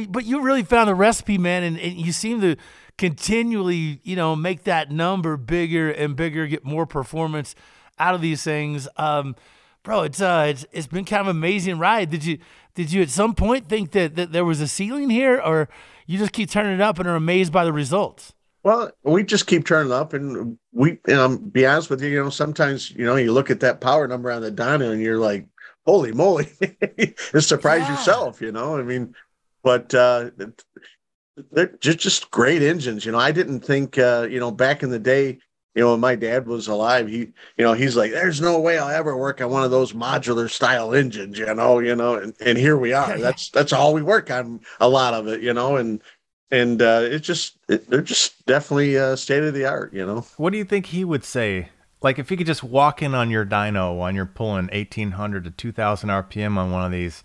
but 0.08 0.24
you 0.24 0.40
really 0.40 0.62
found 0.62 0.88
the 0.88 0.94
recipe, 0.94 1.36
man, 1.36 1.62
and, 1.62 1.78
and 1.78 1.94
you 1.94 2.12
seem 2.12 2.40
to 2.40 2.56
continually, 3.00 3.98
you 4.04 4.14
know, 4.14 4.36
make 4.36 4.64
that 4.64 4.90
number 4.90 5.38
bigger 5.38 5.90
and 5.90 6.14
bigger, 6.14 6.46
get 6.46 6.66
more 6.66 6.84
performance 6.84 7.54
out 7.98 8.14
of 8.14 8.20
these 8.20 8.44
things. 8.44 8.86
Um, 8.98 9.36
bro, 9.82 10.02
it's 10.02 10.20
uh, 10.20 10.48
it's 10.50 10.66
it's 10.70 10.86
been 10.86 11.06
kind 11.06 11.22
of 11.22 11.28
amazing 11.28 11.78
ride. 11.78 12.10
Did 12.10 12.26
you 12.26 12.36
did 12.74 12.92
you 12.92 13.00
at 13.00 13.08
some 13.08 13.34
point 13.34 13.70
think 13.70 13.92
that, 13.92 14.16
that 14.16 14.32
there 14.32 14.44
was 14.44 14.60
a 14.60 14.68
ceiling 14.68 15.08
here, 15.08 15.40
or 15.40 15.70
you 16.06 16.18
just 16.18 16.32
keep 16.32 16.50
turning 16.50 16.74
it 16.74 16.82
up 16.82 16.98
and 16.98 17.08
are 17.08 17.16
amazed 17.16 17.54
by 17.54 17.64
the 17.64 17.72
results? 17.72 18.34
Well, 18.64 18.90
we 19.02 19.24
just 19.24 19.46
keep 19.46 19.64
turning 19.64 19.92
up, 19.92 20.12
and 20.12 20.58
we, 20.70 20.98
um, 21.10 21.38
be 21.38 21.64
honest 21.64 21.88
with 21.88 22.02
you, 22.02 22.10
you 22.10 22.22
know, 22.22 22.28
sometimes 22.28 22.90
you 22.90 23.06
know 23.06 23.16
you 23.16 23.32
look 23.32 23.50
at 23.50 23.60
that 23.60 23.80
power 23.80 24.06
number 24.08 24.30
on 24.30 24.42
the 24.42 24.52
dyno, 24.52 24.92
and 24.92 25.00
you're 25.00 25.16
like, 25.16 25.46
holy 25.86 26.12
moly, 26.12 26.50
you 26.98 27.40
surprise 27.40 27.80
yeah. 27.80 27.92
yourself, 27.92 28.42
you 28.42 28.52
know. 28.52 28.76
I 28.76 28.82
mean, 28.82 29.14
but 29.62 29.94
uh, 29.94 30.30
they're 31.52 31.76
just 31.80 31.98
just 31.98 32.30
great 32.30 32.62
engines. 32.62 33.04
You 33.04 33.12
know, 33.12 33.18
I 33.18 33.32
didn't 33.32 33.60
think 33.60 33.98
uh, 33.98 34.26
you 34.30 34.40
know 34.40 34.50
back 34.50 34.82
in 34.82 34.90
the 34.90 34.98
day, 34.98 35.38
you 35.74 35.82
know, 35.82 35.92
when 35.92 36.00
my 36.00 36.16
dad 36.16 36.46
was 36.46 36.68
alive, 36.68 37.08
he 37.08 37.18
you 37.18 37.64
know 37.64 37.72
he's 37.72 37.96
like, 37.96 38.10
there's 38.10 38.40
no 38.40 38.60
way 38.60 38.78
I'll 38.78 38.88
ever 38.88 39.16
work 39.16 39.40
on 39.40 39.50
one 39.50 39.62
of 39.62 39.70
those 39.70 39.92
modular 39.92 40.50
style 40.50 40.94
engines. 40.94 41.38
You 41.38 41.54
know, 41.54 41.78
you 41.78 41.94
know, 41.94 42.16
and, 42.16 42.34
and 42.44 42.58
here 42.58 42.76
we 42.76 42.92
are. 42.92 43.18
That's 43.20 43.50
that's 43.50 43.72
all 43.72 43.94
we 43.94 44.02
work 44.02 44.30
on. 44.30 44.60
A 44.80 44.88
lot 44.88 45.14
of 45.14 45.28
it, 45.28 45.42
you 45.42 45.54
know, 45.54 45.76
and 45.76 46.02
and 46.50 46.82
uh, 46.82 47.02
it's 47.04 47.26
just 47.26 47.58
it, 47.68 47.88
they're 47.88 48.02
just 48.02 48.44
definitely 48.46 48.98
uh, 48.98 49.16
state 49.16 49.44
of 49.44 49.54
the 49.54 49.66
art. 49.66 49.92
You 49.92 50.06
know. 50.06 50.26
What 50.36 50.50
do 50.50 50.58
you 50.58 50.64
think 50.64 50.86
he 50.86 51.04
would 51.04 51.24
say? 51.24 51.68
Like 52.02 52.18
if 52.18 52.30
you 52.30 52.36
could 52.36 52.46
just 52.46 52.64
walk 52.64 53.02
in 53.02 53.14
on 53.14 53.30
your 53.30 53.44
dyno 53.44 53.98
when 53.98 54.14
you're 54.14 54.24
pulling 54.24 54.68
1800 54.68 55.44
to 55.44 55.50
2000 55.50 56.08
RPM 56.08 56.56
on 56.56 56.70
one 56.70 56.84
of 56.84 56.92
these 56.92 57.22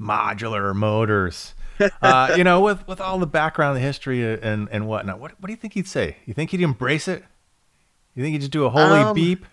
modular 0.00 0.74
motors 0.74 1.54
uh, 2.02 2.34
you 2.36 2.44
know, 2.44 2.60
with 2.60 2.86
with 2.86 3.00
all 3.00 3.18
the 3.18 3.26
background, 3.26 3.76
the 3.76 3.80
history, 3.80 4.34
and 4.34 4.68
and 4.70 4.86
whatnot. 4.86 5.18
What 5.18 5.32
what 5.40 5.46
do 5.46 5.52
you 5.52 5.56
think 5.56 5.74
he'd 5.74 5.88
say? 5.88 6.16
You 6.26 6.34
think 6.34 6.50
he'd 6.50 6.60
embrace 6.60 7.08
it? 7.08 7.24
You 8.14 8.22
think 8.22 8.32
he'd 8.32 8.40
just 8.40 8.52
do 8.52 8.64
a 8.64 8.70
holy 8.70 9.00
um, 9.00 9.14
beep? 9.14 9.44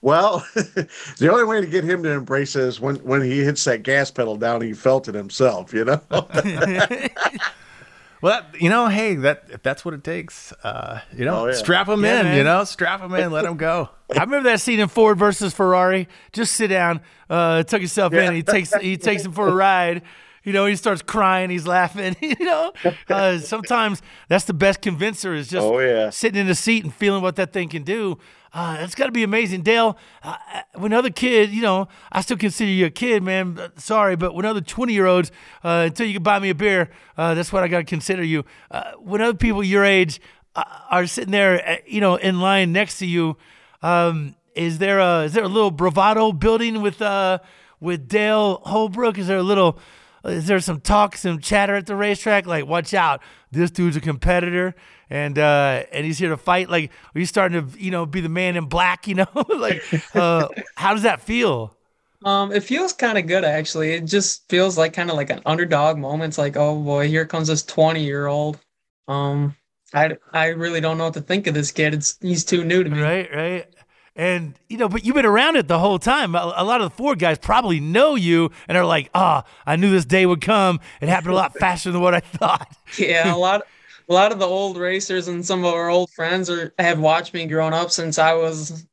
Well, 0.00 0.44
the 0.54 1.28
only 1.30 1.44
way 1.44 1.60
to 1.60 1.66
get 1.66 1.84
him 1.84 2.02
to 2.02 2.10
embrace 2.10 2.56
it 2.56 2.64
is 2.64 2.80
when 2.80 2.96
when 2.96 3.22
he 3.22 3.42
hits 3.42 3.64
that 3.64 3.82
gas 3.82 4.10
pedal 4.10 4.36
down, 4.36 4.60
he 4.60 4.72
felt 4.72 5.08
it 5.08 5.14
himself. 5.14 5.72
You 5.72 5.84
know. 5.84 6.00
Well, 8.22 8.40
that, 8.40 8.62
you 8.62 8.70
know, 8.70 8.86
hey, 8.86 9.16
that 9.16 9.46
if 9.48 9.64
that's 9.64 9.84
what 9.84 9.94
it 9.94 10.04
takes, 10.04 10.52
uh, 10.62 11.00
you 11.12 11.24
know, 11.24 11.40
oh, 11.40 11.46
yeah. 11.48 11.54
strap 11.54 11.88
him 11.88 12.04
yeah, 12.04 12.20
in, 12.20 12.26
man. 12.26 12.36
you 12.36 12.44
know, 12.44 12.62
strap 12.62 13.00
him 13.00 13.12
in, 13.14 13.32
let 13.32 13.44
him 13.44 13.56
go. 13.56 13.90
I 14.16 14.20
remember 14.20 14.48
that 14.48 14.60
scene 14.60 14.78
in 14.78 14.86
Ford 14.86 15.18
versus 15.18 15.52
Ferrari. 15.52 16.06
Just 16.32 16.52
sit 16.52 16.68
down, 16.68 17.00
uh, 17.28 17.64
tuck 17.64 17.80
yourself 17.80 18.12
yeah. 18.12 18.28
in. 18.28 18.36
He 18.36 18.44
takes 18.44 18.72
he 18.74 18.96
takes 18.96 19.24
him 19.24 19.32
for 19.32 19.48
a 19.48 19.52
ride, 19.52 20.02
you 20.44 20.52
know, 20.52 20.66
he 20.66 20.76
starts 20.76 21.02
crying, 21.02 21.50
he's 21.50 21.66
laughing. 21.66 22.16
You 22.32 22.46
know, 22.46 22.72
uh, 23.08 23.38
sometimes 23.38 24.00
that's 24.28 24.44
the 24.44 24.54
best 24.54 24.80
convincer 24.80 25.34
is 25.34 25.48
just 25.48 25.66
oh, 25.66 25.78
yeah. 25.80 26.10
sitting 26.10 26.40
in 26.40 26.46
the 26.46 26.54
seat 26.54 26.82
and 26.82 26.92
feeling 26.92 27.22
what 27.22 27.36
that 27.36 27.52
thing 27.52 27.68
can 27.68 27.82
do. 27.82 28.18
Uh, 28.54 28.78
it's 28.80 28.94
got 28.94 29.06
to 29.06 29.12
be 29.12 29.22
amazing, 29.22 29.62
Dale. 29.62 29.96
Uh, 30.22 30.36
when 30.74 30.92
other 30.92 31.10
kids, 31.10 31.52
you 31.52 31.62
know, 31.62 31.88
I 32.10 32.20
still 32.20 32.36
consider 32.36 32.70
you 32.70 32.86
a 32.86 32.90
kid, 32.90 33.22
man. 33.22 33.58
Sorry, 33.76 34.14
but 34.16 34.34
when 34.34 34.44
other 34.44 34.60
twenty-year-olds, 34.60 35.30
uh, 35.64 35.84
until 35.86 36.06
you 36.06 36.14
can 36.14 36.22
buy 36.22 36.38
me 36.38 36.50
a 36.50 36.54
beer, 36.54 36.90
uh, 37.16 37.34
that's 37.34 37.52
what 37.52 37.62
I 37.62 37.68
got 37.68 37.78
to 37.78 37.84
consider 37.84 38.22
you. 38.22 38.44
Uh, 38.70 38.92
when 38.98 39.20
other 39.20 39.36
people 39.36 39.62
your 39.62 39.84
age 39.84 40.20
uh, 40.54 40.64
are 40.90 41.06
sitting 41.06 41.32
there, 41.32 41.80
you 41.86 42.00
know, 42.00 42.16
in 42.16 42.40
line 42.40 42.72
next 42.72 42.98
to 42.98 43.06
you, 43.06 43.36
um, 43.82 44.36
is 44.54 44.78
there 44.78 44.98
a 44.98 45.24
is 45.24 45.32
there 45.32 45.44
a 45.44 45.48
little 45.48 45.70
bravado 45.70 46.32
building 46.32 46.82
with 46.82 47.00
with 47.80 48.08
Dale 48.08 48.60
Holbrook? 48.64 49.16
Is 49.16 49.28
there 49.28 49.38
a 49.38 49.42
little 49.42 49.78
is 50.24 50.46
there 50.46 50.60
some 50.60 50.80
talk, 50.80 51.16
some 51.16 51.40
chatter 51.40 51.74
at 51.74 51.86
the 51.86 51.96
racetrack? 51.96 52.46
Like, 52.46 52.66
watch 52.66 52.94
out, 52.94 53.22
this 53.50 53.70
dude's 53.70 53.96
a 53.96 54.00
competitor, 54.00 54.74
and 55.10 55.38
uh, 55.38 55.84
and 55.92 56.04
he's 56.04 56.18
here 56.18 56.30
to 56.30 56.36
fight. 56.36 56.70
Like, 56.70 56.90
are 57.14 57.18
you 57.18 57.26
starting 57.26 57.70
to, 57.70 57.78
you 57.78 57.90
know, 57.90 58.06
be 58.06 58.20
the 58.20 58.28
man 58.28 58.56
in 58.56 58.66
black? 58.66 59.08
You 59.08 59.16
know, 59.16 59.26
like, 59.48 59.82
uh, 60.14 60.48
how 60.76 60.94
does 60.94 61.02
that 61.02 61.20
feel? 61.20 61.76
Um, 62.24 62.52
it 62.52 62.62
feels 62.62 62.92
kind 62.92 63.18
of 63.18 63.26
good 63.26 63.44
actually. 63.44 63.92
It 63.92 64.04
just 64.04 64.48
feels 64.48 64.78
like 64.78 64.92
kind 64.92 65.10
of 65.10 65.16
like 65.16 65.30
an 65.30 65.40
underdog 65.44 65.98
moment. 65.98 66.30
It's 66.30 66.38
like, 66.38 66.56
oh 66.56 66.80
boy, 66.80 67.08
here 67.08 67.26
comes 67.26 67.48
this 67.48 67.62
twenty 67.64 68.04
year 68.04 68.26
old. 68.26 68.58
Um, 69.08 69.56
I 69.92 70.16
I 70.32 70.46
really 70.48 70.80
don't 70.80 70.98
know 70.98 71.04
what 71.04 71.14
to 71.14 71.20
think 71.20 71.46
of 71.46 71.54
this 71.54 71.72
kid. 71.72 71.94
It's 71.94 72.18
he's 72.20 72.44
too 72.44 72.64
new 72.64 72.84
to 72.84 72.90
me. 72.90 73.00
Right, 73.00 73.28
right. 73.34 73.66
And, 74.14 74.58
you 74.68 74.76
know, 74.76 74.88
but 74.88 75.06
you've 75.06 75.14
been 75.14 75.24
around 75.24 75.56
it 75.56 75.68
the 75.68 75.78
whole 75.78 75.98
time. 75.98 76.34
A, 76.34 76.52
a, 76.56 76.64
lot 76.64 76.82
of 76.82 76.90
the 76.90 76.96
Ford 76.96 77.18
guys 77.18 77.38
probably 77.38 77.80
know 77.80 78.14
you 78.14 78.50
and 78.68 78.76
are 78.76 78.84
like, 78.84 79.08
ah, 79.14 79.42
oh, 79.46 79.50
I 79.66 79.76
knew 79.76 79.90
this 79.90 80.04
day 80.04 80.26
would 80.26 80.42
come. 80.42 80.80
It 81.00 81.08
happened 81.08 81.32
a 81.32 81.36
lot 81.36 81.54
faster 81.54 81.90
than 81.90 82.02
what 82.02 82.14
I 82.14 82.20
thought. 82.20 82.76
yeah, 82.98 83.34
a 83.34 83.36
lot. 83.36 83.62
A 84.08 84.12
lot 84.12 84.32
of 84.32 84.38
the 84.38 84.46
old 84.46 84.76
racers 84.76 85.28
and 85.28 85.46
some 85.46 85.64
of 85.64 85.72
our 85.72 85.88
old 85.88 86.10
friends 86.10 86.50
are 86.50 86.74
have 86.78 86.98
watched 86.98 87.32
me 87.32 87.46
growing 87.46 87.72
up 87.72 87.90
since 87.90 88.18
I 88.18 88.34
was 88.34 88.86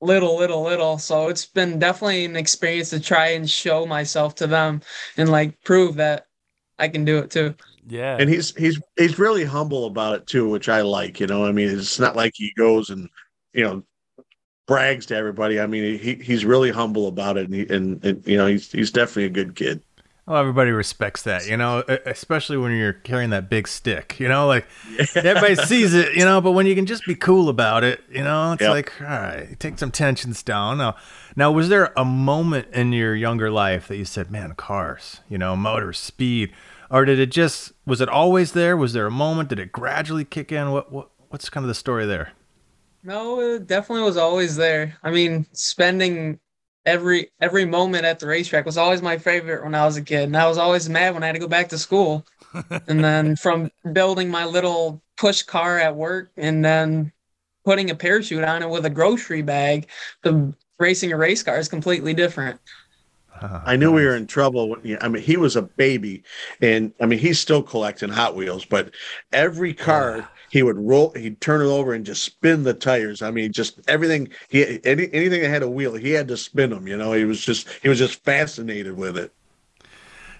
little, 0.00 0.36
little, 0.36 0.62
little. 0.62 0.98
So 0.98 1.28
it's 1.28 1.46
been 1.46 1.78
definitely 1.78 2.24
an 2.24 2.36
experience 2.36 2.90
to 2.90 3.00
try 3.00 3.28
and 3.28 3.48
show 3.48 3.86
myself 3.86 4.34
to 4.36 4.46
them 4.46 4.82
and 5.16 5.30
like 5.30 5.62
prove 5.62 5.94
that 5.94 6.26
I 6.78 6.88
can 6.88 7.04
do 7.04 7.18
it 7.18 7.30
too. 7.30 7.54
Yeah. 7.86 8.16
And 8.18 8.28
he's 8.28 8.54
he's 8.56 8.80
he's 8.96 9.18
really 9.18 9.44
humble 9.44 9.86
about 9.86 10.16
it 10.16 10.26
too, 10.26 10.48
which 10.48 10.68
I 10.68 10.82
like, 10.82 11.20
you 11.20 11.26
know. 11.26 11.46
I 11.46 11.52
mean, 11.52 11.70
it's 11.70 11.98
not 11.98 12.16
like 12.16 12.32
he 12.34 12.52
goes 12.56 12.90
and 12.90 13.08
you 13.54 13.64
know 13.64 13.82
brags 14.68 15.06
to 15.06 15.16
everybody. 15.16 15.58
I 15.58 15.66
mean, 15.66 15.98
he 15.98 16.14
he's 16.14 16.44
really 16.44 16.70
humble 16.70 17.08
about 17.08 17.36
it, 17.36 17.46
and, 17.46 17.54
he, 17.54 17.66
and, 17.68 18.04
and 18.04 18.24
you 18.24 18.36
know, 18.36 18.46
he's 18.46 18.70
he's 18.70 18.92
definitely 18.92 19.24
a 19.24 19.30
good 19.30 19.56
kid. 19.56 19.82
Well, 20.28 20.36
everybody 20.36 20.72
respects 20.72 21.22
that, 21.22 21.48
you 21.48 21.56
know, 21.56 21.82
especially 22.04 22.58
when 22.58 22.76
you're 22.76 22.92
carrying 22.92 23.30
that 23.30 23.48
big 23.48 23.66
stick, 23.66 24.20
you 24.20 24.28
know, 24.28 24.46
like 24.46 24.66
everybody 25.14 25.54
sees 25.54 25.94
it, 25.94 26.16
you 26.16 26.22
know, 26.22 26.42
but 26.42 26.50
when 26.50 26.66
you 26.66 26.74
can 26.74 26.84
just 26.84 27.06
be 27.06 27.14
cool 27.14 27.48
about 27.48 27.82
it, 27.82 28.04
you 28.10 28.22
know, 28.22 28.52
it's 28.52 28.60
yep. 28.60 28.70
like, 28.70 29.00
all 29.00 29.06
right, 29.06 29.58
take 29.58 29.78
some 29.78 29.90
tensions 29.90 30.42
down. 30.42 30.76
Now, 30.76 30.96
now, 31.34 31.50
was 31.50 31.70
there 31.70 31.94
a 31.96 32.04
moment 32.04 32.68
in 32.74 32.92
your 32.92 33.14
younger 33.14 33.50
life 33.50 33.88
that 33.88 33.96
you 33.96 34.04
said, 34.04 34.30
man, 34.30 34.52
cars, 34.54 35.22
you 35.30 35.38
know, 35.38 35.56
motor 35.56 35.94
speed, 35.94 36.52
or 36.90 37.06
did 37.06 37.18
it 37.18 37.30
just, 37.30 37.72
was 37.86 38.02
it 38.02 38.10
always 38.10 38.52
there? 38.52 38.76
Was 38.76 38.92
there 38.92 39.06
a 39.06 39.10
moment? 39.10 39.48
Did 39.48 39.58
it 39.58 39.72
gradually 39.72 40.26
kick 40.26 40.52
in? 40.52 40.72
What, 40.72 40.92
what, 40.92 41.08
what's 41.30 41.48
kind 41.48 41.64
of 41.64 41.68
the 41.68 41.74
story 41.74 42.04
there? 42.04 42.32
No, 43.02 43.40
it 43.40 43.66
definitely 43.66 44.04
was 44.04 44.16
always 44.16 44.56
there. 44.56 44.96
I 45.02 45.10
mean, 45.10 45.46
spending 45.52 46.40
every 46.84 47.30
every 47.40 47.64
moment 47.64 48.04
at 48.04 48.18
the 48.18 48.26
racetrack 48.26 48.64
was 48.64 48.78
always 48.78 49.02
my 49.02 49.18
favorite 49.18 49.62
when 49.62 49.74
I 49.74 49.84
was 49.84 49.96
a 49.96 50.02
kid. 50.02 50.24
And 50.24 50.36
I 50.36 50.48
was 50.48 50.58
always 50.58 50.88
mad 50.88 51.14
when 51.14 51.22
I 51.22 51.26
had 51.26 51.34
to 51.34 51.38
go 51.38 51.48
back 51.48 51.68
to 51.68 51.78
school. 51.78 52.26
and 52.88 53.04
then 53.04 53.36
from 53.36 53.70
building 53.92 54.30
my 54.30 54.44
little 54.44 55.02
push 55.16 55.42
car 55.42 55.78
at 55.78 55.94
work 55.94 56.30
and 56.36 56.64
then 56.64 57.12
putting 57.64 57.90
a 57.90 57.94
parachute 57.94 58.44
on 58.44 58.62
it 58.62 58.70
with 58.70 58.86
a 58.86 58.90
grocery 58.90 59.42
bag, 59.42 59.88
the 60.22 60.54
racing 60.78 61.12
a 61.12 61.16
race 61.16 61.42
car 61.42 61.58
is 61.58 61.68
completely 61.68 62.14
different. 62.14 62.58
Ah, 63.40 63.62
I 63.66 63.76
knew 63.76 63.92
we 63.92 64.04
were 64.04 64.16
in 64.16 64.26
trouble. 64.26 64.70
When, 64.70 64.98
I 65.00 65.08
mean, 65.08 65.22
he 65.22 65.36
was 65.36 65.54
a 65.56 65.62
baby, 65.62 66.24
and 66.60 66.92
I 67.00 67.06
mean, 67.06 67.18
he's 67.18 67.38
still 67.38 67.62
collecting 67.62 68.08
Hot 68.08 68.34
Wheels. 68.34 68.64
But 68.64 68.94
every 69.32 69.74
car 69.74 70.28
he 70.50 70.62
would 70.62 70.78
roll 70.78 71.10
he'd 71.10 71.40
turn 71.40 71.60
it 71.60 71.68
over 71.68 71.92
and 71.94 72.04
just 72.04 72.22
spin 72.22 72.62
the 72.62 72.74
tires 72.74 73.22
i 73.22 73.30
mean 73.30 73.52
just 73.52 73.80
everything 73.88 74.28
he 74.48 74.80
any, 74.84 75.08
anything 75.12 75.42
that 75.42 75.50
had 75.50 75.62
a 75.62 75.70
wheel 75.70 75.94
he 75.94 76.10
had 76.10 76.28
to 76.28 76.36
spin 76.36 76.70
them 76.70 76.86
you 76.86 76.96
know 76.96 77.12
he 77.12 77.24
was 77.24 77.40
just 77.40 77.68
he 77.82 77.88
was 77.88 77.98
just 77.98 78.22
fascinated 78.24 78.96
with 78.96 79.16
it 79.16 79.32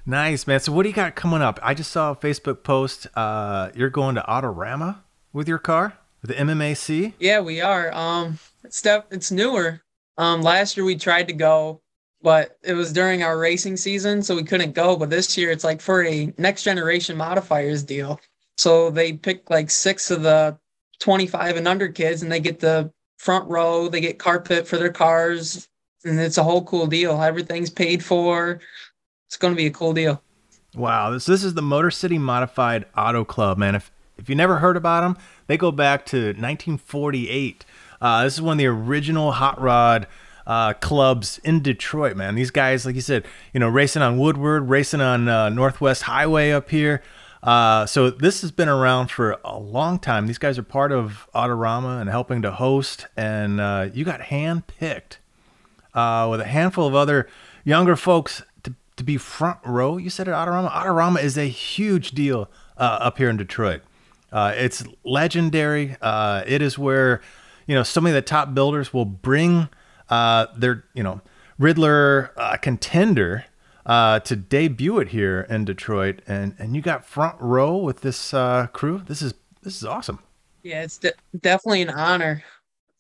Nice, 0.09 0.46
man. 0.46 0.59
So 0.59 0.72
what 0.72 0.84
do 0.84 0.88
you 0.88 0.94
got 0.94 1.14
coming 1.16 1.42
up? 1.42 1.61
I 1.62 1.74
just 1.74 1.90
saw 1.90 2.12
a 2.12 2.16
Facebook 2.16 2.62
post. 2.62 3.06
Uh, 3.14 3.68
you're 3.74 3.90
going 3.90 4.14
to 4.14 4.22
Autorama 4.22 5.00
with 5.34 5.46
your 5.46 5.59
car, 5.59 5.98
with 6.22 6.30
the 6.30 6.36
MMAC. 6.42 7.12
Yeah, 7.18 7.40
we 7.40 7.61
are. 7.61 7.92
Um, 7.92 8.38
it's 8.64 8.80
def- 8.80 9.04
it's 9.11 9.30
newer. 9.30 9.82
Um, 10.16 10.40
last 10.40 10.78
year 10.78 10.86
we 10.86 10.96
tried 10.96 11.28
to 11.28 11.34
go, 11.34 11.82
but 12.22 12.56
it 12.62 12.72
was 12.72 12.90
during 12.90 13.22
our 13.22 13.38
racing 13.38 13.76
season, 13.76 14.22
so 14.22 14.34
we 14.34 14.44
couldn't 14.44 14.72
go. 14.72 14.96
But 14.96 15.11
this 15.11 15.36
year 15.36 15.50
it's 15.50 15.62
like 15.62 15.82
for 15.82 16.02
a 16.02 16.32
next 16.38 16.62
generation 16.62 17.14
modifiers 17.14 17.82
deal. 17.82 18.18
So 18.59 18.90
they 18.90 19.12
pick 19.12 19.48
like 19.48 19.70
six 19.70 20.11
of 20.11 20.22
the 20.22 20.59
25 20.98 21.56
and 21.56 21.68
under 21.68 21.88
kids, 21.88 22.22
and 22.22 22.30
they 22.30 22.40
get 22.40 22.59
the 22.59 22.92
front 23.18 23.48
row. 23.48 23.88
They 23.88 24.00
get 24.00 24.18
carpet 24.18 24.66
for 24.66 24.76
their 24.76 24.92
cars, 24.92 25.68
and 26.04 26.18
it's 26.18 26.38
a 26.38 26.42
whole 26.42 26.64
cool 26.64 26.88
deal. 26.88 27.22
Everything's 27.22 27.70
paid 27.70 28.04
for. 28.04 28.61
It's 29.26 29.36
going 29.36 29.54
to 29.54 29.56
be 29.56 29.66
a 29.66 29.70
cool 29.70 29.92
deal. 29.92 30.22
Wow, 30.74 31.11
this 31.11 31.26
this 31.26 31.44
is 31.44 31.54
the 31.54 31.62
Motor 31.62 31.90
City 31.90 32.18
Modified 32.18 32.84
Auto 32.96 33.24
Club, 33.24 33.59
man. 33.59 33.74
If 33.74 33.92
if 34.18 34.28
you 34.28 34.34
never 34.34 34.59
heard 34.59 34.76
about 34.76 35.02
them, 35.02 35.16
they 35.46 35.56
go 35.56 35.70
back 35.70 36.04
to 36.06 36.18
1948. 36.18 37.64
Uh, 38.00 38.24
this 38.24 38.34
is 38.34 38.42
one 38.42 38.52
of 38.52 38.59
the 38.59 38.66
original 38.66 39.32
hot 39.32 39.61
rod 39.61 40.06
uh, 40.46 40.72
clubs 40.74 41.38
in 41.44 41.62
Detroit, 41.62 42.16
man. 42.16 42.34
These 42.34 42.50
guys, 42.50 42.84
like 42.84 42.96
you 42.96 43.00
said, 43.00 43.24
you 43.52 43.61
know, 43.61 43.68
racing 43.68 44.02
on 44.02 44.18
Woodward, 44.18 44.68
racing 44.68 45.00
on 45.00 45.28
uh, 45.28 45.48
Northwest 45.48 46.02
Highway 46.02 46.50
up 46.50 46.70
here. 46.70 47.02
Uh, 47.43 47.86
so 47.86 48.11
this 48.11 48.41
has 48.41 48.51
been 48.51 48.68
around 48.68 49.11
for 49.11 49.39
a 49.45 49.59
long 49.59 49.99
time. 49.99 50.26
These 50.26 50.39
guys 50.39 50.59
are 50.59 50.62
part 50.62 50.91
of 50.91 51.28
Autorama 51.34 52.01
and 52.01 52.11
helping 52.11 52.43
to 52.43 52.51
host, 52.51 53.07
and 53.16 53.61
uh, 53.61 53.89
you 53.93 54.05
got 54.05 54.20
handpicked 54.20 55.18
uh, 55.95 56.26
with 56.30 56.41
a 56.41 56.47
handful 56.47 56.86
of 56.86 56.95
other 56.95 57.28
younger 57.64 57.95
folks 57.95 58.43
to, 58.64 58.74
to 58.97 59.05
be 59.05 59.16
front 59.16 59.59
row. 59.64 59.97
You 59.97 60.11
said 60.11 60.28
at 60.28 60.34
Autorama. 60.34 60.70
Autorama 60.70 61.22
is 61.22 61.39
a 61.39 61.47
huge 61.49 62.11
deal 62.11 62.51
uh, 62.76 62.99
up 63.01 63.18
here 63.18 63.30
in 63.30 63.36
Detroit. 63.36 63.82
Uh, 64.32 64.53
it's 64.57 64.84
legendary. 65.05 65.97
Uh, 66.03 66.43
it 66.47 66.61
is 66.61 66.76
where 66.76 67.20
you 67.66 67.74
know 67.74 67.82
so 67.82 68.01
many 68.01 68.16
of 68.16 68.22
the 68.22 68.28
top 68.28 68.53
builders 68.53 68.93
will 68.93 69.05
bring 69.05 69.68
their 70.11 70.84
you 70.93 71.03
know 71.03 71.20
Ridler 71.61 72.61
contender 72.61 73.45
uh, 73.89 74.20
to 74.20 74.36
debut 74.36 74.99
it 74.99 75.09
here 75.09 75.47
in 75.49 75.64
Detroit, 75.64 76.20
and 76.26 76.55
and 76.59 76.76
you 76.76 76.82
got 76.82 77.07
front 77.07 77.41
row 77.41 77.76
with 77.78 78.03
this 78.03 78.34
uh, 78.34 78.66
crew. 78.68 79.03
This 79.07 79.22
is 79.22 79.34
this 79.62 79.76
is 79.76 79.84
awesome. 79.84 80.20
Yeah, 80.62 80.82
it's 80.82 80.99
de- 80.99 81.14
definitely 81.41 81.82
an 81.82 81.91
honor. 81.91 82.45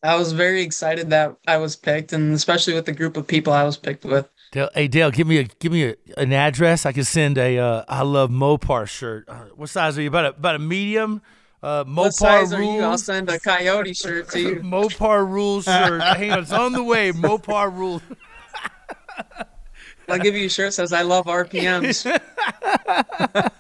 I 0.02 0.16
was 0.16 0.32
very 0.32 0.62
excited 0.62 1.10
that 1.10 1.36
I 1.46 1.58
was 1.58 1.76
picked, 1.76 2.12
and 2.12 2.32
especially 2.32 2.72
with 2.72 2.86
the 2.86 2.92
group 2.92 3.16
of 3.16 3.26
people 3.26 3.52
I 3.52 3.64
was 3.64 3.76
picked 3.76 4.04
with. 4.04 4.28
Dale, 4.52 4.70
hey 4.74 4.88
Dale, 4.88 5.10
give 5.10 5.26
me 5.26 5.38
a 5.38 5.44
give 5.44 5.72
me 5.72 5.84
a, 5.84 5.94
an 6.16 6.32
address. 6.32 6.86
I 6.86 6.92
can 6.92 7.04
send 7.04 7.36
a 7.36 7.58
uh, 7.58 7.84
I 7.86 8.02
love 8.02 8.30
Mopar 8.30 8.88
shirt. 8.88 9.28
Uh, 9.28 9.44
what 9.56 9.68
size 9.68 9.98
are 9.98 10.02
you? 10.02 10.08
About 10.08 10.24
a 10.24 10.28
about 10.30 10.56
a 10.56 10.60
medium. 10.60 11.20
Uh, 11.62 11.84
Mopar 11.84 11.96
What 11.96 12.14
size 12.14 12.52
are 12.54 12.62
you? 12.62 12.80
I'll 12.80 12.96
send 12.96 13.28
a 13.28 13.38
coyote 13.38 13.92
shirt 13.92 14.30
to 14.30 14.40
you. 14.40 14.56
Mopar 14.62 15.28
rules 15.28 15.64
shirt. 15.64 16.00
Hang 16.00 16.32
on, 16.32 16.38
it's 16.38 16.52
on 16.52 16.72
the 16.72 16.84
way. 16.84 17.12
Mopar 17.12 17.70
rules. 17.70 18.00
I'll 20.08 20.18
give 20.18 20.34
you 20.34 20.46
a 20.46 20.48
shirt 20.48 20.68
that 20.68 20.72
says 20.72 20.92
I 20.92 21.02
love 21.02 21.26
RPMs. 21.26 22.06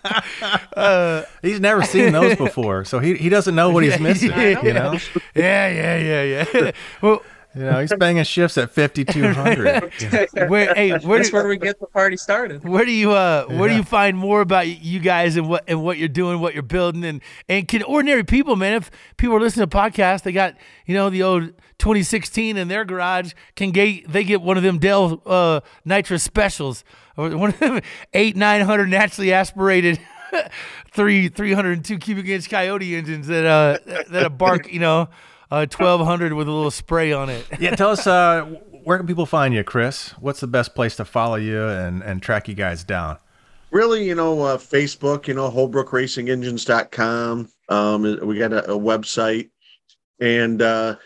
Uh, 0.74 1.24
he's 1.42 1.60
never 1.60 1.82
seen 1.82 2.12
those 2.12 2.36
before, 2.36 2.84
so 2.84 2.98
he, 3.00 3.14
he 3.16 3.28
doesn't 3.28 3.54
know 3.54 3.70
what 3.70 3.82
he's 3.82 3.98
missing. 4.00 4.30
Yeah, 4.30 4.62
You 4.62 4.72
know, 4.72 4.98
Yeah, 5.34 5.68
yeah, 5.68 5.96
yeah, 6.22 6.44
yeah. 6.54 6.70
well, 7.02 7.22
you 7.58 7.64
know, 7.64 7.80
he's 7.80 7.92
banging 7.94 8.22
shifts 8.22 8.56
at 8.56 8.70
fifty 8.70 9.04
two 9.04 9.32
hundred. 9.32 9.92
where 10.48 10.72
hey, 10.74 10.90
where 10.98 11.18
That's 11.18 11.30
do, 11.30 11.36
where 11.36 11.48
we 11.48 11.56
get 11.56 11.80
the 11.80 11.86
party 11.86 12.16
started. 12.16 12.62
where 12.62 12.84
do 12.84 12.92
you 12.92 13.12
uh 13.12 13.46
where 13.46 13.68
do 13.68 13.74
you 13.74 13.82
find 13.82 14.16
more 14.16 14.40
about 14.40 14.68
you 14.68 15.00
guys 15.00 15.36
and 15.36 15.48
what 15.48 15.64
and 15.66 15.82
what 15.82 15.98
you're 15.98 16.06
doing, 16.08 16.38
what 16.40 16.54
you're 16.54 16.62
building, 16.62 17.04
and 17.04 17.20
and 17.48 17.66
can 17.66 17.82
ordinary 17.82 18.22
people, 18.22 18.54
man, 18.54 18.74
if 18.74 18.90
people 19.16 19.34
are 19.34 19.40
listening 19.40 19.68
to 19.68 19.76
podcasts, 19.76 20.22
they 20.22 20.30
got 20.30 20.54
you 20.86 20.94
know 20.94 21.10
the 21.10 21.22
old 21.22 21.52
2016 21.78 22.56
in 22.56 22.68
their 22.68 22.84
garage, 22.84 23.32
can 23.56 23.72
get 23.72 24.06
they 24.08 24.22
get 24.22 24.40
one 24.40 24.56
of 24.56 24.62
them 24.62 24.78
Del 24.78 25.20
uh 25.26 25.60
nitrous 25.84 26.22
specials, 26.22 26.84
or 27.16 27.36
one 27.36 27.50
of 27.50 27.58
them 27.58 27.80
eight 28.14 28.36
nine 28.36 28.60
hundred 28.60 28.88
naturally 28.88 29.32
aspirated. 29.32 29.98
Three 30.92 31.28
three 31.28 31.54
hundred 31.54 31.72
and 31.72 31.84
two 31.84 31.96
cubic 31.96 32.26
inch 32.26 32.50
Coyote 32.50 32.96
engines 32.96 33.28
that 33.28 33.46
uh 33.46 33.78
that 34.10 34.26
a 34.26 34.30
bark 34.30 34.70
you 34.70 34.78
know 34.78 35.08
uh 35.50 35.66
twelve 35.66 36.06
hundred 36.06 36.32
with 36.32 36.48
a 36.48 36.52
little 36.52 36.70
spray 36.70 37.12
on 37.12 37.28
it. 37.30 37.46
yeah, 37.60 37.74
tell 37.74 37.90
us 37.90 38.06
uh, 38.06 38.44
where 38.84 38.98
can 38.98 39.06
people 39.06 39.26
find 39.26 39.54
you, 39.54 39.64
Chris? 39.64 40.10
What's 40.20 40.40
the 40.40 40.46
best 40.46 40.74
place 40.74 40.96
to 40.96 41.04
follow 41.04 41.36
you 41.36 41.66
and 41.68 42.02
and 42.02 42.22
track 42.22 42.48
you 42.48 42.54
guys 42.54 42.84
down? 42.84 43.18
really, 43.70 44.06
you 44.06 44.14
know, 44.14 44.42
uh, 44.42 44.56
Facebook, 44.56 45.26
you 45.26 45.34
know, 45.34 45.50
HolbrookRacingEngines.com. 45.50 47.48
Um, 47.68 48.02
we 48.26 48.38
got 48.38 48.52
a, 48.52 48.72
a 48.72 48.78
website, 48.78 49.50
and 50.20 50.62
uh, 50.62 50.96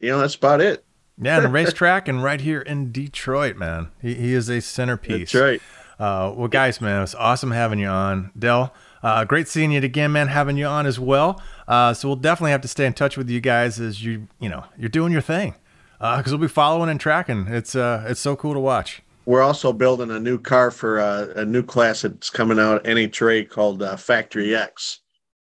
you 0.00 0.10
know, 0.10 0.18
that's 0.20 0.34
about 0.34 0.60
it. 0.60 0.84
Yeah, 1.20 1.42
and 1.42 1.52
racetrack 1.52 2.08
and 2.08 2.22
right 2.22 2.40
here 2.40 2.60
in 2.60 2.92
Detroit, 2.92 3.56
man. 3.56 3.88
He, 4.00 4.14
he 4.14 4.34
is 4.34 4.48
a 4.48 4.60
centerpiece. 4.60 5.32
That's 5.32 5.42
right. 5.42 5.62
Uh, 5.98 6.32
well, 6.34 6.48
guys, 6.48 6.80
man, 6.80 6.98
it 6.98 7.02
was 7.02 7.14
awesome 7.14 7.50
having 7.52 7.78
you 7.78 7.86
on. 7.86 8.32
Del, 8.38 8.74
uh, 9.02 9.24
great 9.24 9.48
seeing 9.48 9.72
you 9.72 9.80
again, 9.80 10.12
man, 10.12 10.28
having 10.28 10.56
you 10.56 10.66
on 10.66 10.86
as 10.86 10.98
well. 10.98 11.42
Uh, 11.66 11.94
so 11.94 12.08
we'll 12.08 12.16
definitely 12.16 12.52
have 12.52 12.60
to 12.62 12.68
stay 12.68 12.86
in 12.86 12.92
touch 12.92 13.16
with 13.16 13.28
you 13.28 13.40
guys 13.40 13.80
as 13.80 14.04
you, 14.04 14.28
you 14.40 14.48
know, 14.48 14.64
you're 14.78 14.88
doing 14.88 15.12
your 15.12 15.22
thing. 15.22 15.54
Because 15.98 16.32
we'll 16.32 16.38
be 16.38 16.48
following 16.48 16.90
and 16.90 16.98
tracking. 16.98 17.46
It's 17.46 17.76
uh, 17.76 18.04
it's 18.08 18.18
so 18.18 18.34
cool 18.34 18.54
to 18.54 18.58
watch. 18.58 19.02
We're 19.24 19.42
also 19.42 19.72
building 19.72 20.10
a 20.10 20.18
new 20.18 20.36
car 20.36 20.72
for 20.72 20.98
uh, 20.98 21.28
a 21.36 21.44
new 21.44 21.62
class 21.62 22.02
that's 22.02 22.28
coming 22.28 22.58
out 22.58 22.82
NHRA 22.82 23.48
called 23.48 23.82
uh, 23.82 23.96
Factory 23.96 24.56
X. 24.56 24.98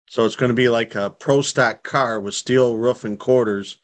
So 0.10 0.26
it's 0.26 0.38
going 0.38 0.50
to 0.50 0.56
be 0.56 0.70
like 0.70 0.96
a 0.96 1.10
pro 1.10 1.42
stock 1.42 1.84
car 1.84 2.20
with 2.20 2.34
steel 2.34 2.78
roof 2.78 3.04
and 3.04 3.20
quarters, 3.20 3.78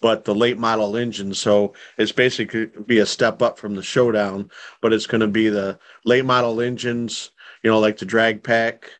but 0.00 0.24
the 0.24 0.34
late 0.34 0.58
model 0.58 0.94
engine. 0.94 1.34
So 1.34 1.72
it's 1.96 2.12
basically 2.12 2.66
be 2.86 2.98
a 2.98 3.06
step 3.06 3.40
up 3.42 3.58
from 3.58 3.74
the 3.74 3.82
showdown, 3.82 4.50
but 4.82 4.92
it's 4.92 5.06
going 5.06 5.22
to 5.22 5.26
be 5.26 5.48
the 5.48 5.78
late 6.04 6.26
model 6.26 6.60
engines, 6.60 7.30
you 7.62 7.70
know, 7.70 7.80
like 7.80 7.96
the 7.96 8.04
drag 8.04 8.44
pack, 8.44 8.90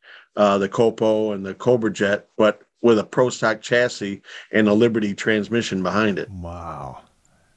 uh, 0.40 0.56
the 0.56 0.70
COPO 0.70 1.32
and 1.34 1.44
the 1.44 1.52
Cobra 1.52 1.92
Jet, 1.92 2.26
but 2.38 2.62
with 2.80 2.98
a 2.98 3.04
pro 3.04 3.28
stock 3.28 3.60
chassis 3.60 4.22
and 4.50 4.68
a 4.68 4.72
Liberty 4.72 5.12
transmission 5.12 5.82
behind 5.82 6.18
it. 6.18 6.30
Wow, 6.30 7.02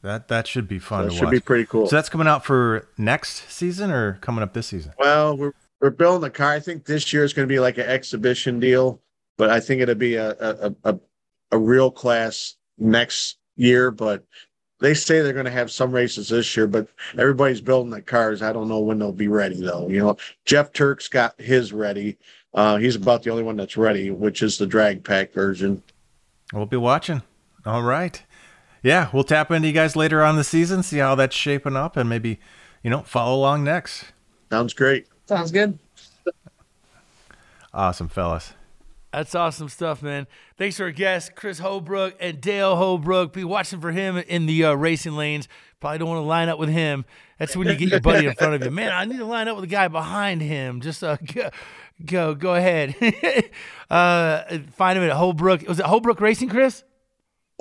that 0.01 0.27
that 0.27 0.47
should 0.47 0.67
be 0.67 0.79
fun 0.79 1.05
That 1.05 1.13
should 1.13 1.23
watch. 1.23 1.31
be 1.31 1.39
pretty 1.39 1.65
cool. 1.65 1.87
So 1.87 1.95
that's 1.95 2.09
coming 2.09 2.27
out 2.27 2.43
for 2.43 2.89
next 2.97 3.49
season 3.49 3.89
or 3.89 4.15
coming 4.19 4.43
up 4.43 4.51
this 4.51 4.67
season? 4.67 4.91
Well, 4.99 5.37
we're 5.37 5.53
we're 5.79 5.91
building 5.91 6.23
the 6.23 6.29
car. 6.29 6.51
I 6.51 6.59
think 6.59 6.83
this 6.83 7.13
year 7.13 7.23
is 7.23 7.31
going 7.31 7.47
to 7.47 7.53
be 7.53 7.61
like 7.61 7.77
an 7.77 7.85
exhibition 7.85 8.59
deal, 8.59 8.99
but 9.37 9.49
I 9.49 9.61
think 9.61 9.81
it'll 9.81 9.95
be 9.95 10.15
a 10.15 10.31
a 10.31 10.75
a, 10.83 10.99
a 11.53 11.57
real 11.57 11.89
class 11.89 12.57
next 12.77 13.37
year. 13.55 13.91
But 13.91 14.25
they 14.81 14.93
say 14.93 15.21
they're 15.21 15.31
going 15.31 15.45
to 15.45 15.51
have 15.51 15.71
some 15.71 15.93
races 15.93 16.27
this 16.27 16.57
year, 16.57 16.67
but 16.67 16.89
everybody's 17.17 17.61
building 17.61 17.91
the 17.91 18.01
cars. 18.01 18.41
I 18.41 18.51
don't 18.51 18.67
know 18.67 18.81
when 18.81 18.99
they'll 18.99 19.13
be 19.13 19.29
ready 19.29 19.61
though. 19.61 19.87
You 19.87 19.99
know, 19.99 20.17
Jeff 20.43 20.73
Turk's 20.73 21.07
got 21.07 21.39
his 21.39 21.71
ready. 21.71 22.17
Uh, 22.53 22.77
he's 22.77 22.95
about 22.95 23.23
the 23.23 23.29
only 23.29 23.43
one 23.43 23.55
that's 23.57 23.77
ready, 23.77 24.11
which 24.11 24.43
is 24.43 24.57
the 24.57 24.67
drag 24.67 25.03
pack 25.03 25.33
version. 25.33 25.81
We'll 26.53 26.65
be 26.65 26.77
watching. 26.77 27.23
All 27.65 27.81
right. 27.81 28.21
Yeah, 28.83 29.09
we'll 29.13 29.23
tap 29.23 29.49
into 29.49 29.67
you 29.67 29.73
guys 29.73 29.95
later 29.95 30.21
on 30.23 30.35
the 30.35 30.43
season, 30.43 30.83
see 30.83 30.97
how 30.97 31.15
that's 31.15 31.35
shaping 31.35 31.75
up, 31.75 31.95
and 31.95 32.09
maybe, 32.09 32.39
you 32.83 32.89
know, 32.89 33.01
follow 33.01 33.35
along 33.37 33.63
next. 33.63 34.05
Sounds 34.51 34.73
great. 34.73 35.07
Sounds 35.25 35.51
good. 35.51 35.79
Awesome, 37.73 38.09
fellas. 38.09 38.53
That's 39.13 39.35
awesome 39.35 39.69
stuff, 39.69 40.01
man. 40.01 40.27
Thanks 40.57 40.77
to 40.77 40.83
our 40.83 40.91
guests, 40.91 41.29
Chris 41.33 41.59
Holbrook 41.59 42.15
and 42.19 42.41
Dale 42.41 42.75
Holbrook. 42.75 43.31
Be 43.31 43.43
watching 43.43 43.79
for 43.79 43.91
him 43.91 44.17
in 44.17 44.47
the 44.47 44.65
uh, 44.65 44.73
racing 44.73 45.13
lanes. 45.13 45.47
Probably 45.79 45.99
don't 45.99 46.09
want 46.09 46.17
to 46.17 46.27
line 46.27 46.49
up 46.49 46.57
with 46.59 46.69
him. 46.69 47.05
That's 47.37 47.55
when 47.55 47.67
you 47.67 47.75
get 47.75 47.89
your 47.89 47.99
buddy 47.99 48.25
in 48.25 48.33
front 48.33 48.55
of 48.55 48.63
you. 48.63 48.71
Man, 48.71 48.91
I 48.91 49.05
need 49.05 49.17
to 49.17 49.25
line 49.25 49.47
up 49.47 49.55
with 49.55 49.63
the 49.63 49.71
guy 49.71 49.87
behind 49.87 50.41
him. 50.41 50.81
Just 50.81 51.03
uh, 51.03 51.17
go, 52.05 52.35
go, 52.35 52.55
ahead. 52.55 52.95
uh, 53.89 54.43
find 54.75 54.97
him 54.97 55.03
at 55.03 55.11
Holbrook. 55.11 55.67
Was 55.67 55.79
it 55.79 55.85
Holbrook 55.85 56.21
Racing, 56.21 56.49
Chris? 56.49 56.83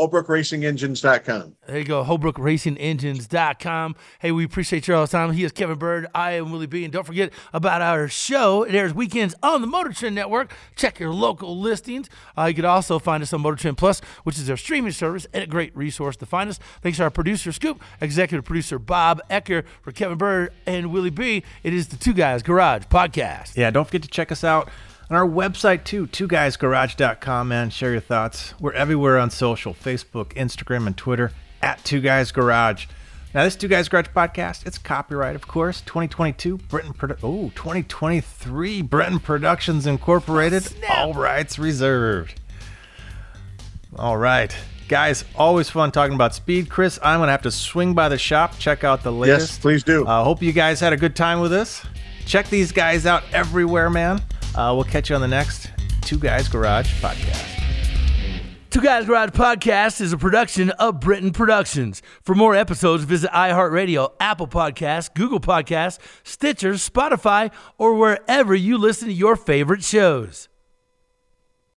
HolbrookRacingEngines.com. 0.09 1.57
There 1.67 1.79
you 1.79 1.85
go, 1.85 2.05
HolbrookRacingEngines.com. 2.05 3.97
Hey, 4.19 4.33
we 4.33 4.45
appreciate 4.45 4.89
you 4.89 4.95
all 4.95 5.03
the 5.03 5.11
time. 5.13 5.33
He 5.33 5.45
is 5.45 5.53
Kevin 5.53 5.79
Byrd. 5.79 6.07
I 6.15 6.33
am 6.33 6.51
Willie 6.51 6.67
B. 6.67 6.85
And 6.85 6.93
don't 6.93 7.07
forget 7.07 7.33
about 7.53 7.83
our 7.83 8.09
show. 8.09 8.63
It 8.65 8.75
airs 8.75 8.95
weekends 8.95 9.35
on 9.43 9.61
the 9.61 9.67
Motor 9.67 9.93
Trend 9.93 10.15
Network. 10.15 10.55
Check 10.77 10.99
your 10.99 11.13
local 11.13 11.59
listings. 11.59 12.09
Uh, 12.37 12.45
you 12.45 12.55
can 12.55 12.65
also 12.65 12.99
find 12.99 13.23
us 13.23 13.33
on 13.33 13.41
Motor 13.43 13.57
Trend 13.57 13.79
Plus, 13.79 14.01
which 14.25 14.39
is 14.39 14.51
our 14.51 14.57
streaming 14.57 14.93
service 14.93 15.27
and 15.33 15.45
a 15.45 15.47
great 15.47 15.77
resource 15.77 16.17
to 16.17 16.27
find 16.27 16.51
us. 16.51 16.59
Thanks 16.83 16.99
to 16.99 17.05
our 17.05 17.11
producer, 17.11 17.53
Scoop, 17.53 17.81
executive 18.01 18.45
producer, 18.45 18.79
Bob 18.79 19.21
Ecker, 19.31 19.65
for 19.83 19.93
Kevin 19.93 20.19
Byrd 20.19 20.53
and 20.67 20.93
Willie 20.93 21.11
B. 21.11 21.43
It 21.63 21.73
is 21.73 21.89
the 21.89 21.97
Two 21.97 22.13
Guys 22.15 22.43
Garage 22.43 22.85
podcast. 22.85 23.57
Yeah, 23.57 23.71
don't 23.71 23.85
forget 23.85 24.03
to 24.03 24.09
check 24.09 24.33
us 24.33 24.45
out 24.45 24.69
on 25.13 25.19
our 25.19 25.29
website 25.29 25.85
too, 25.85 26.07
two 26.07 26.27
guysgarage.com, 26.27 27.49
man. 27.49 27.69
Share 27.69 27.93
your 27.93 28.01
thoughts. 28.01 28.55
We're 28.59 28.73
everywhere 28.73 29.19
on 29.19 29.29
social 29.29 29.75
Facebook, 29.75 30.33
Instagram, 30.33 30.87
and 30.87 30.97
Twitter 30.97 31.33
at 31.61 31.85
Two 31.85 32.01
Guys 32.01 32.33
Garage. 32.33 32.87
Now, 33.35 33.45
this 33.45 33.55
Two 33.55 33.69
Guys 33.69 33.91
Garage 33.91 34.07
podcast, 34.07 34.67
it's 34.67 34.79
copyright, 34.79 35.37
of 35.37 35.47
course, 35.47 35.83
2022, 35.83 36.57
Britain, 36.57 36.95
Produ- 36.95 37.19
oh, 37.23 37.51
2023, 37.55 38.81
Breton 38.81 39.19
Productions 39.21 39.87
Incorporated, 39.87 40.67
all 40.89 41.13
rights 41.13 41.59
reserved. 41.59 42.41
All 43.97 44.17
right. 44.17 44.55
Guys, 44.89 45.27
always 45.37 45.69
fun 45.69 45.93
talking 45.93 46.15
about 46.15 46.35
speed. 46.35 46.71
Chris, 46.71 46.99
I'm 47.03 47.19
going 47.19 47.29
to 47.29 47.33
have 47.33 47.43
to 47.43 47.51
swing 47.51 47.93
by 47.93 48.09
the 48.09 48.19
shop, 48.19 48.59
check 48.59 48.83
out 48.83 49.03
the 49.03 49.13
latest. 49.13 49.53
Yes, 49.53 49.59
please 49.59 49.83
do. 49.83 50.07
I 50.07 50.21
uh, 50.21 50.25
hope 50.25 50.41
you 50.41 50.53
guys 50.53 50.81
had 50.81 50.95
a 50.95 50.97
good 50.97 51.15
time 51.15 51.41
with 51.41 51.53
us. 51.53 51.85
Check 52.25 52.49
these 52.49 52.73
guys 52.73 53.05
out 53.05 53.25
everywhere, 53.33 53.91
man. 53.91 54.23
Uh, 54.55 54.73
we'll 54.75 54.85
catch 54.85 55.09
you 55.11 55.15
on 55.17 55.23
the 55.23 55.29
next 55.29 55.71
Two 56.03 56.19
Guys 56.19 56.49
Garage 56.49 56.93
podcast. 57.03 57.49
Two 58.71 58.81
Guys 58.81 59.05
Garage 59.05 59.31
Podcast 59.31 60.01
is 60.01 60.15
a 60.15 60.17
production 60.17 60.71
of 60.71 60.99
Britain 60.99 61.31
Productions. 61.31 62.01
For 62.23 62.35
more 62.35 62.55
episodes, 62.55 63.05
visit 63.05 63.31
iHeartRadio, 63.31 64.13
Apple 64.19 64.47
Podcasts, 64.47 65.13
Google 65.13 65.41
Podcasts, 65.41 65.99
Stitcher, 66.23 66.73
Spotify, 66.73 67.53
or 67.77 67.95
wherever 67.95 68.55
you 68.55 68.79
listen 68.79 69.09
to 69.09 69.15
your 69.15 69.37
favorite 69.37 69.85
shows. 69.85 70.49